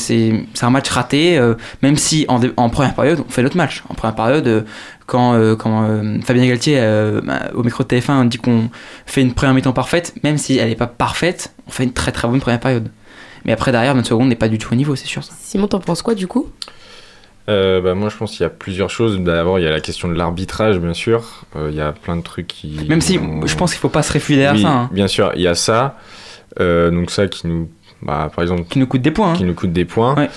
c'est- 0.53 0.65
un 0.65 0.69
match 0.69 0.89
raté, 0.89 1.37
euh, 1.37 1.55
même 1.81 1.95
si 1.97 2.25
en, 2.27 2.69
première 2.69 2.93
période, 2.93 3.23
on 3.27 3.29
fait 3.31 3.41
notre 3.43 3.57
match. 3.57 3.83
En 3.89 3.93
première 3.93 4.15
période, 4.15 4.47
euh, 4.47 4.61
quand, 5.05 5.33
euh, 5.33 5.55
quand 5.55 5.83
euh, 5.89 6.19
Fabien 6.23 6.45
Galtier, 6.47 6.77
euh, 6.79 7.21
bah, 7.23 7.51
au 7.53 7.63
micro 7.63 7.83
de 7.83 7.87
TF1, 7.87 8.25
dit 8.25 8.37
qu'on 8.37 8.69
fait 9.05 9.21
une 9.21 9.33
première 9.33 9.53
mi-temps 9.53 9.73
parfaite, 9.73 10.13
même 10.23 10.37
si 10.37 10.57
elle 10.57 10.69
n'est 10.69 10.75
pas 10.75 10.87
parfaite, 10.87 11.53
on 11.67 11.71
fait 11.71 11.83
une 11.83 11.93
très 11.93 12.11
très 12.11 12.27
bonne 12.27 12.39
première 12.41 12.59
période. 12.59 12.89
Mais 13.45 13.51
après, 13.53 13.71
derrière, 13.71 13.95
notre 13.95 14.07
seconde 14.09 14.27
n'est 14.29 14.35
pas 14.35 14.49
du 14.49 14.57
tout 14.57 14.73
au 14.73 14.75
niveau, 14.75 14.95
c'est 14.95 15.07
sûr 15.07 15.23
ça. 15.23 15.33
Simon, 15.39 15.67
t'en 15.67 15.79
penses 15.79 16.01
quoi 16.01 16.13
du 16.15 16.27
coup? 16.27 16.49
Euh, 17.47 17.81
bah, 17.81 17.95
moi, 17.95 18.09
je 18.09 18.17
pense 18.17 18.31
qu'il 18.31 18.41
y 18.41 18.45
a 18.45 18.49
plusieurs 18.49 18.89
choses. 18.91 19.19
D'abord, 19.19 19.57
il 19.59 19.63
y 19.63 19.67
a 19.67 19.71
la 19.71 19.79
question 19.79 20.07
de 20.07 20.13
l'arbitrage, 20.13 20.77
bien 20.79 20.93
sûr. 20.93 21.45
Euh, 21.55 21.69
il 21.71 21.75
y 21.75 21.81
a 21.81 21.91
plein 21.93 22.15
de 22.15 22.21
trucs 22.21 22.47
qui. 22.47 22.85
Même 22.87 23.01
si 23.01 23.17
ont- 23.17 23.45
je 23.47 23.55
pense 23.55 23.71
qu'il 23.71 23.79
faut 23.79 23.89
pas 23.89 24.03
se 24.03 24.11
réfugier 24.11 24.43
derrière 24.43 24.55
Oui, 24.55 24.61
ça, 24.61 24.69
hein, 24.71 24.89
bien 24.91 25.07
sûr, 25.07 25.31
il 25.35 25.41
y 25.41 25.47
a 25.47 25.55
ça. 25.55 25.97
Euh, 26.59 26.91
donc 26.91 27.09
ça 27.11 27.27
qui 27.27 27.47
nous, 27.47 27.69
bah, 28.01 28.31
par 28.33 28.43
exemple, 28.43 28.63
qui 28.69 28.79
nous 28.79 28.87
coûte 28.87 29.01
des 29.01 29.11
points. 29.11 29.31
hein. 29.31 29.35
qui 29.35 29.43
nous 29.43 29.53
coûte 29.53 29.73
des 29.73 29.85
points. 29.85 30.15
Ouais. 30.15 30.29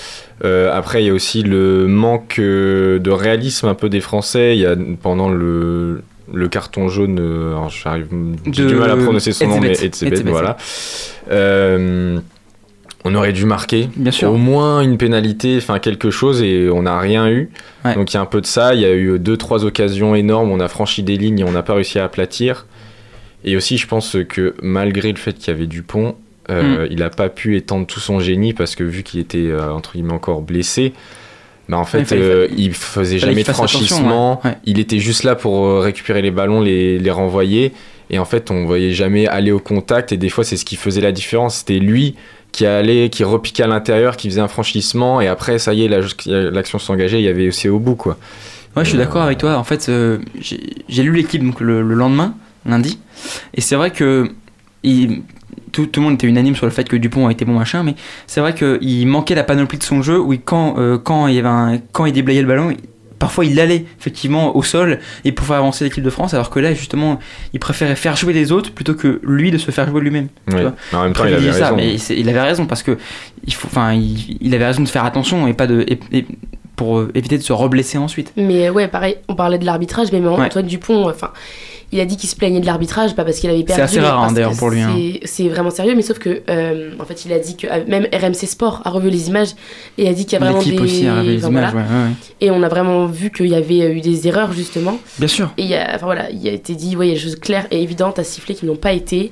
Euh, 0.44 0.77
après, 0.77 1.03
il 1.03 1.07
y 1.07 1.11
a 1.11 1.14
aussi 1.14 1.42
le 1.42 1.87
manque 1.87 2.37
euh, 2.38 2.98
de 2.98 3.11
réalisme 3.11 3.68
un 3.68 3.75
peu 3.75 3.88
des 3.88 4.01
Français. 4.01 4.57
Il 4.57 4.61
y 4.61 4.66
a 4.66 4.75
pendant 5.01 5.29
le 5.29 6.03
le 6.33 6.48
carton 6.48 6.88
jaune, 6.88 7.18
euh, 7.20 7.51
alors 7.51 7.68
j'arrive, 7.68 8.07
du 8.46 8.75
mal 8.75 8.90
à 8.90 8.96
prononcer 8.96 9.33
son 9.33 9.48
nom, 9.48 9.61
mais 9.61 9.72
Etzebeth. 9.72 10.27
Voilà. 10.27 10.57
Euh, 11.31 12.18
on 13.05 13.14
aurait 13.14 13.33
dû 13.33 13.44
marquer 13.44 13.88
Bien 13.96 14.12
sûr. 14.12 14.31
au 14.31 14.37
moins 14.37 14.81
une 14.81 14.96
pénalité, 14.96 15.57
enfin 15.59 15.79
quelque 15.81 16.11
chose, 16.11 16.40
et 16.42 16.70
on 16.70 16.83
n'a 16.83 16.98
rien 17.01 17.29
eu. 17.29 17.51
Ouais. 17.85 17.94
Donc 17.96 18.12
il 18.12 18.14
y 18.14 18.16
a 18.16 18.20
un 18.20 18.27
peu 18.27 18.40
de 18.40 18.46
ça. 18.46 18.75
Il 18.75 18.81
y 18.81 18.85
a 18.85 18.94
eu 18.94 19.18
deux, 19.18 19.37
trois 19.37 19.64
occasions 19.64 20.14
énormes. 20.14 20.51
On 20.51 20.61
a 20.61 20.68
franchi 20.68 21.03
des 21.03 21.16
lignes 21.16 21.40
et 21.40 21.44
on 21.44 21.53
n'a 21.53 21.62
pas 21.62 21.75
réussi 21.75 21.98
à 21.98 22.05
aplatir. 22.05 22.66
Et 23.44 23.57
aussi, 23.57 23.77
je 23.77 23.88
pense 23.88 24.16
que 24.29 24.55
malgré 24.62 25.11
le 25.11 25.18
fait 25.18 25.33
qu'il 25.33 25.48
y 25.53 25.57
avait 25.57 25.66
Dupont, 25.66 26.14
Mm. 26.48 26.52
euh, 26.52 26.87
il 26.90 26.98
n'a 26.98 27.11
pas 27.11 27.28
pu 27.28 27.57
étendre 27.57 27.87
tout 27.87 28.00
son 28.00 28.18
génie 28.20 28.52
parce 28.52 28.74
que 28.74 28.83
vu 28.85 29.02
qu'il 29.02 29.20
était 29.20 29.38
euh, 29.48 29.72
entre 29.72 29.92
guillemets 29.92 30.12
encore 30.12 30.42
blessé, 30.42 30.92
bah 31.68 31.78
en 31.78 31.85
fait, 31.85 32.00
il 32.00 32.05
fallait- 32.07 32.22
euh, 32.22 32.48
il 32.57 32.74
faisait 32.74 33.18
jamais 33.18 33.42
de 33.44 33.52
franchissement. 33.52 34.40
ouais. 34.44 34.50
Ouais. 34.50 34.57
Il 34.64 34.78
était 34.81 34.98
juste 34.98 35.22
là 35.22 35.35
pour 35.37 35.81
récupérer 35.83 36.20
les 36.22 36.31
ballons, 36.33 36.61
les, 36.61 36.98
les 36.98 37.11
renvoyer. 37.11 37.72
Et 38.11 38.18
en 38.18 38.24
fait, 38.24 38.50
on 38.50 38.66
voyait 38.66 38.92
jamais 38.92 39.26
aller 39.26 39.52
au 39.52 39.61
contact. 39.61 40.12
Et 40.12 40.16
des 40.18 40.28
fois, 40.28 40.44
c'est 40.44 40.57
ce 40.57 40.64
qui 40.64 40.76
faisait 40.76 41.00
la 41.00 41.12
différence. 41.12 41.59
C'était 41.59 41.78
lui 41.78 42.16
qui 42.50 42.66
allait, 42.66 43.09
qui 43.09 43.24
repiquait 43.24 43.62
à 43.62 43.68
l'intérieur, 43.68 44.16
qui 44.18 44.28
faisait 44.28 44.40
un 44.42 44.48
franchissement. 44.48 45.20
Et 45.22 45.28
après, 45.28 45.59
ça 45.59 45.72
y 45.72 45.85
est, 45.85 45.88
la- 45.88 46.50
l'action 46.50 46.78
s'engageait. 46.78 47.20
Il 47.20 47.24
y 47.24 47.28
avait 47.28 47.48
aussi 47.48 47.68
au 47.68 47.78
bout, 47.78 47.94
quoi. 47.94 48.18
Ouais, 48.76 48.85
je 48.85 48.90
suis 48.90 48.98
d'accord 48.98 49.22
avec 49.22 49.38
toi. 49.38 49.57
En 49.57 49.64
fait, 49.64 49.90
j'ai 50.40 50.61
j'ai 50.88 51.02
lu 51.05 51.12
l'équipe 51.12 51.42
donc 51.44 51.61
le, 51.61 51.81
le 51.83 51.94
lendemain, 51.94 52.35
lundi, 52.66 52.98
et 53.55 53.61
c'est 53.61 53.76
vrai 53.76 53.90
que 53.92 54.31
il- 54.83 55.22
tout, 55.72 55.87
tout 55.87 56.00
le 56.00 56.04
monde 56.06 56.14
était 56.14 56.26
unanime 56.26 56.54
sur 56.54 56.66
le 56.66 56.72
fait 56.72 56.88
que 56.88 56.96
Dupont 56.96 57.26
a 57.26 57.32
été 57.32 57.44
bon 57.44 57.58
machin, 57.58 57.82
mais 57.82 57.94
c'est 58.26 58.40
vrai 58.40 58.54
qu'il 58.54 59.06
manquait 59.08 59.35
la 59.35 59.44
panoplie 59.44 59.78
de 59.78 59.82
son 59.85 60.02
jeu. 60.02 60.20
où 60.20 60.32
il- 60.32 60.40
quand 60.40 60.74
euh, 60.78 60.98
quand 60.98 61.26
il 61.26 61.35
y 61.35 61.38
avait 61.38 61.48
un- 61.48 61.78
quand 61.92 62.06
il 62.06 62.12
déblayait 62.12 62.42
le 62.42 62.48
ballon. 62.48 62.72
Parfois, 63.18 63.44
il 63.44 63.61
allait 63.61 63.85
effectivement 64.00 64.56
au 64.56 64.64
sol 64.64 64.98
et 65.24 65.30
pour 65.30 65.46
faire 65.46 65.54
avancer 65.54 65.85
l'équipe 65.85 66.02
de 66.02 66.11
France, 66.11 66.35
alors 66.35 66.50
que 66.50 66.58
là, 66.58 66.74
justement, 66.74 67.20
il 67.52 67.61
préférait 67.61 67.94
faire 67.94 68.16
jouer 68.16 68.32
les 68.32 68.50
autres 68.50 68.72
plutôt 68.72 68.94
que 68.94 69.20
lui 69.22 69.52
de 69.52 69.58
se 69.58 69.70
faire 69.70 69.88
jouer 69.88 70.00
lui-même. 70.00 70.26
Mais 70.48 70.64
en 70.92 71.02
même 71.04 71.12
temps, 71.12 71.24
il 71.26 71.35
avait 71.35 71.52
ça, 71.52 71.66
raison. 71.66 71.76
mais 71.76 71.94
il 71.94 72.28
avait 72.28 72.40
raison 72.42 72.66
parce 72.66 72.82
que 72.82 72.98
il 73.46 73.54
faut, 73.54 73.68
enfin, 73.70 73.92
il, 73.92 74.38
il 74.40 74.52
avait 74.56 74.66
raison 74.66 74.82
de 74.82 74.88
faire 74.88 75.04
attention 75.04 75.46
et 75.46 75.52
pas 75.54 75.68
de, 75.68 75.85
et- 75.87 76.00
et 76.11 76.26
pour 76.74 76.98
euh, 76.98 77.12
éviter 77.14 77.38
de 77.38 77.44
se 77.44 77.52
reblesser 77.52 77.96
ensuite. 77.96 78.32
Mais 78.37 78.70
ouais, 78.70 78.88
pareil, 78.88 79.14
on 79.28 79.37
parlait 79.37 79.58
de 79.58 79.66
l'arbitrage, 79.66 80.08
mais 80.12 80.18
même 80.18 80.32
Ouais. 80.32 80.46
Antoine 80.46 80.66
Dupont, 80.66 81.08
enfin, 81.08 81.30
il 81.92 82.00
a 82.00 82.07
dit 82.07 82.16
qu'il 82.16 82.28
se 82.28 82.35
plaignait 82.35 82.61
de 82.61 82.66
l'arbitrage, 82.66 83.14
pas 83.14 83.22
parce 83.24 83.38
qu'il 83.38 83.50
avait 83.50 83.62
perdu. 83.62 83.83
assez 83.83 84.00
mais 84.00 84.07
rare, 84.09 84.24
hein, 84.24 84.33
d'ailleurs, 84.33 84.57
pour 84.57 84.70
lui, 84.70 84.81
hein. 84.81 84.92
c'est- 84.96 85.26
C'est 85.26 85.48
vraiment 85.48 85.70
sérieux, 85.70 85.94
mais 85.94 86.02
sauf 86.02 86.18
que, 86.18 86.42
euh, 86.48 86.92
en 86.98 87.05
fait, 87.05 87.24
il 87.26 87.33
a 87.33 87.38
dit 87.38 87.57
que 87.57 87.66
euh, 87.66 87.85
même 87.87 88.07
RMC 88.12 88.46
Sport 88.46 88.81
a 88.85 88.90
revu 88.90 89.11
les 89.11 89.28
images 89.28 89.50
et 89.98 90.09
a 90.09 90.12
dit 90.12 90.24
qu'il 90.24 90.33
y 90.38 90.42
a 90.42 90.44
vraiment 90.44 90.62
des. 90.62 90.78
aussi 90.78 91.07
a 91.07 91.14
relevé 91.16 91.33
les 91.37 91.38
enfin, 91.44 91.48
images, 91.50 91.72
voilà. 91.72 91.87
ouais, 91.87 91.92
ouais, 91.94 92.02
ouais. 92.05 92.11
Et 92.40 92.50
on 92.50 92.62
a 92.62 92.68
vraiment 92.68 93.07
vu 93.07 93.31
qu'il 93.31 93.48
y 93.48 93.55
avait 93.55 93.92
eu 93.92 94.00
des 94.00 94.26
erreurs, 94.26 94.52
justement. 94.52 94.98
Bien 95.18 95.28
sûr. 95.28 95.52
Et 95.59 95.62
il 95.62 95.68
y 95.68 95.74
a, 95.74 95.92
enfin 95.94 96.07
voilà, 96.07 96.31
il 96.31 96.48
a 96.48 96.52
été 96.52 96.74
dit, 96.74 96.96
ouais, 96.96 97.07
il 97.07 97.11
y 97.11 97.12
a 97.12 97.16
des 97.16 97.20
choses 97.22 97.37
claires 97.38 97.66
et 97.70 97.83
évidentes 97.83 98.18
à 98.18 98.24
siffler 98.24 98.55
qui 98.55 98.64
n'ont 98.66 98.76
pas 98.76 98.92
été. 98.92 99.31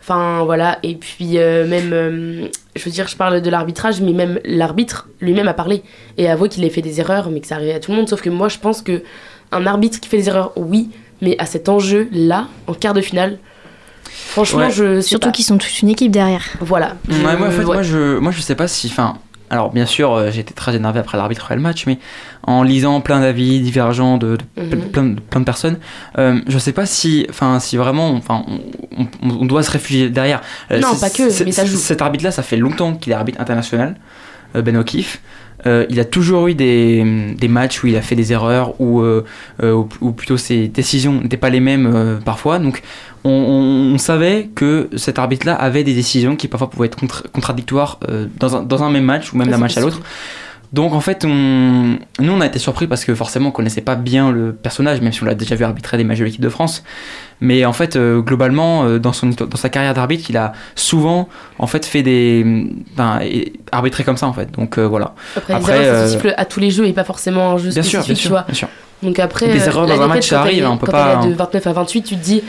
Enfin 0.00 0.42
voilà, 0.44 0.78
et 0.82 0.96
puis 0.96 1.38
euh, 1.38 1.66
même, 1.66 1.90
euh, 1.94 2.48
je 2.76 2.84
veux 2.84 2.90
dire, 2.90 3.08
je 3.08 3.16
parle 3.16 3.40
de 3.40 3.48
l'arbitrage, 3.48 4.02
mais 4.02 4.12
même 4.12 4.38
l'arbitre 4.44 5.08
lui-même 5.22 5.48
a 5.48 5.54
parlé 5.54 5.82
et 6.18 6.28
a 6.28 6.32
avoué 6.32 6.50
qu'il 6.50 6.62
avait 6.62 6.72
fait 6.72 6.82
des 6.82 7.00
erreurs, 7.00 7.30
mais 7.30 7.40
que 7.40 7.46
ça 7.46 7.54
arrivait 7.54 7.72
à 7.72 7.80
tout 7.80 7.90
le 7.90 7.96
monde. 7.96 8.08
Sauf 8.10 8.20
que 8.20 8.28
moi, 8.28 8.48
je 8.50 8.58
pense 8.58 8.82
que 8.82 9.02
un 9.50 9.64
arbitre 9.66 10.00
qui 10.00 10.08
fait 10.10 10.18
des 10.18 10.28
erreurs, 10.28 10.52
oui, 10.56 10.90
mais 11.24 11.34
à 11.38 11.46
cet 11.46 11.68
enjeu-là, 11.68 12.46
en 12.68 12.74
quart 12.74 12.94
de 12.94 13.00
finale, 13.00 13.38
franchement, 14.04 14.60
Ouais. 14.66 14.70
je 14.70 15.00
sais 15.00 15.08
Surtout 15.08 15.30
qu'ils 15.32 15.44
sont 15.44 15.58
tous 15.58 15.80
une 15.82 15.88
équipe 15.88 16.12
derrière. 16.12 16.44
Voilà. 16.60 16.94
Je- 17.08 17.14
Ouais, 17.24 17.36
moi, 17.36 17.48
en 17.48 17.50
fait, 17.50 17.58
ouais. 17.64 17.74
moi, 17.74 17.82
je, 17.82 18.18
moi, 18.18 18.30
je 18.32 18.40
sais 18.40 18.54
pas 18.54 18.68
si. 18.68 18.88
Enfin, 18.88 19.16
alors, 19.50 19.70
bien 19.72 19.86
sûr, 19.86 20.12
euh, 20.12 20.30
j'ai 20.30 20.40
été 20.40 20.54
très 20.54 20.74
énervé 20.74 20.98
après 21.00 21.16
l'arbitre 21.18 21.50
et 21.52 21.54
le 21.54 21.60
match, 21.60 21.84
mais 21.86 21.98
en 22.44 22.62
lisant 22.62 23.00
plein 23.00 23.20
d'avis 23.20 23.60
divergents 23.60 24.16
de, 24.18 24.38
de 24.56 24.62
Mhm. 24.76 24.80
plein, 24.90 25.02
de, 25.04 25.20
plein 25.20 25.40
de 25.40 25.44
personnes, 25.44 25.78
euh, 26.18 26.40
je 26.48 26.58
sais 26.58 26.72
pas 26.72 26.86
si, 26.86 27.26
enfin, 27.30 27.60
si 27.60 27.76
vraiment, 27.76 28.10
enfin, 28.14 28.44
on, 28.96 29.04
on- 29.22 29.40
on 29.42 29.44
doit 29.46 29.62
se 29.62 29.70
réfugier 29.70 30.10
derrière. 30.10 30.40
Euh, 30.70 30.80
Non, 30.80 30.96
pas 30.96 31.10
que, 31.10 31.44
mais 31.44 31.52
ça 31.52 31.64
joue. 31.64 31.76
Cet 31.76 32.02
arbitre-là, 32.02 32.30
ça 32.30 32.42
fait 32.42 32.56
longtemps 32.56 32.94
qu'il 32.94 33.12
est 33.12 33.16
arbitre 33.16 33.40
international, 33.40 33.96
euh, 34.56 34.62
Ben 34.62 34.76
O'Keefe. 34.76 35.20
Euh, 35.66 35.86
il 35.88 35.98
a 36.00 36.04
toujours 36.04 36.48
eu 36.48 36.54
des, 36.54 37.34
des 37.38 37.48
matchs 37.48 37.82
où 37.82 37.86
il 37.86 37.96
a 37.96 38.02
fait 38.02 38.16
des 38.16 38.32
erreurs, 38.32 38.78
ou 38.80 39.00
euh, 39.00 39.24
euh, 39.62 39.82
ou, 40.00 40.12
plutôt 40.12 40.36
ses 40.36 40.68
décisions 40.68 41.20
n'étaient 41.22 41.36
pas 41.38 41.50
les 41.50 41.60
mêmes 41.60 41.86
euh, 41.92 42.18
parfois. 42.24 42.58
Donc 42.58 42.82
on, 43.24 43.30
on- 43.30 43.94
on 43.94 43.98
savait 43.98 44.50
que 44.54 44.88
cet 44.96 45.18
arbitre-là 45.18 45.54
avait 45.54 45.84
des 45.84 45.94
décisions 45.94 46.36
qui 46.36 46.48
parfois 46.48 46.68
pouvaient 46.70 46.86
être 46.88 46.98
contradictoires 47.32 47.98
euh, 48.08 48.26
dans, 48.38 48.56
un, 48.56 48.62
dans 48.62 48.82
un 48.82 48.90
même 48.90 49.04
match 49.04 49.32
ou 49.32 49.38
même 49.38 49.48
d'un 49.48 49.58
match 49.58 49.76
à 49.78 49.80
l'autre. 49.80 50.00
Donc 50.74 50.92
en 50.92 50.98
fait, 51.00 51.24
on... 51.24 51.28
nous 52.18 52.32
on 52.32 52.40
a 52.40 52.46
été 52.46 52.58
surpris 52.58 52.88
parce 52.88 53.04
que 53.04 53.14
forcément 53.14 53.50
on 53.50 53.52
connaissait 53.52 53.80
pas 53.80 53.94
bien 53.94 54.32
le 54.32 54.52
personnage, 54.52 55.00
même 55.00 55.12
si 55.12 55.22
on 55.22 55.26
l'a 55.26 55.36
déjà 55.36 55.54
vu 55.54 55.62
arbitrer 55.64 55.96
des 55.98 56.02
matchs 56.02 56.18
de 56.18 56.24
l'équipe 56.24 56.40
de 56.40 56.48
France. 56.48 56.82
Mais 57.40 57.64
en 57.64 57.72
fait, 57.72 57.94
euh, 57.94 58.20
globalement, 58.20 58.84
euh, 58.84 58.98
dans, 58.98 59.12
son, 59.12 59.28
dans 59.28 59.56
sa 59.56 59.68
carrière 59.68 59.94
d'arbitre, 59.94 60.30
il 60.30 60.36
a 60.36 60.52
souvent 60.74 61.28
en 61.60 61.68
fait 61.68 61.86
fait 61.86 62.02
des. 62.02 62.42
Ben, 62.96 63.20
arbitré 63.70 64.02
comme 64.02 64.16
ça 64.16 64.26
en 64.26 64.32
fait. 64.32 64.50
Donc 64.50 64.78
euh, 64.78 64.82
voilà. 64.86 65.14
Après, 65.36 65.54
Après, 65.54 65.78
les 65.78 65.86
euh, 65.86 66.32
à 66.36 66.44
tous 66.44 66.58
les 66.58 66.72
jeux 66.72 66.86
et 66.88 66.92
pas 66.92 67.04
forcément 67.04 67.52
un 67.52 67.58
jeu 67.58 67.70
Bien 67.70 67.82
sûr, 67.84 68.02
spécifique, 68.02 68.06
bien 68.08 68.14
tu 68.16 68.22
sûr, 68.22 68.30
vois. 68.30 68.42
bien 68.42 68.54
sûr. 68.54 68.68
Donc 69.04 69.18
après, 69.20 69.46
Des 69.46 69.66
erreurs 69.66 69.86
dans 69.86 70.00
un 70.02 70.08
match, 70.08 70.28
ça 70.28 70.40
arrive, 70.40 70.64
hein, 70.64 70.70
on 70.72 70.76
peut 70.76 70.86
quand 70.86 70.92
pas- 70.92 71.24
de 71.24 71.32
29 71.34 71.66
à 71.68 71.72
28, 71.72 72.02
tu 72.02 72.16
te 72.16 72.20
dis, 72.24 72.42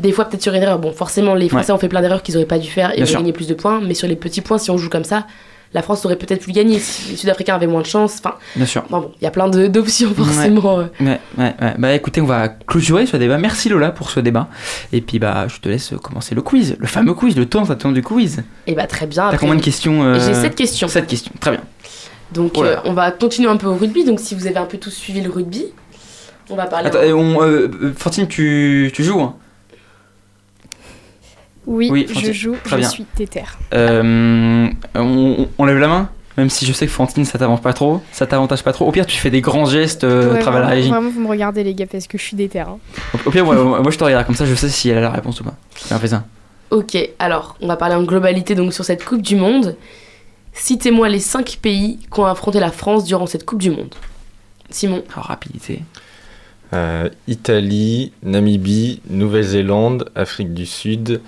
des 0.00 0.10
fois 0.10 0.24
peut-être 0.24 0.42
sur 0.42 0.52
une 0.54 0.62
erreur. 0.62 0.80
Bon, 0.80 0.90
forcément, 0.92 1.34
les 1.36 1.48
Français 1.48 1.70
ont 1.70 1.78
fait 1.78 1.88
plein 1.88 2.00
d'erreurs 2.00 2.22
qu'ils 2.24 2.36
auraient 2.36 2.46
pas 2.46 2.58
dû 2.58 2.68
faire 2.70 2.90
et 2.92 2.96
Bien 2.96 3.04
ont 3.04 3.06
sûr. 3.06 3.18
gagné 3.20 3.32
plus 3.32 3.46
de 3.46 3.54
points, 3.54 3.80
mais 3.86 3.94
sur 3.94 4.08
les 4.08 4.16
petits 4.16 4.40
points, 4.40 4.58
si 4.58 4.70
on 4.72 4.78
joue 4.78 4.88
comme 4.88 5.04
ça, 5.04 5.26
la 5.74 5.82
France 5.82 6.04
aurait 6.06 6.16
peut-être 6.16 6.42
pu 6.44 6.52
gagner 6.52 6.78
si 6.78 7.10
les 7.10 7.16
Sud-Africains 7.16 7.54
avaient 7.54 7.66
moins 7.66 7.82
de 7.82 7.86
chance. 7.86 8.16
Enfin, 8.24 8.36
Bien 8.56 8.64
sûr. 8.66 8.84
bon, 8.88 9.00
bon, 9.00 9.12
il 9.20 9.24
y 9.24 9.26
a 9.26 9.30
plein 9.30 9.48
d'options 9.48 10.14
forcément. 10.14 10.78
euh. 10.80 10.84
Ouais, 11.00 11.20
ouais, 11.38 11.54
ouais. 11.60 11.74
Bah 11.78 11.92
écoutez, 11.94 12.20
on 12.20 12.26
va 12.26 12.48
clôturer 12.48 13.04
ce 13.06 13.16
débat. 13.16 13.36
Merci 13.38 13.68
Lola 13.68 13.90
pour 13.90 14.10
ce 14.10 14.20
débat. 14.20 14.48
Et 14.92 15.00
puis 15.00 15.18
bah 15.18 15.46
je 15.48 15.60
te 15.60 15.68
laisse 15.68 15.92
commencer 16.02 16.34
le 16.34 16.42
quiz, 16.42 16.76
le 16.78 16.86
fameux 16.86 17.14
quiz, 17.14 17.36
le 17.36 17.46
temps 17.46 17.68
attend 17.70 17.92
du 17.92 18.02
quiz. 18.02 18.42
Et 18.66 18.74
bah 18.74 18.86
très 18.86 19.06
bien. 19.06 19.30
T'as 19.30 19.36
combien 19.38 19.56
de 19.56 19.60
questions 19.62 20.02
euh, 20.02 20.18
J'ai 20.18 20.34
7 20.34 20.54
questions. 20.54 20.88
Sept 20.88 21.06
questions, 21.06 21.32
très 21.40 21.50
bien. 21.50 21.60
Donc 22.32 22.52
Oh 22.56 22.64
euh, 22.64 22.76
on 22.84 22.92
va 22.92 23.10
continuer 23.10 23.48
un 23.50 23.56
peu 23.56 23.66
au 23.66 23.74
rugby. 23.76 24.04
Donc 24.04 24.20
si 24.20 24.34
vous 24.34 24.46
avez 24.46 24.56
un 24.58 24.66
peu 24.66 24.78
tous 24.78 24.90
suivi 24.90 25.20
le 25.20 25.30
rugby, 25.30 25.66
on 26.50 26.56
va 26.56 26.66
parler. 26.66 26.88
Attends, 26.88 26.98
euh, 27.02 27.12
on, 27.12 27.42
euh, 27.42 27.70
euh, 27.82 27.92
Fantine, 27.96 28.26
tu, 28.26 28.90
tu 28.94 29.04
joues 29.04 29.20
hein? 29.20 29.34
Oui, 31.70 31.88
Oui, 31.92 32.06
je 32.08 32.32
joue, 32.32 32.56
Très 32.64 32.76
je 32.76 32.80
bien. 32.80 32.88
suis 32.88 33.04
déter. 33.16 33.42
Euh, 33.74 34.66
on, 34.94 35.64
lève 35.66 35.76
la 35.78 35.88
main 35.88 36.08
Même 36.38 36.48
si 36.48 36.64
je 36.64 36.72
sais 36.72 36.86
que 36.86 36.92
Fantine, 36.92 37.24
ça 37.26 37.38
t'avance 37.38 37.60
pas 37.60 37.74
trop, 37.74 38.00
ça 38.10 38.26
t'avantage 38.26 38.62
pas 38.64 38.72
trop. 38.72 38.86
Au 38.86 38.90
pire, 38.90 39.04
tu 39.04 39.18
fais 39.18 39.28
des 39.30 39.42
grands 39.42 39.66
gestes 39.66 40.02
euh, 40.04 40.32
Ouais, 40.32 40.38
à 40.38 40.40
travers 40.40 40.60
la 40.60 40.66
vraiment, 40.68 40.76
régie. 40.80 40.88
Vraiment, 40.88 41.10
vous 41.10 41.20
me 41.20 41.28
regardez 41.28 41.62
les 41.64 41.74
gars 41.74 41.86
parce 41.86 42.06
que 42.06 42.16
je 42.16 42.22
suis 42.22 42.36
déter. 42.36 42.60
hein. 42.60 42.78
Au, 43.26 43.30
pire, 43.30 43.44
moi, 43.44 43.54
moi, 43.82 43.90
je 43.90 43.98
te 43.98 44.04
regarde 44.04 44.24
comme 44.26 44.34
ça, 44.34 44.46
je 44.46 44.54
sais 44.54 44.70
si 44.70 44.88
elle 44.88 44.98
a 44.98 45.02
la 45.02 45.10
réponse 45.10 45.40
ou 45.40 45.44
pas. 45.44 45.54
Bien, 45.88 45.98
fais 45.98 46.08
ça. 46.08 46.24
Ok, 46.70 46.96
alors 47.18 47.56
on 47.60 47.66
va 47.66 47.76
parler 47.76 47.94
en 47.96 48.02
globalité 48.02 48.54
donc 48.54 48.72
sur 48.72 48.84
cette 48.84 49.04
Coupe 49.04 49.22
du 49.22 49.36
Monde. 49.36 49.76
Citez-moi 50.54 51.08
les 51.08 51.20
5 51.20 51.58
pays 51.62 51.98
qui 52.12 52.20
ont 52.20 52.24
affronté 52.26 52.60
la 52.60 52.70
France 52.70 53.04
durant 53.04 53.26
cette 53.26 53.44
Coupe 53.44 53.60
du 53.62 53.70
Monde. 53.70 53.94
Simon, 54.70 55.02
Alors, 55.12 55.26
rapidité. 55.26 55.82
Euh, 56.74 57.08
Italie, 57.26 58.12
Namibie, 58.22 59.00
Nouvelle-Zélande, 59.08 60.10
Afrique 60.14 60.52
du 60.52 60.66
Sud, 60.66 61.20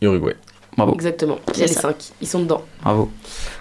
Uruguay. 0.00 0.34
Bravo, 0.76 0.94
exactement. 0.94 1.38
Il 1.54 1.60
y 1.60 1.62
a 1.64 1.66
les 1.66 1.72
ça. 1.72 1.80
5, 1.82 1.96
ils 2.20 2.28
sont 2.28 2.40
dedans. 2.40 2.62
bravo. 2.82 3.10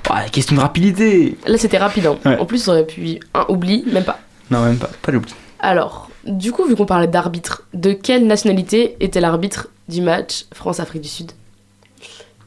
Ah, 0.10 0.26
question 0.32 0.56
de 0.56 0.62
rapidité 0.62 1.38
Là 1.46 1.58
c'était 1.58 1.78
rapide. 1.80 2.06
hein. 2.06 2.18
Ouais. 2.24 2.38
En 2.38 2.46
plus, 2.46 2.68
on 2.68 2.72
aurait 2.72 2.86
pu 2.86 3.20
un 3.34 3.46
oubli, 3.50 3.84
même 3.92 4.04
pas. 4.06 4.20
Non, 4.52 4.64
même 4.64 4.78
pas, 4.78 4.90
pas 5.02 5.12
l'oubli. 5.12 5.34
Alors, 5.60 6.10
du 6.26 6.52
coup, 6.52 6.66
vu 6.66 6.76
qu'on 6.76 6.86
parlait 6.86 7.08
d'arbitre, 7.08 7.64
de 7.74 7.92
quelle 7.94 8.26
nationalité 8.28 8.96
était 9.00 9.20
l'arbitre 9.22 9.68
du 9.90 10.02
match 10.02 10.46
France-Afrique 10.54 11.02
du 11.02 11.10
Sud? 11.10 11.32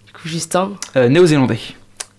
Du 0.07 0.13
coup, 0.13 0.27
Justin, 0.29 0.73
Euh, 0.97 1.09
Néo-Zélandais. 1.09 1.59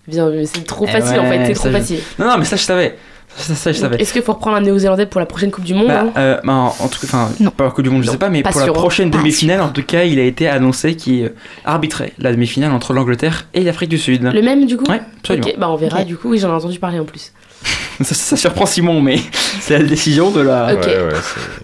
bien 0.06 0.28
vu, 0.30 0.44
c'est 0.46 0.64
trop 0.64 0.84
Eh 0.88 0.92
facile 0.92 1.18
en 1.20 1.24
ouais, 1.24 1.38
fait, 1.38 1.46
c'est 1.46 1.54
ça, 1.54 1.60
trop 1.60 1.68
je- 1.70 1.72
facile. 1.78 2.00
Non, 2.18 2.26
non, 2.26 2.38
mais 2.38 2.44
ça, 2.44 2.56
je 2.56 2.62
savais. 2.62 2.96
Ça, 3.36 3.54
ça, 3.54 3.72
je 3.72 3.78
Donc, 3.80 3.90
savais. 3.90 4.02
Est-ce 4.02 4.12
qu'il 4.12 4.22
faut 4.22 4.32
reprendre 4.32 4.56
un 4.56 4.60
néo-zélandais 4.60 5.06
pour 5.06 5.18
la 5.20 5.26
prochaine 5.26 5.50
Coupe 5.50 5.64
du 5.64 5.74
Monde 5.74 5.88
Bah, 5.88 6.04
hein 6.06 6.12
euh, 6.16 6.40
bah, 6.44 6.52
en 6.52 6.66
en 6.78 6.88
tout 6.88 7.00
cas, 7.00 7.06
enfin, 7.06 7.30
pas 7.56 7.64
la 7.64 7.70
Coupe 7.70 7.82
du 7.84 7.90
Monde, 7.90 8.02
je 8.02 8.06
Non, 8.06 8.12
sais 8.12 8.18
pas, 8.18 8.28
mais 8.28 8.42
pas 8.42 8.50
pour 8.50 8.60
sûr, 8.60 8.72
la 8.72 8.78
hein. 8.78 8.80
prochaine 8.80 9.10
demi-finale, 9.10 9.60
en 9.60 9.70
tout 9.70 9.82
cas, 9.82 10.04
il 10.04 10.18
a 10.18 10.22
été 10.24 10.48
annoncé 10.48 10.94
qu'il 10.96 11.24
euh, 11.24 11.34
arbitrait 11.64 12.12
la 12.18 12.30
demi-finale 12.32 12.70
entre 12.72 12.92
l'Angleterre 12.92 13.46
et 13.54 13.62
l'Afrique 13.62 13.90
du 13.90 13.98
Sud. 13.98 14.22
Le 14.22 14.40
même 14.42 14.66
du 14.66 14.76
coup 14.76 14.84
Ouais, 14.88 15.00
absolument. 15.18 15.48
Ok, 15.48 15.54
bah 15.58 15.68
on 15.70 15.76
verra 15.76 16.04
du 16.04 16.16
coup, 16.16 16.30
oui, 16.30 16.38
j'en 16.38 16.48
ai 16.50 16.52
entendu 16.52 16.78
parler 16.78 16.98
en 17.00 17.04
plus. 17.04 17.32
Ça, 18.02 18.14
ça 18.14 18.36
surprend 18.36 18.66
Simon, 18.66 19.00
mais 19.00 19.18
c'est 19.60 19.78
la 19.78 19.84
décision 19.84 20.30
de 20.32 20.40
la. 20.40 20.66
Ouais, 20.66 20.74
ouais, 20.74 21.08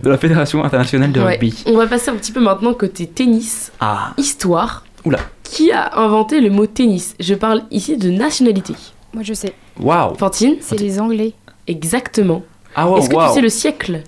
de 0.03 0.11
la 0.11 0.17
Fédération 0.17 0.65
internationale 0.65 1.11
de 1.13 1.21
Ouais. 1.21 1.33
rugby. 1.33 1.63
On 1.67 1.77
va 1.77 1.87
passer 1.89 2.11
un 2.11 2.15
petit 2.15 2.31
peu 2.33 2.41
maintenant 2.41 2.73
côté 2.73 3.07
tennis, 3.07 3.73
Ah, 3.81 4.13
histoire. 4.17 4.85
Oula. 5.05 5.19
Qui 5.43 5.73
a 5.73 5.99
inventé 5.99 6.41
le 6.41 6.51
mot 6.51 6.67
tennis? 6.67 7.15
Je 7.19 7.35
parle 7.35 7.63
ici 7.73 7.97
de 7.97 8.11
nationalité. 8.11 8.75
Moi, 9.13 9.25
je 9.25 9.35
sais. 9.35 9.53
waouh. 9.81 10.15
Fantine 10.15 10.55
C'est 10.61 10.79
les 10.79 11.01
Anglais. 11.01 11.33
Exactement. 11.67 12.43
Ah, 12.75 12.89
wow, 12.89 12.99
Est-ce 12.99 13.09
que 13.11 13.29
tu 13.29 13.35
sais 13.35 13.41
le 13.41 13.49
siècle? 13.49 14.01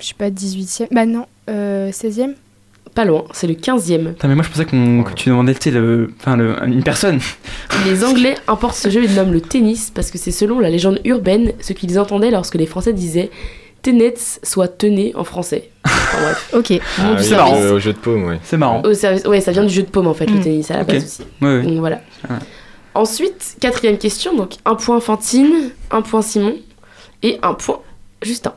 Je 0.00 0.06
sais 0.06 0.14
pas, 0.14 0.30
18e. 0.30 0.86
Bah 0.92 1.06
non, 1.06 1.26
euh, 1.50 1.90
16e 1.90 2.34
Pas 2.94 3.04
loin, 3.04 3.24
c'est 3.32 3.46
le 3.46 3.54
15e. 3.54 4.12
Putain, 4.14 4.28
mais 4.28 4.34
moi 4.34 4.44
je 4.44 4.48
pensais 4.50 4.64
qu'on- 4.64 5.02
que 5.04 5.12
tu 5.12 5.28
demandais, 5.28 5.54
tu 5.54 5.60
sais, 5.64 5.70
le, 5.70 6.12
enfin, 6.20 6.36
le, 6.36 6.56
une 6.66 6.82
personne. 6.82 7.20
Les 7.84 8.02
Anglais 8.04 8.34
importent 8.48 8.76
ce 8.76 8.88
jeu 8.90 9.04
et 9.04 9.06
le 9.08 9.14
nomment 9.14 9.32
le 9.32 9.40
tennis 9.40 9.90
parce 9.94 10.10
que 10.10 10.18
c'est 10.18 10.30
selon 10.30 10.58
la 10.58 10.70
légende 10.70 11.00
urbaine 11.04 11.52
ce 11.60 11.72
qu'ils 11.74 11.98
entendaient 11.98 12.30
lorsque 12.30 12.54
les 12.54 12.66
Français 12.66 12.92
disaient 12.92 13.30
tenets 13.82 14.14
soit 14.42 14.66
tenez 14.68 15.14
en 15.14 15.22
français. 15.24 15.70
Enfin, 15.84 16.18
bref. 16.22 16.50
Ok. 16.54 16.80
Ah, 16.98 17.14
oui, 17.16 17.22
c'est 17.24 17.36
marrant. 17.36 17.56
au 17.60 17.78
jeu 17.78 17.92
de 17.92 17.98
paume, 17.98 18.24
ouais. 18.24 18.38
C'est 18.42 18.56
marrant. 18.56 18.82
Au 18.82 18.94
service- 18.94 19.24
Ouais, 19.26 19.40
ça 19.40 19.52
vient 19.52 19.64
du 19.64 19.72
jeu 19.72 19.82
de 19.82 19.88
paume 19.88 20.06
en 20.08 20.14
fait, 20.14 20.26
le 20.26 20.38
Mm. 20.38 20.40
tennis 20.42 20.70
à 20.70 20.78
la 20.78 20.84
base 20.84 21.04
aussi. 21.04 21.22
Ouais, 21.42 21.58
ouais. 21.58 21.62
Donc 21.62 21.78
voilà. 21.78 22.00
Ouais. 22.28 22.36
Ensuite, 22.98 23.56
quatrième 23.60 23.96
question, 23.96 24.34
donc 24.34 24.54
un 24.64 24.74
point 24.74 24.98
Fantine, 24.98 25.70
un 25.92 26.02
point 26.02 26.20
Simon 26.20 26.56
et 27.22 27.38
un 27.44 27.54
point 27.54 27.80
Justin. 28.22 28.52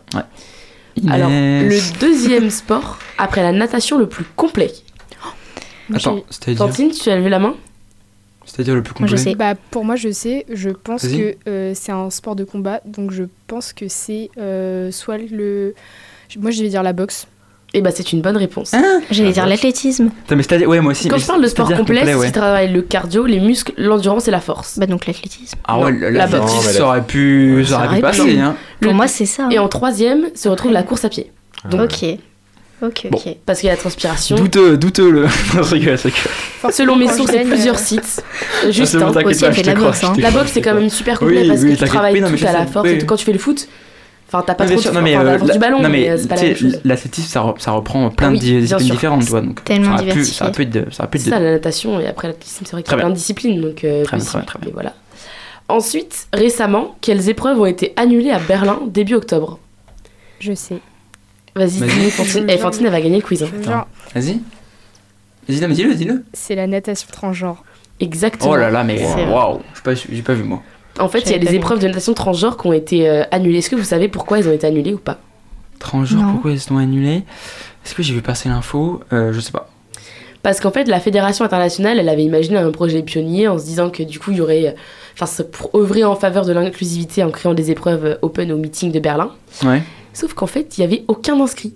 Alors, 1.08 1.30
Inès. 1.30 1.70
le 1.70 2.00
deuxième 2.00 2.50
sport, 2.62 2.98
après 3.20 3.44
la 3.44 3.52
natation 3.52 4.00
le 4.00 4.10
plus 4.10 4.26
complet. 4.36 4.72
Attends, 5.94 6.24
c'est-à-dire 6.32 6.58
Fantine, 6.58 6.90
tu 6.90 7.08
as 7.12 7.18
levé 7.18 7.30
la 7.30 7.38
main? 7.38 7.56
C'est-à-dire 8.46 8.74
le 8.74 8.82
plus 8.82 8.96
Moi, 9.00 9.08
je 9.08 9.16
complet 9.16 9.32
sais. 9.32 9.36
Bah, 9.36 9.54
pour 9.70 9.86
moi, 9.86 9.96
je 9.96 10.10
sais. 10.12 10.48
Je 10.52 10.72
pense 10.72 11.04
que 11.08 11.36
euh, 11.48 11.74
c'est 11.76 11.92
un 11.92 12.10
sport 12.10 12.36
de 12.36 12.44
combat. 12.44 12.82
Donc, 12.84 13.12
je 13.12 13.26
pense 13.46 13.74
que 13.74 13.88
c'est 13.88 14.32
euh, 14.40 14.90
soit 14.90 15.20
le. 15.20 15.76
Moi, 16.40 16.50
je 16.50 16.64
vais 16.64 16.70
dire 16.70 16.82
la 16.82 16.94
boxe. 16.94 17.28
Eh 17.74 17.80
bah, 17.82 17.92
c'est 17.94 18.12
une 18.12 18.22
bonne 18.22 18.36
réponse. 18.36 18.74
Hein 18.74 19.00
J'allais 19.12 19.30
Ah 19.30 19.32
dire 19.34 19.44
bon 19.44 19.50
l'athlétisme. 19.50 20.10
Mais 20.30 20.38
c'est-à-dire, 20.44 20.68
ouais, 20.68 20.82
moi 20.82 20.92
aussi. 20.92 21.08
Quand 21.08 21.16
mais 21.16 21.22
je 21.22 21.28
parle 21.28 21.42
de 21.42 21.48
sport 21.48 21.68
c'est-à-dire 21.68 21.86
complet, 21.86 22.16
ouais. 22.16 22.28
il 22.28 22.32
travaille 22.34 22.72
le 22.72 22.82
cardio, 22.82 23.26
les 23.26 23.40
muscles, 23.40 23.72
l'endurance 23.78 24.28
et 24.28 24.32
la 24.32 24.42
force. 24.42 24.78
Bah 24.78 24.88
donc 24.88 25.06
l'athlétisme. 25.08 25.58
Ah 25.66 25.80
ouais, 25.80 25.92
l'athlétisme, 26.12 26.56
boxe. 26.56 26.72
ça 26.78 26.86
aurait 26.86 27.02
pu, 27.04 27.64
ça 27.64 27.70
Ça 27.70 27.76
aurait 27.78 27.88
pu 27.88 27.92
aurait 27.94 28.02
passer, 28.02 28.24
pu. 28.36 28.40
hein. 28.40 28.56
Pour 28.82 28.92
Le- 28.92 28.98
moi, 28.98 29.08
c'est 29.08 29.26
ça. 29.26 29.48
Et 29.52 29.60
en 29.60 29.70
troisième 29.70 30.26
se 30.36 30.50
retrouve 30.50 30.74
la 30.74 30.84
course 30.84 31.06
à 31.06 31.10
pied. 31.10 31.32
Ah, 31.64 31.84
Ok. 31.84 32.06
Ok, 32.84 33.08
Bon. 33.12 33.18
ok. 33.20 33.36
Parce 33.46 33.60
qu'il 33.60 33.68
y 33.68 33.70
a 33.70 33.76
la 33.76 33.80
transpiration. 33.80 34.36
Douteux, 34.36 34.76
douteux 34.76 35.12
le. 35.12 35.22
Non, 35.56 35.62
c'est 35.64 35.76
rigole, 35.76 35.98
c'est 36.00 36.10
rigole. 36.10 36.74
Selon 36.74 36.96
mes 36.96 37.08
sources 37.08 37.32
et 37.32 37.42
plusieurs 37.44 37.76
euh, 37.76 37.78
sites. 37.78 38.24
Ah, 38.66 38.72
Juste 38.72 38.98
bon, 38.98 39.06
aussi, 39.06 39.14
pas, 39.14 39.22
elle 39.30 39.36
je 39.54 39.58
fait 39.58 39.62
te 39.62 39.68
la 39.68 39.76
boxe, 39.76 40.04
hein. 40.04 40.14
La 40.18 40.32
boxe, 40.32 40.52
c'est 40.54 40.62
quand 40.62 40.74
même 40.74 40.90
super 40.90 41.20
complet 41.20 41.44
Oui, 41.44 41.48
parce 41.48 41.62
oui, 41.62 41.76
que 41.76 41.80
tu 41.80 41.86
travailles 41.86 42.20
tout 42.20 42.46
à 42.48 42.52
la 42.52 42.66
force. 42.66 42.90
Et. 42.90 42.98
Quand 43.06 43.16
tu 43.18 43.24
fais 43.26 43.34
le 43.34 43.38
foot, 43.40 43.68
enfin, 44.32 44.44
t'as 44.46 44.56
pas 44.56 44.64
Oui, 44.66 44.70
trop 44.72 44.78
de 44.78 44.82
sûr, 44.82 44.92
enfin, 44.92 45.00
non, 45.00 45.04
mais, 45.04 45.16
euh, 45.18 45.38
la 45.38 45.54
du 45.54 45.60
ballon, 45.60 45.82
non, 45.82 45.90
mais 45.90 46.02
mais 46.02 46.10
euh, 46.10 46.18
c'est 46.18 46.28
pas 46.28 46.36
tu 46.38 46.42
la 46.44 46.48
même 46.50 46.58
sais, 46.58 46.62
chose. 46.64 46.82
l'athlétisme, 46.86 47.28
ça, 47.28 47.40
re- 47.42 47.60
ça 47.60 47.72
reprend 47.72 48.10
plein 48.10 48.28
Ah 48.28 48.32
de 48.32 48.36
oui, 48.36 48.40
disciplines 48.40 48.80
sûr. 48.88 48.96
différentes, 48.96 49.24
tu 49.26 49.30
vois. 49.32 49.42
Donc, 49.42 49.64
Tellement 49.64 49.98
ça 49.98 50.04
pu, 50.04 50.26
ça 50.26 50.50
pu 50.52 50.66
de- 50.66 50.86
ça 50.92 51.08
pu 51.08 51.18
C'est 51.20 51.28
être 51.28 51.34
ça, 51.34 51.40
de- 51.40 51.44
la 51.46 51.52
natation, 51.52 52.00
et 52.00 52.08
après 52.08 52.28
l'athlétisme, 52.30 52.66
c'est 52.66 52.72
vrai 52.72 52.84
qu'il 52.84 52.92
y 52.92 52.96
a 52.96 52.98
plein 53.00 53.10
de 53.10 53.16
disciplines, 53.16 53.62
donc 53.62 53.84
euh, 53.84 54.04
Très 54.04 54.18
bien, 54.18 54.26
très 54.26 54.40
bien, 54.40 54.46
très 54.46 54.60
mais 54.66 54.72
voilà. 54.72 54.94
Ensuite, 55.70 56.28
récemment, 56.34 56.96
quelles 57.02 57.30
épreuves 57.30 57.60
ont 57.60 57.66
été 57.66 57.94
annulées 57.96 58.32
à 58.32 58.40
Berlin 58.40 58.80
début 58.88 59.14
octobre? 59.16 59.58
Je 60.40 60.54
sais. 60.54 60.80
Vas-y, 61.56 61.80
dis-nous, 61.82 62.10
Fantine. 62.10 62.46
Eh, 62.50 62.58
Fantine, 62.58 62.86
elle 62.86 62.92
va 62.92 63.02
gagner 63.02 63.18
le 63.18 63.22
quiz. 63.22 63.44
hein. 63.44 63.86
Vas-y. 64.16 64.40
Vas-y, 65.48 65.60
non, 65.62 65.68
mais 65.68 65.74
dis-le, 65.74 65.96
dis-le. 65.96 66.24
c'est 66.34 66.56
la 66.56 66.68
natation 66.68 67.08
transgenre. 67.12 67.64
Exactement. 68.00 68.52
Oh 68.52 68.56
là 68.56 68.70
là, 68.72 68.84
mais 68.84 69.02
waouh, 69.30 69.60
j'ai 70.12 70.22
pas 70.24 70.34
vu 70.34 70.44
moi. 70.44 70.62
En 71.02 71.10
fait, 71.10 71.22
il 71.22 71.32
y 71.32 71.36
a 71.36 71.38
les 71.38 71.46
pas 71.46 71.52
épreuves 71.54 71.80
de 71.80 71.88
natation 71.88 72.14
transgenre 72.14 72.58
qui 72.58 72.68
ont 72.68 72.74
été 72.74 73.10
euh, 73.10 73.24
annulées. 73.32 73.58
Est-ce 73.60 73.70
que 73.70 73.76
vous 73.76 73.84
savez 73.84 74.08
pourquoi 74.08 74.40
elles 74.40 74.48
ont 74.48 74.54
été 74.54 74.68
annulées 74.68 74.94
ou 74.94 74.98
pas? 75.00 75.20
Transgenre, 75.80 76.22
Non. 76.24 76.32
pourquoi 76.34 76.52
ils 76.52 76.60
sont 76.60 76.78
annulés 76.78 77.24
Est-ce 77.86 77.96
que 77.96 78.04
j'ai 78.04 78.14
vu 78.14 78.22
passer 78.22 78.50
l'info? 78.50 79.02
Euh, 79.12 79.34
Je 79.34 79.40
sais 79.40 79.52
pas. 79.52 79.68
Parce 80.44 80.60
qu'en 80.60 80.72
fait, 80.72 80.86
la 80.86 81.00
fédération 81.00 81.46
internationale, 81.46 82.00
elle 82.00 82.10
avait 82.10 82.24
imaginé 82.24 82.58
un 82.58 82.72
projet 82.72 83.02
pionnier 83.04 83.48
en 83.48 83.60
se 83.60 83.66
disant 83.66 83.90
que 83.92 84.02
du 84.04 84.20
coup, 84.20 84.32
il 84.32 84.38
y 84.38 84.42
aurait. 84.42 84.68
euh, 84.68 84.72
Enfin, 85.14 85.26
c'est 85.26 85.52
pour 85.52 85.70
œuvrer 85.76 86.04
en 86.06 86.16
faveur 86.16 86.46
de 86.46 86.54
l'inclusivité 86.54 87.22
en 87.24 87.32
créant 87.32 87.54
des 87.54 87.70
épreuves 87.70 88.18
open 88.22 88.52
au 88.52 88.58
meeting 88.58 88.92
de 88.94 89.00
Berlin. 89.00 89.32
Ouais. 89.64 89.82
Sauf 90.14 90.34
qu'en 90.34 90.48
fait, 90.48 90.78
il 90.78 90.82
y 90.82 90.84
avait 90.86 91.04
aucun 91.10 91.40
inscrit. 91.42 91.74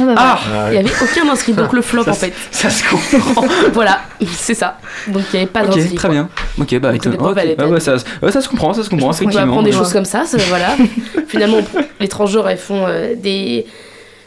Ah 0.00 0.04
bah 0.04 0.14
Ah 0.16 0.38
Ah, 0.40 0.66
Il 0.66 0.68
oui. 0.70 0.74
y 0.76 0.78
avait 0.78 0.90
aucun 1.02 1.28
inscrit, 1.28 1.52
donc 1.52 1.72
le 1.72 1.82
flop 1.82 2.04
Ça, 2.04 2.10
en 2.10 2.14
fait. 2.14 2.32
Ça 2.50 2.70
se 2.70 2.82
comprend. 2.88 3.44
voilà, 3.72 4.00
c'est 4.32 4.54
ça. 4.54 4.78
Donc 5.08 5.22
il 5.32 5.36
n'y 5.36 5.42
avait 5.42 5.50
pas 5.50 5.64
ok, 5.64 5.74
d'inscrit. 5.74 5.94
très 5.94 6.08
quoi. 6.08 6.14
bien. 6.14 6.28
Ok, 6.58 6.78
bah 6.78 6.92
Donc, 6.92 7.06
ok. 7.20 7.36
elle 7.40 7.50
était 7.50 7.62
Ouais, 7.64 7.70
ouais, 7.70 7.80
ça, 7.80 7.96
ouais, 8.22 8.30
ça 8.32 8.40
se 8.40 8.48
comprend, 8.48 8.72
ça 8.72 8.82
se 8.82 8.90
comprend, 8.90 9.08
On 9.08 9.12
effectivement. 9.12 9.42
apprendre 9.44 9.64
des 9.64 9.72
choses 9.72 9.92
comme 9.92 10.04
ça, 10.04 10.24
ça, 10.24 10.38
voilà. 10.48 10.76
Finalement, 11.28 11.58
les 12.00 12.08
transgenres, 12.08 12.48
elles 12.48 12.58
font 12.58 12.86
euh, 12.86 13.14
des, 13.16 13.66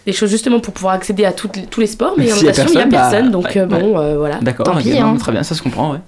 des 0.05 0.13
choses 0.13 0.29
justement 0.29 0.59
pour 0.59 0.73
pouvoir 0.73 0.93
accéder 0.95 1.25
à 1.25 1.29
les- 1.31 1.65
tous 1.65 1.79
les 1.79 1.87
sports, 1.87 2.13
mais 2.17 2.25
Mais 2.25 2.33
en 2.33 2.41
natation, 2.43 2.65
il 2.73 2.77
n'y 2.77 2.83
a 2.83 2.87
personne, 2.87 3.25
bah, 3.25 3.31
donc 3.31 3.45
ouais, 3.45 3.57
euh, 3.59 3.65
bon, 3.65 3.99
euh, 3.99 4.17
voilà. 4.17 4.35
D'accord, 4.41 4.65
Tant 4.65 4.73
ok, 4.75 4.81
pis, 4.83 4.99
non, 4.99 5.07
hein. 5.13 5.15
très 5.17 5.31
bien, 5.31 5.43
ça 5.43 5.55
se 5.55 5.61
comprend, 5.61 5.91
ouais. 5.93 5.99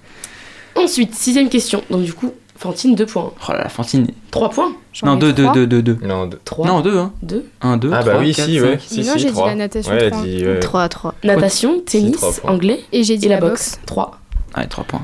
Ensuite, 0.76 1.16
sixième 1.16 1.50
question. 1.50 1.84
Donc 1.90 2.04
du 2.04 2.14
coup, 2.14 2.34
Fantine, 2.60 2.94
2 2.94 3.06
points. 3.06 3.32
Oh 3.48 3.52
là 3.54 3.60
là, 3.60 3.70
Fantine. 3.70 4.06
3 4.32 4.50
points 4.50 4.74
Non, 5.04 5.16
ai 5.16 5.20
2, 5.20 5.32
2, 5.32 5.44
trois. 5.44 5.54
2, 5.56 5.66
2, 5.68 5.82
2. 5.82 5.98
Non, 6.06 6.28
deux. 6.28 6.40
3, 6.44 6.68
Non, 6.68 6.82
2, 6.82 6.98
hein. 6.98 7.14
2. 7.24 7.46
1, 7.62 7.78
2, 7.78 7.90
Ah 7.94 8.00
3, 8.02 8.14
bah 8.14 8.20
oui, 8.20 8.34
4, 8.34 8.46
si, 8.46 8.60
5. 8.60 8.66
ouais. 8.66 8.80
Si, 8.86 9.00
non, 9.00 9.14
si, 9.14 9.20
j'ai 9.20 9.32
dit 9.32 9.40
la 9.46 9.56
natation 9.56 9.92
Ouais, 9.94 9.98
elle 10.04 10.12
trois. 10.12 10.22
a 10.22 10.26
dit, 10.26 10.46
ouais. 10.46 10.60
3 10.60 10.84
à 10.84 10.90
3. 10.90 11.16
Natation, 11.24 11.80
tennis, 11.80 12.42
anglais 12.44 12.82
Et 12.92 13.06
j'ai 13.06 13.16
dit 13.16 13.28
et 13.28 13.30
la, 13.30 13.36
la 13.40 13.48
boxe, 13.48 13.80
3. 13.86 14.20
Allez, 14.54 14.68
3 14.68 14.84
points. 14.84 15.02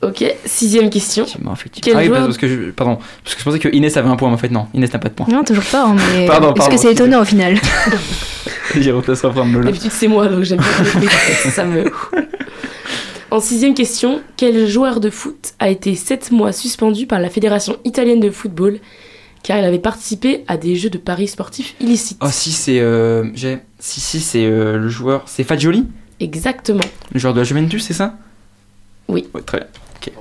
Ok, 0.00 0.24
sixième 0.46 0.88
question. 0.90 1.26
Quel 1.82 1.94
Ah 1.94 1.98
oui, 2.00 2.06
joueur- 2.06 2.24
parce 2.24 2.38
que 2.38 2.48
je, 2.48 2.70
pardon, 2.70 2.98
parce 3.22 3.34
que 3.34 3.40
je 3.40 3.44
pensais 3.44 3.58
que 3.58 3.68
Inès 3.74 3.94
avait 3.96 4.08
un 4.08 4.16
point, 4.16 4.28
mais 4.28 4.34
en 4.34 4.38
fait 4.38 4.50
non, 4.50 4.66
Inès 4.74 4.92
n'a 4.92 4.98
pas 4.98 5.08
de 5.08 5.14
point. 5.14 5.26
Non, 5.30 5.44
toujours 5.44 5.64
pas, 5.64 5.84
hein, 5.84 5.96
mais 6.14 6.26
Pardon, 6.26 6.48
est-ce 6.48 6.58
pardon, 6.58 6.74
que 6.76 6.80
c'est 6.80 6.92
étonnant 6.92 7.20
au 7.22 7.24
final 7.24 7.58
J'ai 8.74 8.92
from 8.92 9.52
Lola. 9.52 9.66
D'habitude, 9.66 9.90
c'est 9.92 10.08
moi, 10.08 10.26
donc 10.28 10.42
j'aime 10.42 10.60
bien. 11.00 11.10
Ça 11.50 11.64
me. 11.64 11.84
En 13.34 13.40
sixième 13.40 13.74
question, 13.74 14.20
quel 14.36 14.68
joueur 14.68 15.00
de 15.00 15.10
foot 15.10 15.54
a 15.58 15.68
été 15.68 15.96
sept 15.96 16.30
mois 16.30 16.52
suspendu 16.52 17.08
par 17.08 17.18
la 17.18 17.28
Fédération 17.28 17.78
italienne 17.84 18.20
de 18.20 18.30
football 18.30 18.78
car 19.42 19.58
il 19.58 19.64
avait 19.64 19.80
participé 19.80 20.44
à 20.46 20.56
des 20.56 20.76
jeux 20.76 20.88
de 20.88 20.98
paris 20.98 21.26
sportifs 21.26 21.74
illicites? 21.80 22.18
Oh 22.22 22.28
si 22.30 22.52
c'est 22.52 22.78
euh, 22.78 23.28
j'ai 23.34 23.58
si 23.80 23.98
si 24.00 24.20
c'est 24.20 24.46
euh, 24.46 24.78
le 24.78 24.88
joueur 24.88 25.24
c'est 25.26 25.42
Fagioli? 25.42 25.84
Exactement. 26.20 26.84
le 27.12 27.18
joueur 27.18 27.34
de 27.34 27.40
la 27.40 27.44
Juventus 27.44 27.82
c'est 27.84 27.92
ça? 27.92 28.14
Oui. 29.08 29.26
Ouais, 29.34 29.42
très 29.42 29.58
bien. 29.58 29.66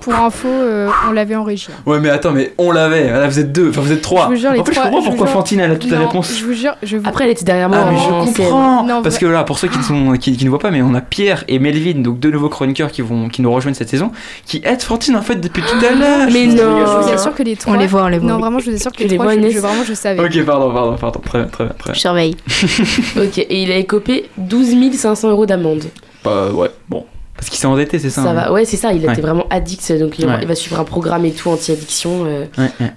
Pour 0.02 0.14
info, 0.16 0.48
euh, 0.48 0.90
on 1.10 1.12
l'avait 1.12 1.36
en 1.36 1.44
régie. 1.44 1.68
Ouais 1.86 2.00
mais 2.00 2.10
attends 2.10 2.32
mais 2.32 2.54
on 2.58 2.72
l'avait 2.72 3.10
là 3.10 3.28
vous 3.28 3.40
êtes 3.40 3.52
deux 3.52 3.70
enfin 3.70 3.82
vous 3.82 3.92
êtes 3.92 4.02
trois. 4.02 4.26
Je 4.26 4.30
vous 4.32 4.36
jure, 4.40 4.52
les 4.52 4.60
en 4.60 4.66
fait 4.66 4.72
trois- 4.72 4.84
je 4.86 4.90
comprends 4.90 5.02
je 5.02 5.08
pourquoi 5.10 5.26
jure- 5.28 5.34
Fantine 5.34 5.60
elle 5.60 5.72
a 5.72 5.76
toutes 5.76 5.92
les 5.92 5.98
Non, 5.98 6.06
réponses. 6.08 6.38
Je 6.38 6.46
vous 6.46 6.54
jure, 6.54 6.76
je 6.84 6.98
vous... 6.98 7.08
Après, 7.08 7.24
elle 7.26 7.32
était 7.32 7.46
derrière 7.46 7.70
moi 7.70 7.80
Ah 7.88 7.92
mais 7.92 7.98
je 7.98 8.04
comprends 8.42 8.84
Non, 8.84 9.02
parce 9.02 9.18
que 9.18 9.26
là 9.26 9.44
pour 9.44 9.58
ceux 9.60 9.68
qui 9.68 9.78
ne 9.78 9.84
sont 9.84 10.14
qui, 10.14 10.36
qui 10.38 10.46
ne 10.46 10.50
voient 10.50 10.60
pas 10.60 10.72
mais 10.72 10.82
on 10.82 10.94
a 10.96 11.02
Pierre 11.02 11.44
et 11.48 11.60
Melvin 11.60 12.02
donc 12.02 12.20
deux 12.20 12.32
nouveaux 12.32 12.50
chroniqueurs 12.50 12.92
qui 12.92 13.02
vont 13.02 13.30
qui 13.30 13.42
nous 13.42 13.52
rejoignent 13.52 13.76
cette 13.76 13.90
saison 13.90 14.12
qui 14.46 14.62
aident 14.66 14.82
Fantine 14.82 15.16
en 15.16 15.22
fait 15.22 15.36
depuis 15.36 15.62
tout 15.64 15.86
à 15.86 15.94
l'heure. 15.96 16.28
Mais 16.32 16.50
Je- 16.50 16.56
non. 16.56 16.86
je 16.86 17.08
vous 17.08 17.14
assure 17.14 17.34
que 17.36 17.44
les 17.44 17.56
trois... 17.56 17.74
On 17.74 17.78
les 17.80 17.88
voit, 17.88 18.04
on 18.04 18.08
les 18.08 18.20
voit. 18.20 18.30
Non, 18.32 18.40
vraiment, 18.40 18.60
je 18.60 18.70
vous 18.72 18.76
assure 18.76 18.92
que 18.92 19.04
les 19.04 19.10
les 19.10 19.18
trois, 19.18 19.34
je, 19.36 19.50
je- 19.50 19.60
vraiment, 19.60 19.84
je 19.88 19.94
savais. 19.94 20.20
Ok 20.24 20.46
pardon 20.46 20.72
pardon 20.74 20.96
pardon 20.98 21.20
très 21.26 21.40
bien 21.40 21.48
très 21.48 21.64
bien 21.66 21.74
très 21.78 21.88
Je 21.90 21.94
bien. 21.94 22.00
surveille. 22.02 22.36
Ok, 23.18 23.38
et 23.38 23.64
il 23.64 23.72
a 23.72 23.78
écopé 23.78 24.30
12 24.38 24.94
500 24.96 25.30
euros 25.30 25.46
d'amende. 25.46 25.84
Bah 26.24 26.50
ouais 26.54 26.70
bon 26.90 27.06
parce 27.36 27.50
qu'il 27.50 27.58
s'est 27.60 27.66
endetté 27.68 28.00
c'est 28.00 28.10
ça. 28.10 28.24
Ça 28.24 28.30
hein 28.30 28.34
va, 28.34 28.52
ouais, 28.54 28.64
c'est 28.66 28.78
ça, 28.78 28.94
il 28.94 29.06
Ouais. 29.06 29.12
était 29.12 29.22
vraiment 29.22 29.46
addict, 29.50 29.92
donc 30.00 30.18
il, 30.20 30.26
Ouais. 30.26 30.38
il 30.42 30.48
va 30.48 30.56
suivre 30.56 30.80
un 30.80 30.84
programme 30.84 31.26
et 31.26 31.32
tout 31.32 31.50
anti-addiction 31.50 32.26
euh, 32.26 32.46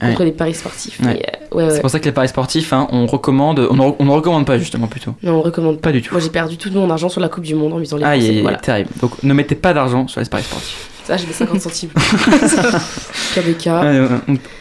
contre 0.01 0.25
les 0.25 0.33
paris 0.33 0.55
sportifs. 0.55 1.01
Euh, 1.55 1.71
C'est 1.71 1.81
pour 1.81 1.91
ça 1.91 1.99
que 2.01 2.05
les 2.05 2.13
paris 2.13 2.29
sportifs, 2.29 2.73
hein, 2.73 2.87
on 2.93 3.07
recommande, 3.07 3.67
on 3.71 3.75
ne, 3.75 3.93
on 3.99 4.05
ne 4.05 4.11
recommande 4.11 4.45
pas 4.47 4.59
justement 4.59 4.87
plutôt. 4.89 5.15
Non, 5.23 5.37
on 5.39 5.43
recommande 5.43 5.81
pas. 5.81 5.91
Du 5.93 6.03
tout. 6.03 6.13
Moi, 6.15 6.21
j'ai 6.21 6.29
perdu 6.31 6.57
tout 6.59 6.71
mon 6.73 6.91
argent 6.91 7.09
sur 7.09 7.21
la 7.21 7.29
Coupe 7.29 7.45
du 7.45 7.55
Monde 7.55 7.73
en 7.73 7.79
misant 7.79 7.97
les 7.97 8.05
Ah, 8.05 8.13
Français. 8.13 8.27
il 8.29 8.39
est 8.39 8.43
Voilà. 8.43 8.59
terrible. 8.59 8.91
Donc 9.01 9.23
ne 9.23 9.33
mettez 9.33 9.55
pas 9.55 9.73
d'argent 9.73 10.07
sur 10.09 10.21
les 10.21 10.27
paris 10.27 10.43
sportifs. 10.45 10.91
Ça, 11.05 11.17
j'ai 11.17 11.27
mis 11.27 11.33
50 11.33 11.61
centimes. 11.61 11.91
KBK. 13.35 13.67
Euh, 13.69 14.09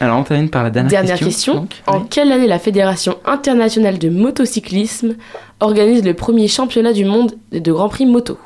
alors 0.00 0.18
on 0.18 0.22
termine 0.22 0.48
par 0.48 0.62
la 0.62 0.70
dernière, 0.70 0.90
Dernière 1.02 1.18
question. 1.18 1.54
donc. 1.54 1.70
En 1.86 1.98
Oui. 1.98 2.04
quelle 2.10 2.30
année 2.32 2.46
la 2.46 2.58
Fédération 2.58 3.16
internationale 3.24 3.98
de 3.98 4.08
motocyclisme 4.08 5.16
organise 5.60 6.04
le 6.04 6.14
premier 6.14 6.48
championnat 6.48 6.92
du 6.92 7.04
monde 7.04 7.32
de 7.52 7.72
Grand 7.72 7.88
Prix 7.88 8.06
moto? 8.06 8.38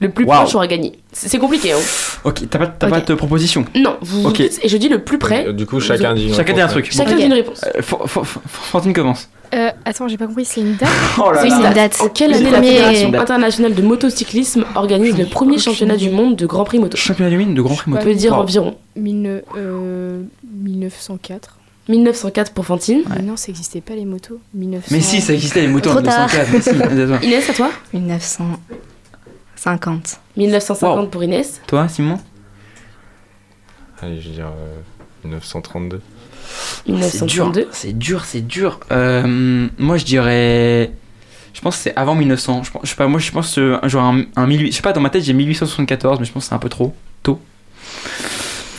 Le 0.00 0.10
plus 0.10 0.24
Waouh. 0.26 0.42
proche 0.42 0.54
aura 0.54 0.66
gagné. 0.66 0.98
C'est 1.12 1.38
compliqué, 1.38 1.72
hein 1.72 1.78
Ok, 2.24 2.42
t'as 2.50 2.58
pas, 2.58 2.66
t'as 2.66 2.86
Ok. 2.88 2.92
pas 2.92 3.00
de 3.00 3.14
proposition. 3.14 3.64
Non, 3.74 3.96
vous, 4.02 4.26
Ok. 4.28 4.40
et 4.40 4.50
je 4.68 4.76
dis 4.76 4.88
le 4.90 5.02
plus 5.02 5.16
près. 5.18 5.46
Euh, 5.48 5.52
Du 5.52 5.64
coup, 5.64 5.80
chacun 5.80 6.12
dit. 6.14 6.26
une 6.28 6.34
Chacun 6.34 6.52
dit 6.52 6.60
un 6.60 6.66
réponse, 6.66 6.72
truc. 6.82 6.92
Chacun 6.92 7.16
dit 7.16 7.24
une 7.24 7.32
réponse. 7.32 7.64
Euh, 7.64 7.80
Fantine 7.82 8.92
commence. 8.92 9.30
Euh, 9.54 9.70
attends, 9.84 10.08
j'ai 10.08 10.16
pas 10.18 10.26
compris, 10.26 10.44
c'est 10.44 10.60
une 10.60 10.74
date? 10.76 10.88
Oh 11.18 11.30
C'est 11.40 11.48
là. 11.48 11.56
une 11.68 11.74
date. 11.74 11.96
En 12.02 12.08
quelle 12.08 12.32
Le 12.32 12.36
année 12.36 12.50
la 12.50 12.58
premier- 12.58 12.72
Fédération 12.72 13.14
internationale 13.14 13.74
de 13.74 13.82
motocyclisme 13.82 14.64
organise 14.74 15.16
le 15.16 15.24
premier 15.26 15.58
championnat 15.58 15.96
du 15.96 16.10
monde 16.10 16.36
de 16.36 16.44
Grand 16.46 16.64
Prix 16.64 16.78
moto? 16.80 16.96
Championnat 16.96 17.30
du 17.30 17.38
monde 17.38 17.54
de 17.54 17.62
Grand 17.62 17.76
Prix 17.76 17.84
On 17.90 17.94
moto. 17.94 18.04
peut 18.04 18.14
dire 18.14 18.32
Wow. 18.32 18.40
environ. 18.42 18.76
Mille- 18.96 19.42
euh, 19.56 20.20
1904. 20.62 21.56
1904 21.88 22.52
pour 22.52 22.66
Fantine. 22.66 23.02
Mais 23.14 23.22
non, 23.22 23.36
ça 23.36 23.46
existait 23.50 23.80
pas 23.80 23.94
les 23.94 24.04
motos. 24.04 24.40
1900... 24.54 24.88
Mais 24.90 25.00
si, 25.00 25.20
ça 25.20 25.32
existait 25.32 25.60
les 25.62 25.68
motos 25.68 25.90
en 25.90 25.94
Trop 25.94 26.02
tard. 26.02 26.28
1904. 26.28 26.52
Mais 26.52 26.60
si, 26.88 26.94
désolé. 26.96 27.26
Inès, 27.26 27.48
à 27.50 27.54
toi? 27.54 27.70
1950. 29.56 30.20
1950 30.36 30.98
Wow. 30.98 31.06
pour 31.08 31.24
Inès. 31.24 31.60
Toi, 31.66 31.88
Simon? 31.88 32.18
Allez, 34.02 34.20
je 34.20 34.28
vais 34.28 34.34
dire 34.36 34.46
euh, 34.46 34.78
1932. 35.24 36.00
C'est 37.00 37.24
dur. 37.26 37.46
1932. 37.46 37.68
C'est 37.72 37.92
dur, 37.98 38.24
c'est 38.24 38.46
dur. 38.46 38.80
Euh, 38.92 39.68
moi, 39.78 39.96
je 39.96 40.04
dirais. 40.04 40.92
Je 41.54 41.60
pense 41.62 41.76
que 41.76 41.82
c'est 41.84 41.96
avant 41.96 42.14
1900. 42.14 42.62
Je, 42.64 42.70
pense- 42.70 42.82
je 42.84 42.90
sais 42.90 42.96
pas, 42.96 43.08
moi, 43.08 43.18
je 43.18 43.30
pense 43.32 43.58
euh, 43.58 43.78
genre 43.84 44.04
un, 44.04 44.22
un 44.36 44.46
1800. 44.46 44.70
Je 44.72 44.76
sais 44.76 44.82
pas, 44.82 44.92
dans 44.92 45.00
ma 45.00 45.10
tête, 45.10 45.24
j'ai 45.24 45.32
1874, 45.32 46.20
mais 46.20 46.26
je 46.26 46.32
pense 46.32 46.44
que 46.44 46.48
c'est 46.50 46.54
un 46.54 46.58
peu 46.58 46.68
trop 46.68 46.94
tôt. 47.22 47.40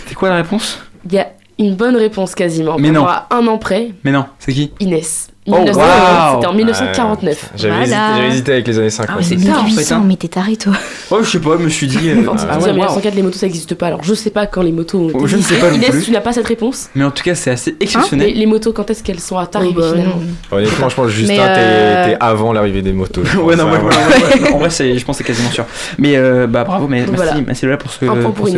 C'est 0.06 0.14
quoi 0.16 0.30
la 0.30 0.36
réponse? 0.36 0.80
Il 1.06 1.14
y 1.14 1.20
a 1.20 1.32
une 1.58 1.76
bonne 1.76 1.96
réponse 1.96 2.36
quasiment. 2.36 2.78
Mais 2.78 2.92
non. 2.92 3.06
à 3.08 3.28
un 3.32 3.48
an 3.48 3.58
près, 3.58 3.92
Mais 4.04 4.12
non, 4.12 4.26
c'est 4.40 4.54
qui? 4.54 4.72
Inès. 4.80 5.30
Oh, 5.50 5.56
1900, 5.56 5.80
wow. 5.80 6.36
C'était 6.36 6.48
en 6.48 6.54
1949. 6.54 7.52
J'avais 7.56 7.86
Voilà. 7.86 8.28
hésité, 8.28 8.52
avec 8.52 8.68
les 8.68 8.80
années 8.80 8.90
50. 8.90 9.10
Ah, 9.10 9.18
mais 9.20 9.24
c'est 9.26 9.36
tard, 9.38 9.60
en 9.62 9.64
fait, 9.64 9.70
1800, 9.70 9.96
hein. 9.96 10.04
mais 10.06 10.16
t'es 10.18 10.28
taré 10.28 10.56
toi. 10.58 10.74
Oh, 11.10 11.20
je 11.24 11.30
sais 11.30 11.40
pas, 11.40 11.52
je 11.58 11.64
me 11.64 11.70
suis 11.70 11.88
dit. 11.88 12.10
euh, 12.10 12.22
ah 12.28 12.32
en 12.58 12.60
ouais, 12.60 12.66
waouh. 12.66 12.74
1904, 12.74 13.16
les 13.16 13.22
motos 13.22 13.38
ça 13.38 13.46
n'existe 13.46 13.76
pas. 13.76 13.88
Alors 13.88 14.04
je 14.04 14.14
sais 14.14 14.30
pas 14.30 14.46
quand 14.46 14.62
les 14.62 14.74
motos 14.74 15.00
ont 15.00 15.10
été 15.10 15.18
Oh, 15.22 15.26
je 15.26 15.38
ne 15.38 15.42
sais 15.42 15.56
pas 15.56 15.70
non 15.70 15.78
Inès, 15.78 15.90
plus. 15.92 16.04
tu 16.04 16.12
n'as 16.12 16.20
pas 16.20 16.34
cette 16.34 16.48
réponse? 16.48 16.90
Mais 16.96 17.06
en 17.06 17.12
tout 17.12 17.24
cas, 17.24 17.34
c'est 17.34 17.52
assez 17.52 17.72
les, 17.72 17.78
exceptionnel. 17.86 18.34
les 18.36 18.46
motos, 18.46 18.74
quand 18.74 18.90
est-ce 18.90 19.04
qu'elles 19.04 19.22
sont 19.22 19.38
arrivées 19.38 19.74
Oh, 19.78 19.80
bah, 19.80 19.92
finalement? 19.94 20.20
Honnêtement, 20.52 20.90
je 20.90 20.96
pense 20.96 21.06
que 21.06 21.12
Justin, 21.14 21.40
euh, 21.40 22.06
t'es 22.10 22.18
avant 22.20 22.52
l'arrivée 22.52 22.82
des 22.82 22.92
motos. 22.92 23.22
ouais, 23.42 23.56
non, 23.56 23.68
hein, 23.68 23.72
ouais. 23.72 24.40
moi, 24.42 24.52
en 24.54 24.58
vrai, 24.58 24.70
c'est- 24.70 24.98
je 24.98 25.06
pense 25.06 25.18
que 25.18 25.24
c'est 25.24 25.28
quasiment 25.32 25.52
sûr. 25.52 25.64
Mais 25.98 26.18
euh, 26.18 26.46
bah 26.46 26.66
bravo, 26.66 26.88
mais 26.90 27.06
merci, 27.46 27.66
Lola 27.66 27.78
pour 27.78 27.90
ce, 27.92 28.00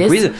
quiz. 0.07 0.31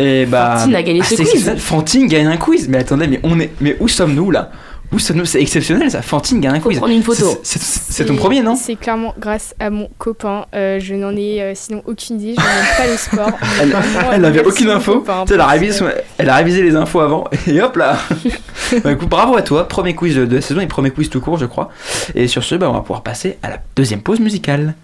Et 0.00 0.22
donc, 0.24 0.30
bah, 0.30 0.56
Fantine 0.58 0.74
a 0.74 0.82
gagné 0.82 1.00
ah, 1.00 1.06
ce 1.08 1.14
quiz. 1.14 1.54
Fantine 1.58 2.06
gagne 2.08 2.26
un 2.26 2.36
quiz. 2.38 2.68
Mais 2.68 2.78
attendez, 2.78 3.06
mais 3.06 3.20
on 3.22 3.38
est, 3.38 3.50
mais 3.60 3.76
où 3.78 3.86
sommes-nous 3.86 4.32
là? 4.32 4.50
C'est 4.98 5.40
exceptionnel 5.40 5.90
ça. 5.90 6.02
Fantine 6.02 6.40
gagne 6.40 6.56
un 6.56 6.60
quiz. 6.60 6.78
prendre 6.78 6.92
une 6.92 7.02
photo. 7.02 7.38
C'est- 7.42 8.04
ton 8.04 8.16
premier, 8.16 8.42
non 8.42 8.56
C'est 8.56 8.76
clairement 8.76 9.14
grâce 9.18 9.54
à 9.60 9.70
mon 9.70 9.88
copain. 9.98 10.46
Euh, 10.54 10.78
je 10.80 10.94
n'en 10.94 11.14
ai 11.16 11.40
euh, 11.42 11.52
sinon 11.54 11.82
aucune 11.86 12.20
idée. 12.20 12.34
Je 12.36 12.40
n'aime 12.40 12.76
pas 12.76 12.86
le 12.86 12.96
sport. 12.96 13.38
Elle- 14.12 14.20
n'avait 14.20 14.44
aucune 14.44 14.70
info. 14.70 14.94
copain, 15.00 15.24
elle, 15.30 15.40
a 15.40 15.46
révisé, 15.46 15.72
son- 15.78 15.88
elle 16.18 16.28
a 16.28 16.36
révisé 16.36 16.62
les 16.62 16.74
infos 16.76 17.00
avant. 17.00 17.24
Et 17.46 17.60
hop 17.62 17.76
là 17.76 17.96
Bah, 18.84 18.92
écoute, 18.92 19.08
Bravo 19.08 19.36
à 19.36 19.42
toi. 19.42 19.68
Premier 19.68 19.94
quiz 19.94 20.16
de, 20.16 20.24
de 20.24 20.36
la 20.36 20.40
saison 20.40 20.60
et 20.60 20.66
premier 20.66 20.90
quiz 20.90 21.10
tout 21.10 21.20
court, 21.20 21.36
je 21.38 21.46
crois. 21.46 21.70
Et 22.14 22.26
sur 22.26 22.42
ce, 22.42 22.54
bah, 22.54 22.68
on 22.70 22.72
va 22.72 22.80
pouvoir 22.80 23.02
passer 23.02 23.38
à 23.42 23.50
la 23.50 23.58
deuxième 23.76 24.00
pause 24.00 24.20
musicale. 24.20 24.74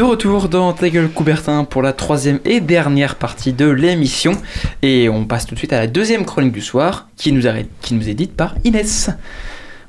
De 0.00 0.04
retour 0.04 0.48
dans 0.48 0.72
Ta 0.72 0.88
Coubertin 1.14 1.64
pour 1.64 1.82
la 1.82 1.92
troisième 1.92 2.40
et 2.46 2.60
dernière 2.60 3.16
partie 3.16 3.52
de 3.52 3.68
l'émission. 3.68 4.32
Et 4.80 5.10
on 5.10 5.26
passe 5.26 5.44
tout 5.44 5.52
de 5.52 5.58
suite 5.58 5.74
à 5.74 5.78
la 5.78 5.88
deuxième 5.88 6.24
chronique 6.24 6.52
du 6.52 6.62
soir 6.62 7.08
qui 7.18 7.32
nous, 7.32 7.42
qui 7.82 7.92
nous 7.92 8.08
est 8.08 8.14
dite 8.14 8.34
par 8.34 8.54
Inès. 8.64 9.10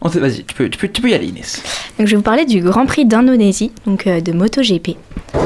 Vas-y, 0.01 0.43
tu 0.43 0.53
peux, 0.53 0.69
tu, 0.69 0.77
peux, 0.77 0.89
tu 0.89 1.01
peux 1.01 1.11
y 1.11 1.13
aller 1.13 1.27
Inès. 1.27 1.63
Donc 1.97 2.07
je 2.07 2.11
vais 2.11 2.17
vous 2.17 2.23
parler 2.23 2.43
du 2.43 2.59
Grand 2.59 2.85
Prix 2.85 3.05
d'Indonésie, 3.05 3.71
donc 3.85 4.05
euh, 4.05 4.19
de 4.19 4.33
MotoGP. 4.33 4.97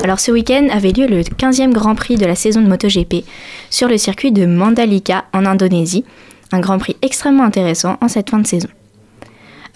Alors 0.03 0.19
ce 0.19 0.31
week-end 0.31 0.67
avait 0.71 0.93
lieu 0.93 1.05
le 1.05 1.21
15e 1.21 1.71
Grand 1.71 1.93
Prix 1.93 2.15
de 2.15 2.25
la 2.25 2.33
saison 2.33 2.63
de 2.63 2.67
MotoGP 2.67 3.23
sur 3.69 3.87
le 3.87 3.99
circuit 3.99 4.31
de 4.31 4.47
Mandalika 4.47 5.25
en 5.31 5.45
Indonésie, 5.45 6.05
un 6.51 6.59
Grand 6.59 6.79
Prix 6.79 6.97
extrêmement 7.03 7.43
intéressant 7.43 7.99
en 8.01 8.07
cette 8.07 8.31
fin 8.31 8.39
de 8.39 8.47
saison. 8.47 8.69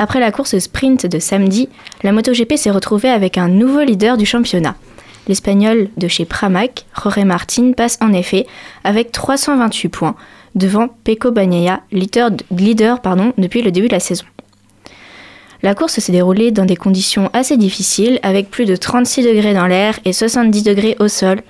Après 0.02 0.22
la 0.22 0.32
course 0.32 0.58
sprint 0.58 1.06
de 1.06 1.20
samedi, 1.20 1.68
la 2.04 2.14
MotoGP 2.14 2.56
s'est 2.56 2.72
retrouvée 2.72 3.10
avec 3.10 3.38
un 3.38 3.50
nouveau 3.50 3.82
leader 3.82 4.16
du 4.16 4.26
championnat. 4.26 4.76
L'Espagnol 5.28 5.90
de 5.98 6.08
chez 6.08 6.24
Pramac, 6.24 6.86
Jorge 6.96 7.26
Martin, 7.26 7.74
passe 7.74 8.00
en 8.02 8.14
effet 8.14 8.48
avec 8.86 9.12
328 9.12 9.90
points 9.90 10.16
devant 10.56 10.88
Pecco 11.04 11.32
Bagnaia, 11.32 11.82
leader, 11.92 12.32
depuis 13.38 13.62
le 13.62 13.72
début 13.72 13.90
de 13.90 13.94
la 13.94 14.00
saison. 14.00 14.26
La 15.62 15.76
course 15.76 16.00
s'est 16.00 16.14
déroulée 16.14 16.52
dans 16.52 16.66
des 16.66 16.78
conditions 16.78 17.30
assez 17.34 17.58
difficiles, 17.58 18.20
avec 18.24 18.50
plus 18.50 18.66
de 18.66 18.78
36 18.78 19.26
degrés 19.26 19.54
dans 19.54 19.68
l'air 19.68 20.00
et 20.06 20.14
70 20.14 20.64
degrés 20.64 20.96
au 21.00 21.10
sol. 21.10 21.42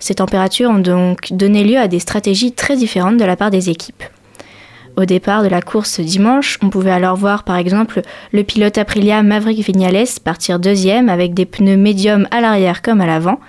Ces 0.00 0.16
températures 0.16 0.70
ont 0.70 0.80
donc 0.80 1.32
donné 1.32 1.62
lieu 1.62 1.78
à 1.78 1.86
des 1.86 2.00
stratégies 2.00 2.50
très 2.50 2.76
différentes 2.76 3.16
de 3.16 3.24
la 3.24 3.36
part 3.36 3.50
des 3.50 3.70
équipes. 3.70 4.02
Au 4.96 5.06
départ 5.06 5.42
de 5.42 5.48
la 5.48 5.62
course 5.62 6.00
dimanche, 6.00 6.58
on 6.62 6.68
pouvait 6.68 6.90
alors 6.90 7.16
voir 7.16 7.44
par 7.44 7.56
exemple 7.56 8.02
le 8.32 8.44
pilote 8.44 8.76
Aprilia 8.76 9.22
Maverick 9.22 9.64
Vignales 9.64 10.04
partir 10.22 10.58
deuxième 10.58 11.08
avec 11.08 11.32
des 11.32 11.46
pneus 11.46 11.78
médiums 11.78 12.28
à 12.30 12.42
l'arrière 12.42 12.82
comme 12.82 13.00
à 13.00 13.06
l'avant, 13.06 13.40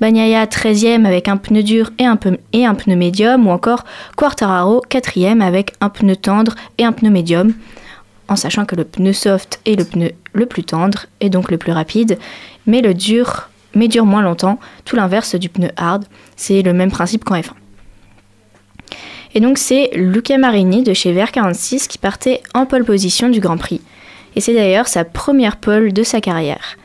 Bagnaia 0.00 0.46
13e 0.46 1.04
avec 1.04 1.28
un 1.28 1.36
pneu 1.36 1.62
dur 1.62 1.90
et 1.98 2.06
un, 2.06 2.16
pneu 2.16 2.96
médium, 2.96 3.46
ou 3.46 3.50
encore 3.50 3.84
Quartararo 4.16 4.82
4e 4.90 5.40
avec 5.42 5.74
un 5.80 5.90
pneu 5.90 6.16
tendre 6.16 6.56
et 6.78 6.84
un 6.84 6.92
pneu 6.92 7.10
médium, 7.10 7.52
en 8.26 8.34
sachant 8.34 8.64
que 8.64 8.74
le 8.74 8.84
pneu 8.84 9.12
soft 9.12 9.60
est 9.66 9.76
le 9.76 9.84
pneu 9.84 10.10
le 10.32 10.46
plus 10.46 10.64
tendre 10.64 11.06
et 11.20 11.30
donc 11.30 11.52
le 11.52 11.58
plus 11.58 11.72
rapide, 11.72 12.18
mais 12.66 12.80
le 12.80 12.94
dur, 12.94 13.48
mais 13.74 13.86
dure 13.86 14.06
moins 14.06 14.22
longtemps, 14.22 14.58
tout 14.84 14.96
l'inverse 14.96 15.36
du 15.36 15.48
pneu 15.50 15.70
hard. 15.76 16.04
C'est 16.34 16.62
le 16.62 16.72
même 16.72 16.90
principe 16.90 17.24
qu'en 17.24 17.36
F1. 17.36 17.52
Et 19.34 19.40
donc 19.40 19.58
c'est 19.58 19.90
Luca 19.94 20.38
Marini 20.38 20.82
de 20.82 20.92
chez 20.92 21.14
VR46 21.14 21.86
qui 21.86 21.98
partait 21.98 22.42
en 22.54 22.66
pole 22.66 22.84
position 22.84 23.28
du 23.28 23.40
Grand 23.40 23.56
Prix. 23.56 23.80
Et 24.36 24.40
c'est 24.40 24.54
d'ailleurs 24.54 24.88
sa 24.88 25.04
première 25.04 25.56
pole 25.56 25.92
de 25.92 26.02
sa 26.02 26.20
carrière. 26.20 26.76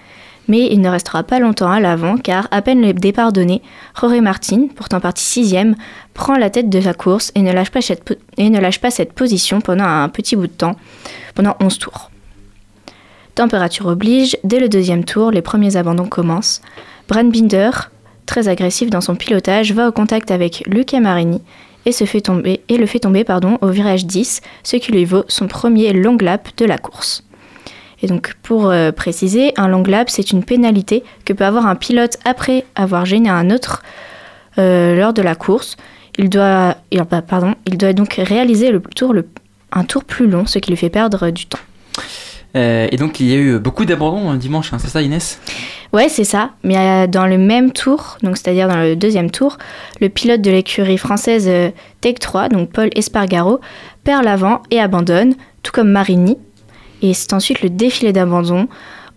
Mais 0.48 0.68
il 0.72 0.80
ne 0.80 0.89
restera 0.89 1.24
pas 1.24 1.39
longtemps 1.39 1.72
à 1.72 1.80
l'avant 1.80 2.18
car 2.18 2.48
à 2.52 2.62
peine 2.62 2.82
le 2.82 2.93
départ 2.93 3.34
donné, 3.34 3.64
Jorge 4.00 4.20
Martin, 4.20 4.68
pourtant 4.76 5.00
parti 5.00 5.24
sixième, 5.24 5.76
prend 6.14 6.38
la 6.38 6.52
tête 6.52 6.70
de 6.70 6.78
la 6.78 6.93
course 6.93 7.32
et 7.34 7.41
ne 7.41 7.52
lâche 7.52 7.72
pas 7.72 7.82
cette, 7.82 8.04
po- 8.04 8.14
et 8.38 8.52
ne 8.52 8.60
lâche 8.60 8.80
pas 8.80 8.91
cette 8.91 9.14
position 9.14 9.60
pendant 9.60 9.86
un 9.86 10.08
petit 10.08 10.36
bout 10.36 10.46
de 10.46 10.52
temps, 10.52 10.76
pendant 11.34 11.56
11 11.62 11.80
tours. 11.80 12.12
Température 13.34 13.88
oblige, 13.88 14.38
dès 14.43 14.60
le 14.60 14.70
deuxième 14.70 15.04
tour, 15.04 15.32
les 15.32 15.41
premiers 15.41 15.78
abandons 15.78 16.06
commencent. 16.08 16.62
Brand 17.10 17.30
Binder, 17.32 17.72
très 18.28 18.48
agressif 18.48 18.89
dans 18.91 19.02
son 19.02 19.16
pilotage, 19.16 19.74
va 19.74 19.88
au 19.88 19.91
contact 19.91 20.30
avec 20.30 20.64
Luca 20.68 21.00
Marini 21.00 21.41
et, 21.86 22.77
le 22.77 22.86
fait 22.86 22.99
tomber 22.99 23.23
pardon, 23.23 23.57
au 23.61 23.69
virage 23.69 24.05
10, 24.05 24.41
ce 24.63 24.75
qui 24.77 24.91
lui 24.91 25.05
vaut 25.05 25.23
son 25.27 25.47
premier 25.47 25.93
long 25.93 26.17
lap 26.19 26.49
de 26.57 26.65
la 26.65 26.77
course. 26.77 27.23
Et 28.01 28.07
donc 28.07 28.36
pour 28.43 28.69
euh, 28.69 28.91
préciser, 28.91 29.53
un 29.57 29.67
long 29.67 29.83
lap, 29.83 30.09
c'est 30.09 30.31
une 30.31 30.43
pénalité 30.43 31.03
que 31.25 31.33
peut 31.33 31.45
avoir 31.45 31.67
un 31.67 31.75
pilote 31.75 32.17
après 32.25 32.65
avoir 32.75 33.05
gêné 33.05 33.29
un 33.29 33.49
autre 33.49 33.83
euh, 34.57 34.95
lors 34.95 35.13
de 35.13 35.21
la 35.21 35.36
course. 35.36 35.77
Il 36.17 36.29
doit, 36.29 36.75
bah, 36.91 37.21
pardon, 37.21 37.55
il 37.65 37.77
doit 37.77 37.93
donc 37.93 38.13
réaliser 38.13 38.71
un 39.71 39.83
tour 39.83 40.03
plus 40.03 40.27
long, 40.27 40.45
ce 40.45 40.59
qui 40.59 40.71
lui 40.71 40.77
fait 40.77 40.89
perdre 40.89 41.29
du 41.29 41.45
temps. 41.45 41.59
Euh, 42.56 42.88
et 42.91 42.97
donc 42.97 43.20
il 43.20 43.28
y 43.28 43.34
a 43.34 43.38
eu 43.38 43.60
beaucoup 43.60 43.86
d'abandons 43.86 44.32
euh, 44.32 44.38
dimanche, 44.38 44.72
hein, 44.72 44.78
c'est 44.80 44.88
ça 44.88 45.01
Inès? 45.01 45.39
Ouais, 45.95 46.10
c'est 46.10 46.26
ça. 46.26 46.51
Mais 46.64 46.78
euh, 46.78 47.08
dans 47.08 47.26
le 47.26 47.38
même 47.38 47.72
tour, 47.72 48.18
donc 48.22 48.36
c'est-à-dire 48.36 48.68
dans 48.68 48.82
le 48.82 48.97
deuxième 48.97 49.32
tour, 49.32 49.58
le 50.01 50.10
pilote 50.10 50.41
de 50.41 50.51
l'écurie 50.51 50.97
française 50.97 51.47
euh, 51.47 51.72
Tech 52.01 52.16
3, 52.20 52.49
donc 52.49 52.70
Paul 52.72 52.89
Espargaro, 52.95 53.62
perd 54.03 54.26
l'avant 54.26 54.62
et 54.72 54.82
abandonne, 54.82 55.36
tout 55.64 55.72
comme 55.72 55.89
Marini. 55.89 56.38
Et 57.01 57.14
c'est 57.14 57.32
ensuite 57.32 57.62
le 57.62 57.70
défilé 57.70 58.12
d'abandon. 58.12 58.68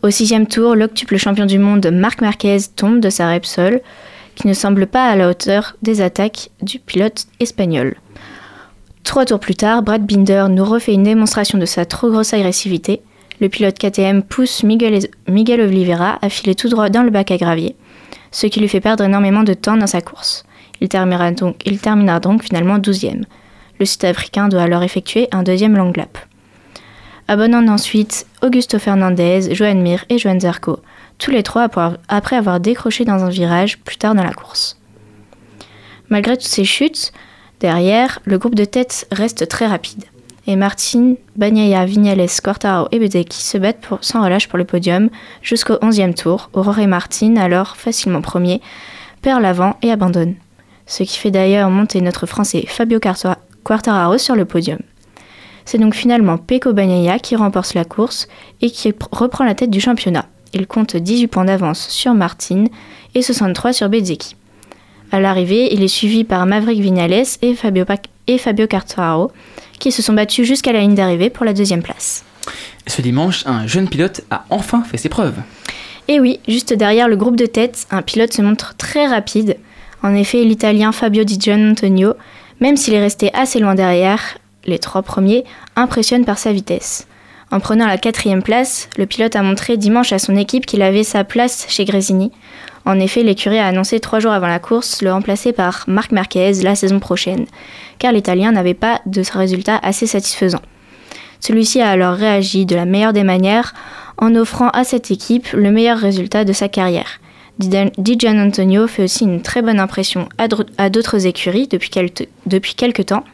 Au 0.02 0.10
sixième 0.10 0.46
tour, 0.46 0.76
l'octuple 0.76 1.16
champion 1.16 1.46
du 1.46 1.58
monde 1.58 1.90
Marc 1.92 2.20
Marquez 2.20 2.58
tombe 2.76 3.00
de 3.00 3.10
sa 3.10 3.32
Repsol, 3.32 3.80
qui 4.36 4.46
ne 4.46 4.52
semble 4.52 4.86
pas 4.86 5.08
à 5.08 5.16
la 5.16 5.28
hauteur 5.28 5.76
des 5.82 6.00
attaques 6.00 6.50
du 6.62 6.78
pilote 6.78 7.26
espagnol. 7.40 7.96
Trois 9.02 9.24
tours 9.24 9.40
plus 9.40 9.56
tard, 9.56 9.82
Brad 9.82 10.06
Binder 10.06 10.46
nous 10.48 10.64
refait 10.64 10.94
une 10.94 11.02
démonstration 11.02 11.58
de 11.58 11.66
sa 11.66 11.84
trop 11.86 12.08
grosse 12.08 12.34
agressivité. 12.34 13.00
Le 13.40 13.48
pilote 13.48 13.78
KTM 13.78 14.22
pousse 14.22 14.64
Miguel, 14.64 15.60
Oliveira 15.60 16.18
à 16.22 16.28
filer 16.28 16.54
tout 16.56 16.68
droit 16.68 16.88
dans 16.88 17.02
le 17.02 17.10
bac 17.10 17.30
à 17.30 17.36
gravier, 17.36 17.76
ce 18.32 18.46
qui 18.46 18.58
lui 18.58 18.68
fait 18.68 18.80
perdre 18.80 19.04
énormément 19.04 19.44
de 19.44 19.54
temps 19.54 19.76
dans 19.76 19.86
sa 19.86 20.00
course. 20.00 20.44
Il 20.80 20.88
terminera 20.88 21.30
donc, 21.30 21.62
il 21.64 21.78
terminera 21.78 22.18
donc 22.18 22.42
finalement 22.42 22.78
12e. 22.78 23.24
Le 23.78 23.86
Sud-Africain 23.86 24.48
doit 24.48 24.62
alors 24.62 24.82
effectuer 24.82 25.28
un 25.30 25.44
deuxième 25.44 25.76
long 25.76 25.92
lap. 25.94 26.18
Abonnant 27.28 27.66
ensuite 27.68 28.26
Augusto 28.42 28.78
Fernandez, 28.78 29.54
Joan 29.54 29.80
Mir 29.82 30.04
et 30.08 30.18
Joan 30.18 30.40
Zarco, 30.40 30.80
tous 31.18 31.30
les 31.30 31.42
trois 31.42 31.68
après 32.08 32.36
avoir 32.36 32.58
décroché 32.58 33.04
dans 33.04 33.22
un 33.22 33.28
virage 33.28 33.78
plus 33.78 33.98
tard 33.98 34.14
dans 34.14 34.24
la 34.24 34.32
course. 34.32 34.80
Malgré 36.08 36.36
toutes 36.36 36.46
ces 36.46 36.64
chutes, 36.64 37.12
derrière, 37.60 38.18
le 38.24 38.38
groupe 38.38 38.54
de 38.54 38.64
tête 38.64 39.06
reste 39.12 39.46
très 39.46 39.66
rapide. 39.66 40.04
Et 40.50 40.56
Martin, 40.56 41.16
Bagnaia, 41.36 41.84
Vignales, 41.84 42.26
Quartaro 42.42 42.88
et 42.90 42.98
Bezzecchi 42.98 43.42
se 43.42 43.58
battent 43.58 43.86
sans 44.00 44.24
relâche 44.24 44.48
pour 44.48 44.56
le 44.56 44.64
podium 44.64 45.10
jusqu'au 45.42 45.74
11e 45.74 46.14
tour. 46.14 46.48
Aurore 46.54 46.78
et 46.78 46.86
Martin, 46.86 47.36
alors 47.36 47.76
facilement 47.76 48.22
premier, 48.22 48.62
perd 49.20 49.42
l'avant 49.42 49.76
et 49.82 49.92
abandonne. 49.92 50.36
Ce 50.86 51.02
qui 51.02 51.18
fait 51.18 51.30
d'ailleurs 51.30 51.68
monter 51.68 52.00
notre 52.00 52.24
Français 52.24 52.64
Fabio 52.66 52.98
Quartararo 53.62 54.16
sur 54.16 54.36
le 54.36 54.46
podium. 54.46 54.78
C'est 55.66 55.76
donc 55.76 55.94
finalement 55.94 56.38
Pecco 56.38 56.72
Bagnaia 56.72 57.18
qui 57.18 57.36
remporte 57.36 57.74
la 57.74 57.84
course 57.84 58.26
et 58.62 58.70
qui 58.70 58.94
reprend 59.12 59.44
la 59.44 59.54
tête 59.54 59.68
du 59.68 59.82
championnat. 59.82 60.24
Il 60.54 60.66
compte 60.66 60.96
18 60.96 61.26
points 61.26 61.44
d'avance 61.44 61.88
sur 61.90 62.14
Martin 62.14 62.64
et 63.14 63.20
63 63.20 63.74
sur 63.74 63.90
Bezzecchi. 63.90 64.34
À 65.12 65.20
l'arrivée, 65.20 65.74
il 65.74 65.82
est 65.82 65.88
suivi 65.88 66.24
par 66.24 66.46
Maverick 66.46 66.80
Vignales 66.80 67.24
et 67.42 67.54
Fabio, 67.54 67.84
Fabio 68.38 68.66
qui 69.78 69.92
se 69.92 70.02
sont 70.02 70.12
battus 70.12 70.46
jusqu'à 70.46 70.72
la 70.72 70.80
ligne 70.80 70.94
d'arrivée 70.94 71.30
pour 71.30 71.44
la 71.44 71.52
deuxième 71.52 71.82
place. 71.82 72.24
Ce 72.86 73.02
dimanche, 73.02 73.44
un 73.46 73.66
jeune 73.66 73.88
pilote 73.88 74.22
a 74.30 74.44
enfin 74.50 74.82
fait 74.82 74.96
ses 74.96 75.08
preuves. 75.08 75.36
Et 76.08 76.20
oui, 76.20 76.40
juste 76.48 76.72
derrière 76.72 77.08
le 77.08 77.16
groupe 77.16 77.36
de 77.36 77.46
tête, 77.46 77.86
un 77.90 78.02
pilote 78.02 78.32
se 78.32 78.40
montre 78.40 78.74
très 78.76 79.06
rapide. 79.06 79.58
En 80.02 80.14
effet, 80.14 80.42
l'Italien 80.42 80.92
Fabio 80.92 81.24
Di 81.24 81.38
Gianantonio, 81.38 82.14
même 82.60 82.76
s'il 82.76 82.94
est 82.94 83.00
resté 83.00 83.30
assez 83.34 83.58
loin 83.58 83.74
derrière, 83.74 84.38
les 84.64 84.78
trois 84.78 85.02
premiers, 85.02 85.44
impressionne 85.76 86.24
par 86.24 86.38
sa 86.38 86.52
vitesse. 86.52 87.06
En 87.50 87.60
prenant 87.60 87.86
la 87.86 87.98
quatrième 87.98 88.42
place, 88.42 88.88
le 88.98 89.06
pilote 89.06 89.36
a 89.36 89.42
montré 89.42 89.76
dimanche 89.76 90.12
à 90.12 90.18
son 90.18 90.36
équipe 90.36 90.66
qu'il 90.66 90.82
avait 90.82 91.04
sa 91.04 91.24
place 91.24 91.66
chez 91.68 91.84
Grésini. 91.84 92.30
En 92.84 93.00
effet, 93.00 93.22
l'écurie 93.22 93.58
a 93.58 93.66
annoncé 93.66 94.00
trois 94.00 94.18
jours 94.18 94.32
avant 94.32 94.46
la 94.46 94.58
course 94.58 95.02
le 95.02 95.12
remplacer 95.12 95.52
par 95.52 95.84
Marc 95.88 96.12
Marquez 96.12 96.52
la 96.62 96.74
saison 96.74 97.00
prochaine, 97.00 97.46
car 97.98 98.12
l'Italien 98.12 98.52
n'avait 98.52 98.74
pas 98.74 99.00
de 99.06 99.22
résultat 99.32 99.78
assez 99.82 100.06
satisfaisant. 100.06 100.62
Celui-ci 101.40 101.80
a 101.80 101.90
alors 101.90 102.14
réagi 102.14 102.66
de 102.66 102.76
la 102.76 102.84
meilleure 102.84 103.12
des 103.12 103.24
manières 103.24 103.74
en 104.16 104.34
offrant 104.34 104.70
à 104.70 104.84
cette 104.84 105.10
équipe 105.10 105.52
le 105.52 105.70
meilleur 105.70 105.98
résultat 105.98 106.44
de 106.44 106.52
sa 106.52 106.68
carrière. 106.68 107.20
Di 107.58 108.28
Antonio 108.28 108.86
fait 108.86 109.04
aussi 109.04 109.24
une 109.24 109.42
très 109.42 109.62
bonne 109.62 109.80
impression 109.80 110.28
à 110.38 110.90
d'autres 110.90 111.26
écuries 111.26 111.66
depuis, 111.66 111.90
depuis 112.46 112.74
quelques 112.74 113.06
temps. 113.06 113.24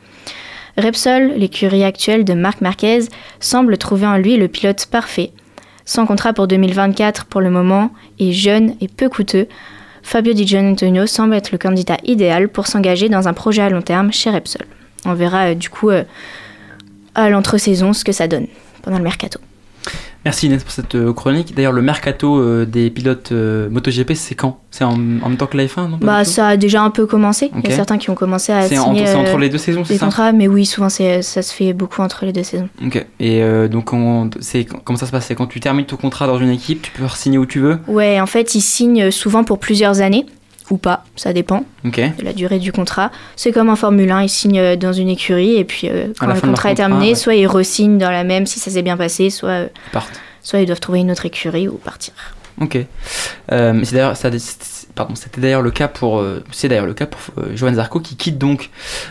Repsol, 0.79 1.35
l'écurie 1.37 1.85
actuelle 1.85 2.25
de 2.25 2.33
Marc 2.33 2.61
Marquez, 2.61 3.01
semble 3.39 3.77
trouver 3.77 4.07
en 4.07 4.17
lui 4.17 4.37
le 4.37 4.49
pilote 4.49 4.87
parfait. 4.87 5.31
Sans 5.85 6.07
contrat 6.07 6.33
pour 6.33 6.49
2024 6.49 7.27
pour 7.27 7.43
le 7.43 7.51
moment, 7.51 7.91
et 8.19 8.33
jeune 8.33 8.75
et 8.81 8.89
peu 8.89 9.11
coûteux, 9.11 9.47
Fabio 10.05 10.35
Di 10.35 10.47
Gianantonio 10.47 11.07
semble 11.07 11.35
être 11.35 11.51
le 11.51 11.59
candidat 11.59 11.97
idéal 12.05 12.51
pour 12.51 12.67
s'engager 12.67 13.09
dans 13.09 13.27
un 13.27 13.33
projet 13.33 13.63
à 13.63 13.71
long 13.71 13.81
terme 13.81 14.13
chez 14.13 14.31
Repsol. 14.31 14.67
On 15.07 15.15
verra 15.15 15.47
euh, 15.47 15.55
du 15.55 15.71
coup 15.71 15.89
euh, 15.89 16.05
à 17.15 17.31
l'entre-saison 17.31 17.95
ce 17.95 18.05
que 18.05 18.13
ça 18.13 18.29
donne 18.29 18.47
pendant 18.83 18.99
le 18.99 19.03
mercato. 19.03 19.41
Merci 20.25 20.47
Inès 20.47 20.63
pour 20.63 20.73
cette 20.73 20.95
euh, 20.95 21.13
chronique. 21.13 21.55
D'ailleurs, 21.55 21.73
le 21.73 21.83
mercato 21.83 22.39
euh, 22.39 22.65
des 22.65 22.89
pilotes 22.91 23.33
euh, 23.33 23.69
MotoGP, 23.69 24.15
c'est 24.15 24.35
quand? 24.35 24.61
C'est 24.71 24.85
en, 24.85 24.93
en, 24.93 24.97
même 24.97 25.37
temps 25.37 25.47
que 25.47 25.57
la 25.57 25.67
F1 25.67 25.89
non? 25.89 25.99
Bah, 26.01 26.25
ça 26.25 26.49
a 26.49 26.57
déjà 26.57 26.83
un 26.83 26.91
peu 26.91 27.07
commencé. 27.07 27.47
Okay. 27.47 27.61
Il 27.65 27.71
y 27.71 27.73
a 27.73 27.77
certains 27.77 27.99
qui 27.99 28.09
ont 28.09 28.15
commencé 28.15 28.53
à 28.53 28.63
signer. 28.67 29.07
C'est 29.07 29.15
entre, 29.15 29.31
entre, 29.31 29.39
les 29.39 29.51
deux 29.51 29.59
saisons, 29.59 29.85
c'est 29.85 29.99
ça? 29.99 30.07
contrats, 30.07 30.33
mais 30.33 30.49
oui, 30.49 30.65
souvent 30.65 30.89
ça 30.89 31.23
se 31.23 31.55
fait 31.55 31.73
beaucoup 31.75 32.01
entre 32.01 32.25
les 32.25 32.33
deux 32.33 32.43
saisons. 32.43 32.69
Ok. 32.85 33.05
Et 33.21 33.43
euh, 33.43 33.69
donc, 33.69 33.93
on, 33.93 34.31
comment 34.85 34.99
ça 34.99 35.07
se 35.07 35.13
passe? 35.13 35.27
C'est 35.27 35.35
quand 35.35 35.47
tu 35.47 35.61
termines 35.61 35.87
ton 35.87 35.97
contrat 35.97 36.27
dans 36.27 36.39
une 36.39 36.51
équipe, 36.51 36.83
tu 36.83 36.91
peux 36.91 37.07
signer 37.15 37.39
où 37.39 37.47
tu 37.47 37.61
veux? 37.61 37.79
Ouais, 37.87 38.21
en 38.21 38.27
fait, 38.27 38.55
ils 38.55 38.63
signent 38.63 39.11
souvent 39.11 39.45
pour 39.45 39.59
plusieurs 39.59 40.01
années 40.01 40.25
ou 40.71 40.79
pas, 40.79 41.05
ça 41.17 41.33
dépend 41.33 41.65
okay. 41.85 42.13
de 42.19 42.25
la 42.25 42.33
durée 42.33 42.59
du 42.59 42.73
contrat. 42.73 43.11
C'est 43.37 43.53
comme 43.53 43.69
en 43.69 43.77
Formule 43.77 44.11
1, 44.11 44.23
ils 44.23 44.29
signent 44.29 44.77
dans 44.77 44.93
une 44.93 45.09
écurie 45.09 45.57
et 45.57 45.65
puis 45.65 45.89
euh, 45.89 46.09
quand 46.19 46.27
le 46.27 46.41
contrat 46.41 46.73
est 46.73 46.77
terminé, 46.77 47.11
ouais. 47.11 47.15
soit 47.15 47.35
ils 47.35 47.47
re-signent 47.47 47.99
dans 47.99 48.11
la 48.11 48.25
même 48.25 48.47
si 48.47 48.59
ça 48.59 48.71
s'est 48.71 48.83
bien 48.83 48.97
passé, 48.97 49.31
soit, 49.31 49.49
euh, 49.51 49.69
partent. 49.93 50.21
soit 50.43 50.61
ils 50.61 50.67
doivent 50.67 50.81
trouver 50.81 51.01
une 51.01 51.11
autre 51.11 51.27
écurie 51.27 51.69
ou 51.69 51.75
partir. 51.75 52.15
Ok. 52.61 52.79
Euh, 53.53 53.81
c'est 53.83 53.95
d'ailleurs, 53.95 54.15
pardon, 54.95 55.15
c'était 55.15 55.41
d'ailleurs 55.41 55.63
le 55.63 55.71
cas 55.71 55.89
pour, 55.89 56.21
euh, 56.21 56.45
c'est 56.53 56.69
d'ailleurs 56.69 56.87
le 56.87 56.95
cas 56.95 57.07
pour 57.07 57.21
euh, 57.39 57.57
Johan 57.57 57.75
Zarco 57.75 58.01
qui 58.01 58.17
quitte 58.17 58.39
donc 58.39 58.71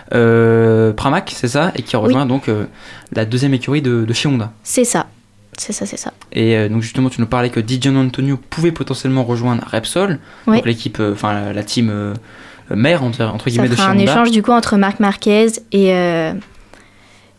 Pramac, 0.10 1.32
c'est 1.36 1.50
ça, 1.50 1.72
et 1.76 1.82
qui 1.82 1.96
rejoint 1.96 2.24
oui. 2.24 2.28
donc 2.28 2.50
la 3.14 3.26
deuxième 3.26 3.54
écurie 3.54 3.82
de, 3.82 4.06
de 4.06 4.14
chez 4.14 4.30
Honda. 4.30 4.52
C'est 4.64 4.86
ça. 4.86 5.08
C'est 5.58 5.74
ça, 5.74 5.86
c'est 5.86 5.98
ça. 5.98 6.14
Et 6.32 6.56
euh, 6.58 6.70
donc 6.70 6.82
justement, 6.82 7.10
tu 7.10 7.22
nous 7.22 7.28
parlais 7.28 7.50
que 7.50 7.60
Di 7.60 7.80
Antonio 7.90 8.38
pouvait 8.50 8.72
potentiellement 8.72 9.24
rejoindre 9.24 9.64
Repsol, 9.68 10.20
oui. 10.48 10.58
donc 10.58 10.66
l'équipe, 10.66 11.00
enfin 11.00 11.34
la, 11.34 11.54
la, 11.54 11.64
team 11.64 11.90
euh, 11.90 12.14
mère 12.70 13.04
entre, 13.04 13.24
entre 13.24 13.50
guillemets 13.50 13.68
ça 13.68 13.74
de 13.74 13.78
chez 13.78 13.84
un 13.84 13.98
échange 13.98 14.32
du 14.32 14.42
coup 14.42 14.52
entre 14.52 14.78
Marc 14.78 15.00
Marquez 15.00 15.48
et 15.72 15.94
euh, 15.94 16.34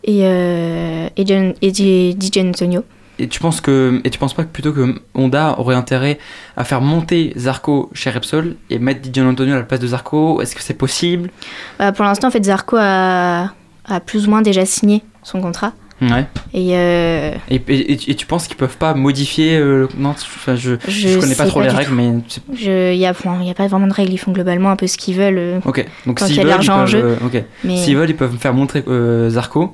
et, 0.03 0.19
et, 0.19 1.25
John, 1.25 1.53
et 1.63 1.71
Di, 1.71 2.13
Di 2.13 2.31
Antonio. 2.39 2.83
Et 3.17 3.27
tu 3.27 3.39
penses 3.39 3.59
que 3.61 4.01
et 4.03 4.09
tu 4.09 4.19
penses 4.19 4.33
pas 4.33 4.43
que 4.43 4.49
plutôt 4.49 4.71
que 4.71 5.01
Honda 5.15 5.55
aurait 5.57 5.75
intérêt 5.75 6.19
à 6.57 6.63
faire 6.63 6.81
monter 6.81 7.33
Zarco 7.37 7.89
chez 7.93 8.11
Repsol 8.11 8.55
et 8.69 8.77
mettre 8.77 9.09
Di 9.09 9.21
Antonio 9.21 9.53
à 9.53 9.57
la 9.57 9.63
place 9.63 9.79
de 9.79 9.87
Zarco? 9.87 10.41
Est-ce 10.41 10.53
que 10.53 10.61
c'est 10.61 10.73
possible? 10.75 11.31
Bah, 11.79 11.91
Pour 11.91 12.05
l'instant, 12.05 12.27
en 12.27 12.31
fait, 12.31 12.43
Zarco 12.43 12.75
a, 12.79 13.53
a 13.85 13.99
plus 13.99 14.27
ou 14.27 14.29
moins 14.29 14.41
déjà 14.41 14.65
signé 14.65 15.01
son 15.23 15.41
contrat. 15.41 15.73
Ouais. 16.01 16.25
Et, 16.53 16.71
euh... 16.77 17.31
et, 17.49 17.55
et, 17.55 18.11
et, 18.11 18.15
tu 18.15 18.25
penses 18.25 18.47
qu'ils 18.47 18.57
peuvent 18.57 18.77
pas 18.77 18.93
modifier 18.93 19.55
euh, 19.57 19.87
Non, 19.97 20.09
enfin, 20.09 20.55
je, 20.55 20.75
je, 20.87 21.07
je 21.07 21.19
connais 21.19 21.35
pas 21.35 21.45
trop 21.45 21.61
pas 21.61 21.67
les 21.67 21.71
règles, 21.71 21.89
tout. 21.91 22.41
mais. 22.51 22.93
Il 22.93 22.97
n'y 22.99 23.05
a, 23.05 23.13
bon, 23.13 23.39
y 23.41 23.49
a 23.49 23.53
pas 23.53 23.67
vraiment 23.67 23.87
de 23.87 23.93
règles, 23.93 24.11
ils 24.11 24.17
font 24.17 24.33
globalement 24.33 24.71
un 24.71 24.75
peu 24.75 24.87
ce 24.87 24.97
qu'ils 24.97 25.15
veulent. 25.15 25.37
euh, 25.37 25.59
Ok, 25.65 25.85
donc 26.05 26.19
s'ils 26.19 26.35
veulent, 26.41 26.53
ils 26.61 26.69
en 26.71 26.79
peuvent, 26.79 26.87
jeu. 26.87 27.01
euh, 27.01 27.15
ok. 27.25 27.43
Mais 27.63 27.77
S'ils 27.77 27.95
veulent, 27.95 28.09
ils 28.09 28.15
peuvent 28.15 28.35
faire 28.37 28.53
montrer 28.53 28.83
euh, 28.89 29.29
Zarco, 29.29 29.73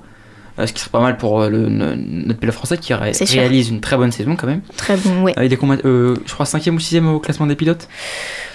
ce 0.64 0.72
qui 0.72 0.80
serait 0.82 0.92
pas 0.92 1.02
mal 1.02 1.18
pour 1.18 1.42
le, 1.42 1.68
le- 1.70 1.96
notre 1.96 2.40
pilote 2.40 2.54
français 2.54 2.78
qui 2.78 2.94
ré- 2.94 3.14
C'est 3.14 3.26
sûr. 3.26 3.40
réalise 3.40 3.70
une 3.70 3.82
très 3.82 3.98
bonne 3.98 4.12
saison 4.12 4.36
quand 4.36 4.46
même. 4.46 4.62
très 4.78 4.98
bon, 4.98 5.24
ouais. 5.24 5.34
Il 5.44 5.52
est 5.52 5.58
combien, 5.58 5.80
euh, 5.86 6.16
je 6.28 6.34
crois 6.34 6.46
5 6.46 6.68
ou 6.72 6.80
6 6.80 7.00
au 7.00 7.18
classement 7.20 7.48
des 7.48 7.56
pilotes? 7.56 7.88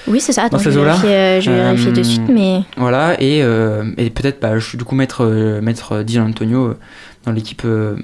Oui, 0.06 0.20
c'est 0.20 0.32
ça. 0.32 0.44
Attends, 0.44 0.58
je 0.58 0.70
vais 0.70 0.84
vérifier, 0.84 1.40
je 1.40 1.50
vais 1.50 1.56
vérifier 1.62 1.90
de 1.90 2.02
suite, 2.04 2.28
mais 2.28 2.60
Voilà, 2.76 3.20
et, 3.20 3.38
et 3.40 4.10
peut-être 4.10 4.40
bah, 4.40 4.52
du 4.56 4.84
coup 4.84 4.94
mettre, 4.94 5.24
mettre 5.60 6.04
Di 6.04 6.20
Antonio 6.20 6.74
dans 7.26 7.32
l'équipe 7.32 7.62
euh, 7.64 7.96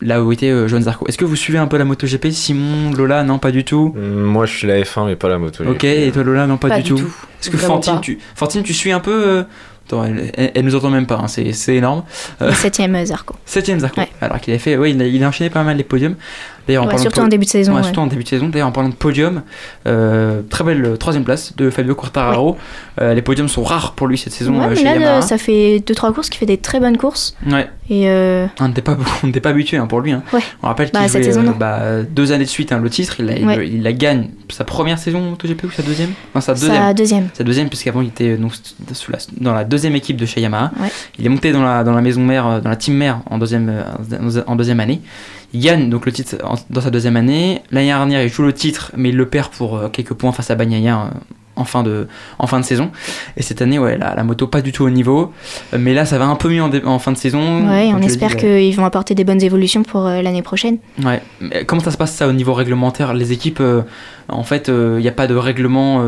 là 0.00 0.22
où 0.22 0.32
était 0.32 0.50
euh, 0.50 0.66
Johan 0.66 0.80
Zarco. 0.80 1.06
Est-ce 1.06 1.18
que 1.18 1.24
vous 1.24 1.36
suivez 1.36 1.58
un 1.58 1.66
peu 1.66 1.76
la 1.76 1.84
MotoGP 1.84 2.30
Simon, 2.30 2.92
Lola, 2.92 3.22
non 3.22 3.38
pas 3.38 3.50
du 3.52 3.64
tout. 3.64 3.94
Mm, 3.96 4.22
Moi, 4.22 4.46
je 4.46 4.56
suis 4.56 4.66
la 4.66 4.80
F1, 4.80 5.06
mais 5.06 5.16
pas 5.16 5.28
la 5.28 5.38
moto. 5.38 5.62
Ok, 5.64 5.84
et 5.84 6.10
toi 6.12 6.22
Lola, 6.24 6.46
non 6.46 6.56
pas, 6.56 6.80
du, 6.80 6.88
tout. 6.88 6.98
Est-ce 6.98 7.50
que 7.50 7.56
Fantine 7.58 7.94
pas. 7.94 8.00
tu, 8.00 8.18
Fantine, 8.34 8.62
tu 8.62 8.72
suis 8.74 8.90
un 8.92 9.00
peu 9.00 9.12
euh, 9.28 9.42
Attends, 9.86 10.04
elle, 10.04 10.30
elle- 10.34 10.52
elle 10.54 10.64
nous 10.64 10.74
entend 10.76 10.88
même 10.90 11.06
pas, 11.06 11.16
hein, 11.16 11.26
c'est 11.28 11.52
c'est 11.52 11.74
énorme. 11.76 12.04
Euh, 12.40 12.48
le 12.48 12.54
septième 12.54 13.04
Zarco. 13.04 13.34
Septième 13.44 13.80
Zarco. 13.80 14.00
Ouais. 14.00 14.08
Alors 14.20 14.40
qu'il 14.40 14.54
a 14.54 14.58
fait, 14.58 14.76
ouais, 14.76 14.92
il 14.92 15.02
a, 15.02 15.06
il 15.06 15.22
a 15.24 15.28
enchaîné 15.28 15.50
pas 15.50 15.64
mal 15.64 15.76
les 15.76 15.84
podiums. 15.84 16.14
D'ailleurs, 16.66 16.86
Ouais, 16.86 16.94
de 16.94 16.98
surtout 17.00 17.20
en 17.20 17.28
début 17.28 17.44
de 17.46 17.50
saison. 17.50 17.72
Ouais, 17.72 17.78
ouais. 17.78 17.84
surtout 17.84 18.00
en 18.00 18.06
début 18.06 18.22
de 18.22 18.28
saison. 18.28 18.48
D'ailleurs, 18.48 18.68
en 18.68 18.72
parlant 18.72 18.88
de 18.90 18.94
podium, 18.94 19.42
euh, 19.86 20.42
très 20.48 20.62
belle 20.64 20.84
euh, 20.84 20.96
troisième 20.96 21.24
place 21.24 21.56
de 21.56 21.70
Fabio 21.70 21.94
Quartararo. 21.94 22.56
Euh, 23.00 23.14
les 23.14 23.22
podiums 23.22 23.48
sont 23.48 23.62
rares 23.64 23.92
pour 23.92 24.06
lui 24.06 24.18
cette 24.18 24.32
saison 24.32 24.52
mais 24.68 24.76
chez 24.76 24.84
là, 24.84 24.92
Yamaha. 24.94 25.22
ça 25.22 25.38
fait 25.38 25.78
2-3 25.84 26.12
courses 26.12 26.28
qui 26.30 26.38
fait 26.38 26.46
des 26.46 26.58
très 26.58 26.78
bonnes 26.80 26.96
courses. 26.98 27.34
Ouais, 27.50 27.68
Et 27.88 28.08
euh, 28.08 28.46
on 28.60 28.68
n'était 28.68 28.82
pas, 28.82 28.96
pas 29.42 29.48
habitué 29.48 29.76
hein, 29.78 29.86
pour 29.86 30.00
lui. 30.00 30.12
hein. 30.12 30.22
On 30.62 30.66
rappelle 30.68 30.90
qu'il 30.90 31.00
Bah, 31.00 31.08
cette 31.08 31.22
jouait 31.22 31.32
saison, 31.32 31.40
euh, 31.40 31.50
non. 31.50 31.54
bah, 31.58 32.02
deux 32.08 32.32
années 32.32 32.44
de 32.44 32.48
suite 32.50 32.72
hein, 32.72 32.78
le 32.82 32.90
titre. 32.90 33.16
Il, 33.18 33.30
a, 33.30 33.36
il- 33.38 33.46
Ouais. 33.46 33.68
il 33.68 33.82
la 33.82 33.92
gagne 33.92 34.28
sa 34.50 34.64
première 34.64 34.98
saison 34.98 35.20
MotoGP 35.20 35.64
ou 35.64 35.70
sa 35.70 35.82
deuxième? 35.82 36.10
Non, 36.34 36.40
sa 36.40 36.52
deuxième. 36.54 36.74
sa 36.76 36.94
deuxième. 36.94 37.28
Sa 37.32 37.44
deuxième, 37.44 37.68
puisqu'avant 37.68 38.02
il 38.02 38.08
était 38.08 38.36
donc, 38.36 38.52
sous 38.92 39.10
la- 39.10 39.18
dans 39.40 39.54
la 39.54 39.64
deuxième 39.64 39.96
équipe 39.96 40.16
de 40.16 40.26
chez 40.26 40.40
Yamaha. 40.40 40.70
Il 41.18 41.26
est 41.26 41.28
monté 41.30 41.52
dans 41.52 41.62
la, 41.62 41.82
dans 41.84 41.94
la 41.94 42.02
maison 42.02 42.20
mère, 42.20 42.60
dans 42.60 42.70
la 42.70 42.76
team 42.76 42.94
mère 42.94 43.20
en 43.30 43.38
deuxième, 43.38 43.72
en 44.46 44.56
deuxième 44.56 44.80
année. 44.80 45.00
Il 45.52 45.60
gagne 45.60 45.90
donc 45.90 46.06
le 46.06 46.12
titre 46.12 46.36
en- 46.44 46.54
dans 46.70 46.80
sa 46.80 46.90
deuxième 46.90 47.16
année. 47.16 47.62
L'année 47.70 47.88
dernière, 47.88 48.22
il 48.22 48.28
joue 48.28 48.42
le 48.42 48.52
titre, 48.52 48.92
mais 48.96 49.08
il 49.10 49.16
le 49.16 49.26
perd 49.26 49.50
pour 49.50 49.76
euh, 49.76 49.88
quelques 49.88 50.14
points 50.14 50.32
face 50.32 50.50
à 50.50 50.54
Bagnaia 50.54 50.96
euh, 50.96 51.08
en, 51.56 51.64
fin 51.64 51.82
de, 51.82 52.06
en 52.38 52.46
fin 52.46 52.60
de 52.60 52.64
saison. 52.64 52.90
Et 53.36 53.42
cette 53.42 53.60
année, 53.60 53.78
ouais, 53.78 53.98
la, 53.98 54.14
la 54.14 54.22
moto 54.22 54.46
pas 54.46 54.62
du 54.62 54.70
tout 54.70 54.84
au 54.84 54.90
niveau. 54.90 55.32
Euh, 55.74 55.78
Mais 55.80 55.92
là, 55.92 56.04
ça 56.04 56.18
va 56.18 56.26
un 56.26 56.36
peu 56.36 56.48
mieux 56.50 56.62
en, 56.62 56.98
fin 57.00 57.10
de 57.12 57.16
saison. 57.16 57.68
Ouais, 57.68 57.90
on 57.92 58.00
espère 58.00 58.36
qu'ils 58.36 58.74
vont 58.76 58.84
apporter 58.84 59.14
des 59.16 59.24
bonnes 59.24 59.42
évolutions 59.42 59.82
pour 59.82 60.06
euh, 60.06 60.22
l'année 60.22 60.42
prochaine. 60.42 60.78
Ouais. 61.04 61.20
Mais 61.40 61.64
comment 61.64 61.82
ça 61.82 61.90
se 61.90 61.96
passe 61.96 62.12
ça 62.14 62.28
au 62.28 62.32
niveau 62.32 62.54
réglementaire? 62.54 63.12
Les 63.12 63.32
équipes, 63.32 63.60
euh, 63.60 63.82
en 64.28 64.44
fait, 64.44 64.68
il 64.68 64.98
n'y 65.02 65.08
a 65.08 65.12
pas 65.12 65.26
de 65.26 65.34
règlement 65.34 66.04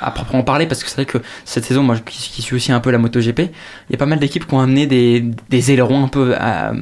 à 0.00 0.10
proprement 0.10 0.42
parler 0.42 0.64
parce 0.66 0.82
que 0.82 0.88
c'est 0.88 0.96
vrai 0.96 1.04
que 1.04 1.18
cette 1.44 1.66
saison, 1.66 1.82
moi 1.82 1.96
qui, 1.98 2.30
qui 2.32 2.40
suis 2.40 2.56
aussi 2.56 2.72
un 2.72 2.80
peu 2.80 2.90
la 2.90 2.96
MotoGP, 2.96 3.38
il 3.40 3.50
y 3.90 3.94
a 3.94 3.98
pas 3.98 4.06
mal 4.06 4.18
d'équipes 4.18 4.46
qui 4.46 4.54
ont 4.54 4.60
amené 4.60 4.86
des, 4.86 5.22
des 5.50 5.70
ailerons 5.70 6.02
un 6.02 6.08
peu 6.08 6.34
à, 6.36 6.72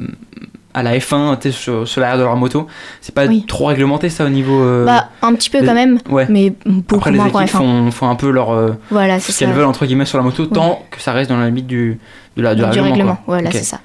à 0.74 0.82
la 0.82 0.96
F1 0.98 1.36
tu 1.38 1.50
sais, 1.50 1.56
sur, 1.56 1.88
sur 1.88 2.00
l'arrière 2.00 2.18
de 2.18 2.24
leur 2.24 2.36
moto. 2.36 2.66
C'est 3.00 3.14
pas 3.14 3.26
Oui. 3.26 3.44
trop 3.48 3.66
réglementé 3.66 4.08
ça 4.10 4.24
au 4.24 4.28
niveau. 4.28 4.62
euh, 4.62 4.84
Bah, 4.84 5.08
un 5.22 5.34
petit 5.34 5.50
peu 5.50 5.58
quand 5.64 5.74
même, 5.74 5.98
ouais. 6.10 6.26
mais 6.28 6.52
beaucoup 6.66 6.96
Après, 6.96 7.10
les 7.10 7.16
moins 7.18 7.26
équipes 7.28 7.40
F1. 7.42 7.46
font, 7.58 7.90
font 7.90 8.08
un 8.10 8.14
peu 8.16 8.30
leur, 8.30 8.50
euh, 8.50 8.72
Voilà, 8.90 9.18
c'est 9.20 9.32
ce 9.32 9.38
qu'elles 9.40 9.52
veulent 9.52 9.64
entre 9.64 9.86
guillemets 9.86 10.04
sur 10.04 10.18
la 10.18 10.24
moto, 10.24 10.46
tant 10.46 10.82
que 10.90 11.00
ça 11.00 11.12
reste 11.12 11.30
dans 11.30 11.38
la 11.38 11.46
limite 11.46 11.66
du, 11.66 11.98
de 12.36 12.42
la, 12.42 12.54
du, 12.54 12.60
du 12.60 12.66
règlement. 12.66 12.90
règlement. 12.90 13.18
Voilà, 13.26 13.50
c'est 13.50 13.64
ça. 13.64 13.80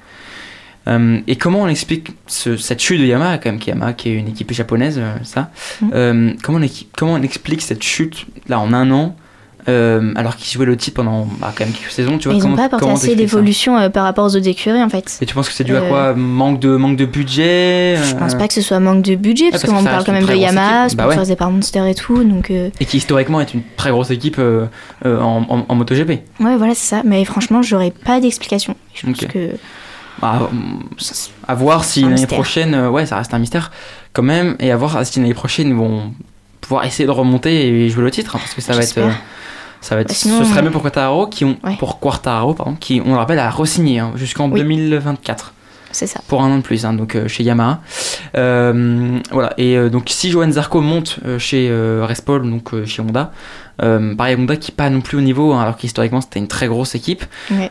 Euh, 0.89 1.19
et 1.27 1.37
comment 1.37 1.61
on 1.61 1.67
explique 1.69 2.09
ce- 2.27 2.57
cette 2.57 2.81
chute 2.81 2.99
de 2.99 3.05
Yamaha, 3.05 3.37
quand 3.37 3.49
même, 3.51 3.59
qui, 3.59 3.69
est 3.69 3.73
Yamaha, 3.73 3.93
qui 3.93 4.09
est 4.09 4.13
une 4.15 4.27
équipe 4.27 4.51
japonaise, 4.51 4.97
euh, 4.99 5.15
ça. 5.23 5.49
Euh, 5.93 6.33
comment, 6.43 6.57
on, 6.61 6.67
comment 6.97 7.13
on 7.13 7.21
explique 7.21 7.61
cette 7.61 7.81
chute, 7.83 8.25
là, 8.49 8.59
en 8.59 8.73
un 8.73 8.91
an, 8.91 9.15
euh, 9.69 10.11
alors 10.15 10.35
qu'ils 10.35 10.51
jouaient 10.53 10.65
le 10.65 10.75
titre 10.77 10.95
pendant 10.95 11.25
bah, 11.39 11.53
quand 11.57 11.65
même 11.65 11.73
quelques 11.73 11.91
saisons 11.91 12.17
tu 12.17 12.27
vois, 12.27 12.37
Mais 12.37 12.43
ils 12.43 12.47
n'ont 12.49 12.55
pas 12.55 12.65
apporté 12.65 12.89
assez 12.89 13.15
d'évolution 13.15 13.77
euh, 13.77 13.89
par 13.89 14.03
rapport 14.03 14.25
aux 14.25 14.35
autres 14.35 14.47
écuries 14.47 14.81
en 14.83 14.89
fait. 14.89 15.17
Et 15.21 15.25
tu 15.25 15.33
penses 15.33 15.47
que 15.47 15.53
c'est 15.53 15.63
dû 15.63 15.75
à 15.75 15.81
Euh, 15.81 15.89
quoi? 15.89 16.13
Manque 16.13 16.59
de, 16.59 16.75
manque 16.75 16.97
de 16.97 17.05
budget 17.05 17.95
Je 18.03 18.15
pense 18.15 18.35
pas 18.35 18.47
que 18.47 18.53
ce 18.53 18.61
soit 18.61 18.79
manque 18.79 19.03
de 19.03 19.15
budget, 19.15 19.49
parce, 19.51 19.63
parce 19.63 19.73
que 19.73 19.77
qu'on 19.79 19.83
parle 19.85 20.03
quand 20.03 20.11
même 20.11 20.25
de 20.25 20.33
Yamaha, 20.35 20.85
équipe. 20.85 20.97
Bah 20.97 21.03
ouais. 21.05 21.11
sponsorisé 21.11 21.35
par 21.35 21.49
Monster 21.51 21.89
et 21.89 21.95
tout, 21.95 22.23
donc 22.23 22.49
Et 22.51 22.71
qui 22.85 22.97
historiquement 22.97 23.39
est 23.41 23.53
une 23.53 23.61
très 23.77 23.91
grosse 23.91 24.11
équipe 24.11 24.39
en, 24.39 24.69
en, 25.05 25.65
en 25.67 25.75
MotoGP. 25.75 26.09
ouais, 26.39 26.57
voilà, 26.57 26.75
c'est 26.75 26.87
ça. 26.95 27.01
Mais 27.05 27.23
franchement, 27.25 27.61
j'aurais 27.61 27.91
pas 27.91 28.19
d'explication. 28.19 28.75
Je 28.93 29.05
pense 29.05 29.17
que 29.25 29.49
Bah, 30.21 30.49
à 31.47 31.55
voir 31.55 31.83
si 31.83 32.01
l'année 32.03 32.27
prochaine, 32.27 32.75
ouais, 32.87 33.05
ça 33.05 33.17
reste 33.17 33.33
un 33.33 33.39
mystère 33.39 33.71
quand 34.13 34.23
même, 34.23 34.55
et 34.59 34.71
à 34.71 34.75
voir 34.77 35.05
si 35.05 35.19
l'année 35.19 35.33
prochaine 35.33 35.69
ils 35.69 35.73
vont 35.75 36.11
pouvoir 36.63 36.85
essayer 36.85 37.05
de 37.05 37.11
remonter 37.11 37.67
et 37.85 37.89
jouer 37.89 38.03
le 38.03 38.11
titre, 38.11 38.35
hein, 38.35 38.39
parce 38.39 38.53
que 38.53 38.61
ça 38.61 38.73
va 38.73 38.81
être, 38.81 38.97
euh, 38.97 39.09
ça 39.81 39.95
va 39.95 40.01
être, 40.01 40.07
Bah, 40.09 40.13
sinon, 40.13 40.39
ce 40.39 40.45
serait 40.49 40.61
on- 40.61 40.63
mieux 40.65 40.71
pour 40.71 40.81
Quartararo 40.81 41.27
qui 41.27 41.45
ont, 41.45 41.57
Ouais. 41.63 41.75
pour 41.77 41.99
Quartararo 41.99 42.53
pardon, 42.53 42.75
qui 42.79 43.01
on 43.05 43.11
le 43.11 43.17
rappelle 43.17 43.39
a 43.39 43.49
re-signé 43.49 43.99
hein, 43.99 44.11
jusqu'en 44.15 44.49
Oui. 44.49 44.61
2024 44.61 45.53
c'est 45.91 46.07
ça. 46.07 46.21
pour 46.27 46.41
un 46.41 46.49
an 46.51 46.57
de 46.57 46.61
plus, 46.63 46.85
hein, 46.85 46.93
donc 46.93 47.15
euh, 47.15 47.27
chez 47.27 47.43
Yamaha. 47.43 47.79
Euh, 48.35 49.19
voilà, 49.31 49.53
et 49.57 49.77
euh, 49.77 49.89
donc 49.89 50.05
si 50.09 50.31
Johan 50.31 50.49
Zarco 50.51 50.81
monte 50.81 51.17
euh, 51.25 51.37
chez 51.37 51.67
euh, 51.69 52.03
Respol, 52.07 52.49
donc 52.49 52.73
euh, 52.73 52.85
chez 52.85 53.01
Honda, 53.01 53.31
euh, 53.83 54.15
pareil 54.15 54.35
Honda 54.39 54.55
qui 54.55 54.71
pas 54.71 54.89
non 54.89 55.01
plus 55.01 55.17
au 55.17 55.21
niveau, 55.21 55.53
hein, 55.53 55.61
alors 55.61 55.77
qu'historiquement 55.77 56.21
c'était 56.21 56.39
une 56.39 56.47
très 56.47 56.67
grosse 56.67 56.95
équipe. 56.95 57.23
Ouais. 57.51 57.69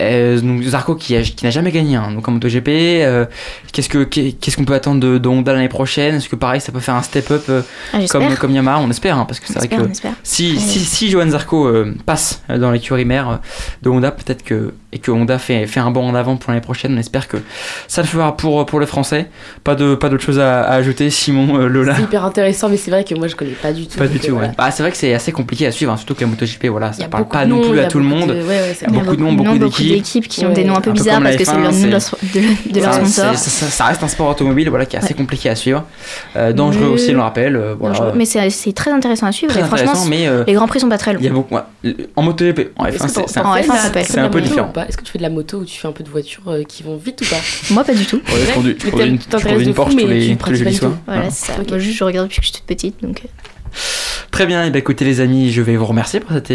Euh, 0.00 0.40
donc 0.40 0.62
Zarco 0.62 0.94
qui, 0.94 1.16
a- 1.16 1.22
qui 1.22 1.44
n'a 1.44 1.50
jamais 1.50 1.72
gagné 1.72 1.96
hein, 1.96 2.12
donc 2.12 2.28
en 2.28 2.30
MotoGP, 2.32 2.68
euh, 2.68 3.26
qu'est-ce 3.72 3.88
que 3.88 4.04
qu'est-ce 4.04 4.56
qu'on 4.56 4.64
peut 4.64 4.74
attendre 4.74 5.00
de, 5.00 5.18
de 5.18 5.28
Honda 5.28 5.52
l'année 5.52 5.68
prochaine? 5.68 6.14
Est-ce 6.14 6.28
que 6.28 6.36
pareil 6.36 6.60
ça 6.60 6.70
peut 6.70 6.78
faire 6.78 6.94
un 6.94 7.02
step-up 7.02 7.42
euh, 7.48 7.62
Ah, 7.92 7.98
comme, 8.08 8.22
comme 8.36 8.52
Yamaha? 8.52 8.78
On 8.78 8.90
espère, 8.90 9.18
hein, 9.18 9.24
parce 9.26 9.40
que 9.40 9.48
c'est 9.48 9.54
vrai 9.58 9.66
que 9.68 9.74
si, 10.22 10.60
si, 10.60 10.78
si 10.78 11.10
Johan 11.10 11.28
Zarco 11.30 11.66
euh, 11.66 11.96
passe 12.06 12.42
euh, 12.48 12.58
dans 12.58 12.70
l'écurie 12.70 13.04
mère 13.04 13.28
euh, 13.28 13.36
de 13.82 13.88
Honda, 13.90 14.12
peut-être 14.12 14.44
que 14.44 14.72
et 14.92 14.98
que 14.98 15.10
Honda 15.10 15.38
fait, 15.38 15.66
fait 15.66 15.80
un 15.80 15.90
bond 15.90 16.08
en 16.08 16.14
avant 16.14 16.36
pour 16.36 16.50
l'année 16.50 16.62
prochaine, 16.62 16.94
on 16.94 16.98
espère 16.98 17.28
que 17.28 17.36
ça 17.88 18.00
le 18.00 18.06
fera 18.08 18.36
pour, 18.36 18.64
pour 18.64 18.80
le 18.80 18.86
français. 18.86 19.26
Pas 19.62 19.74
de 19.74 19.94
pas 19.94 20.08
d'autre 20.08 20.22
chose 20.24 20.38
à, 20.38 20.62
à 20.62 20.74
ajouter, 20.76 21.10
Simon, 21.10 21.58
euh, 21.58 21.66
Lola. 21.68 21.94
C'est 21.96 22.02
hyper 22.02 22.24
intéressant, 22.24 22.68
mais 22.70 22.78
c'est 22.78 22.90
vrai 22.90 23.04
que 23.04 23.14
moi 23.14 23.28
je 23.28 23.36
connais 23.36 23.50
pas 23.50 23.72
du 23.72 23.86
tout. 23.86 23.98
Pas 23.98 24.06
du 24.06 24.18
tout. 24.18 24.32
voilà. 24.32 24.48
Ouais. 24.48 24.54
Bah, 24.56 24.70
c'est 24.70 24.82
vrai 24.82 24.90
que 24.90 24.96
c'est 24.96 25.12
assez 25.12 25.30
compliqué 25.30 25.66
à 25.66 25.72
suivre, 25.72 25.92
hein, 25.92 25.96
surtout 25.98 26.14
que 26.14 26.22
la 26.22 26.26
MotoGP, 26.28 26.66
voilà, 26.68 26.92
ça 26.94 27.04
a 27.04 27.08
parle 27.08 27.28
pas 27.28 27.44
non 27.44 27.60
plus 27.68 27.78
à 27.80 27.84
tout 27.86 27.98
le 27.98 28.04
monde. 28.04 28.30
de- 28.30 28.34
ouais, 28.34 28.46
ouais, 28.46 28.74
c'est 28.78 28.86
Il 28.88 28.94
y 28.94 28.96
a 28.98 29.00
beaucoup 29.02 29.16
de 29.16 29.20
noms, 29.22 29.32
beaucoup 29.34 29.58
d'équipes. 29.58 29.92
d'équipes 29.92 30.28
qui 30.28 30.44
ont 30.46 30.48
Ouais. 30.48 30.54
des 30.54 30.64
noms 30.64 30.76
un 30.76 30.80
peu 30.80 30.92
bizarres 30.92 31.20
parce 31.22 31.36
que 31.36 31.44
c'est 31.44 31.50
F1, 31.52 31.56
le 31.58 31.62
nom 31.64 31.70
de 31.86 31.90
leur, 31.90 32.00
de, 32.22 32.72
de 32.72 32.80
leur 32.80 32.94
Ça, 32.94 33.00
sponsor. 33.00 33.34
ça- 33.36 33.66
ça 33.66 33.84
reste 33.84 34.02
un 34.02 34.08
sport 34.08 34.28
automobile 34.30 34.70
voilà, 34.70 34.86
qui 34.86 34.96
est 34.96 35.00
assez 35.00 35.08
Ouais. 35.08 35.14
compliqué 35.14 35.50
à 35.50 35.54
suivre. 35.54 35.84
Euh, 36.36 36.52
dangereux 36.54 36.86
Mais- 36.86 36.92
aussi, 36.94 37.10
on 37.10 37.14
le 37.14 37.20
rappelle. 37.20 37.56
euh, 37.56 37.74
voilà. 37.78 38.12
Mais 38.14 38.24
c'est 38.24 38.48
c'est 38.48 38.72
très 38.72 38.90
intéressant 38.90 39.26
à 39.26 39.32
suivre 39.32 39.52
très 39.52 39.60
et 39.60 39.64
franchement, 39.64 39.90
intéressant, 39.90 40.08
mais 40.08 40.26
euh, 40.28 40.44
les 40.46 40.54
grands 40.54 40.66
prix 40.66 40.80
sont 40.80 40.88
pas 40.88 40.96
très 40.98 41.12
longs. 41.12 41.18
il 41.20 41.26
y 41.26 41.28
a 41.28 41.32
beaucoup. 41.32 41.54
ouais, 41.54 41.94
en 42.16 42.22
MotoGP, 42.22 42.70
en 42.76 42.86
Est-ce 42.86 42.96
F1, 42.98 43.06
que 43.06 43.10
c'est 43.28 43.38
un 43.38 43.42
t'en 43.42 43.50
En 43.50 43.54
fais 43.54 43.60
F1, 43.62 43.66
de 43.66 43.72
la- 43.72 43.78
ça 43.82 43.90
peut 43.90 43.98
être- 43.98 44.06
t'en 44.06 44.08
fais 44.08 44.12
c'est 44.14 44.18
un 44.18 44.22
de 44.22 44.26
la 44.26 44.30
peu 44.30 44.40
différent. 44.40 44.72
Pas 44.82 44.88
Est-ce 44.88 44.96
que 44.96 45.04
tu 45.04 45.12
fais 45.12 45.18
de 45.18 45.22
la 45.22 45.30
moto 45.30 45.58
ou 45.58 45.64
tu 45.64 45.78
fais 45.78 45.88
un 45.88 45.92
peu 45.92 46.04
de 46.04 46.08
voiture 46.08 46.42
euh, 46.48 46.62
qui 46.64 46.82
vont 46.82 46.96
vite 46.96 47.20
ou 47.22 47.24
pas 47.24 47.40
Moi, 47.74 47.84
pas 47.84 47.94
du 47.94 48.06
tout. 48.06 48.16
Ouais, 48.16 48.22
je 48.48 48.52
conduis- 48.54 48.76
je 48.78 48.90
conduis 48.90 49.06
une- 49.08 49.18
je 49.20 49.28
conduis 49.48 49.64
une 49.66 49.74
Porsche 49.74 49.92
tous 49.96 49.98
les 49.98 50.36
tous 50.36 50.52
les. 50.52 50.62
Voilà, 50.78 50.94
Voilà. 51.06 51.30
c'est 51.30 51.46
ça. 51.52 51.58
Moi, 51.68 51.78
juste, 51.78 51.98
je 51.98 52.04
regarde 52.04 52.28
depuis 52.28 52.40
que 52.40 52.46
je 52.46 52.50
suis 52.52 52.58
toute 52.58 52.66
petite. 52.66 53.02
Donc, 53.02 53.22
euh, 53.24 53.28
Très 54.30 54.46
bien, 54.46 54.64
et 54.64 54.70
bah 54.70 54.78
écoutez 54.78 55.04
les 55.04 55.20
amis, 55.20 55.50
je 55.52 55.60
vais 55.62 55.76
vous 55.76 55.84
remercier 55.86 56.20
pour 56.20 56.32
cette 56.32 56.50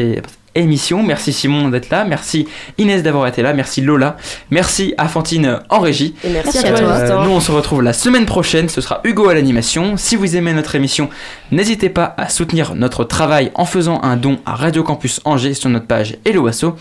émission. 0.55 1.03
Merci 1.03 1.33
Simon 1.33 1.69
d'être 1.69 1.89
là, 1.89 2.05
merci 2.05 2.47
Inès 2.77 3.03
d'avoir 3.03 3.27
été 3.27 3.41
là, 3.41 3.53
merci 3.53 3.81
Lola, 3.81 4.17
merci 4.51 4.93
à 4.97 5.07
Fantine 5.07 5.59
en 5.69 5.79
régie. 5.79 6.15
Et 6.23 6.29
merci, 6.29 6.59
Merci 6.61 6.67
à 6.67 6.73
à 6.75 6.79
toi, 6.79 6.87
toi. 7.07 7.19
Euh, 7.21 7.25
nous 7.25 7.31
on 7.31 7.39
se 7.39 7.51
retrouve 7.51 7.81
la 7.81 7.93
semaine 7.93 8.25
prochaine, 8.25 8.69
ce 8.69 8.81
sera 8.81 9.01
Hugo 9.03 9.27
à 9.29 9.33
l'animation. 9.33 9.97
Si 9.97 10.15
vous 10.15 10.35
aimez 10.35 10.53
notre 10.53 10.75
émission, 10.75 11.09
n'hésitez 11.51 11.89
pas 11.89 12.13
à 12.17 12.29
soutenir 12.29 12.75
notre 12.75 13.03
travail 13.03 13.51
en 13.55 13.65
faisant 13.65 14.01
un 14.03 14.15
don 14.17 14.39
à 14.45 14.55
Radio 14.55 14.83
Campus 14.83 15.21
Angers 15.25 15.53
sur 15.53 15.69
notre 15.69 15.87
page 15.87 16.17
Hello 16.25 16.47
Asso. 16.47 16.75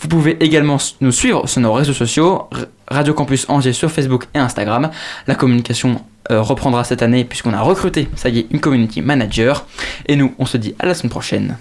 Vous 0.00 0.08
pouvez 0.08 0.36
également 0.40 0.76
nous 1.00 1.12
suivre 1.12 1.48
sur 1.48 1.60
nos 1.60 1.72
réseaux 1.72 1.92
sociaux, 1.92 2.48
Radio 2.88 3.14
Campus 3.14 3.46
Angers 3.48 3.72
sur 3.72 3.90
Facebook 3.90 4.26
et 4.34 4.38
Instagram. 4.38 4.90
La 5.26 5.34
communication 5.34 6.00
euh, 6.30 6.42
reprendra 6.42 6.84
cette 6.84 7.02
année 7.02 7.24
puisqu'on 7.24 7.52
a 7.52 7.60
recruté, 7.60 8.08
ça 8.16 8.28
y 8.28 8.40
est, 8.40 8.46
une 8.50 8.60
community 8.60 9.00
manager. 9.00 9.66
Et 10.06 10.16
nous, 10.16 10.34
on 10.38 10.46
se 10.46 10.56
dit 10.56 10.74
à 10.78 10.86
la 10.86 10.94
semaine 10.94 11.10
prochaine. 11.10 11.56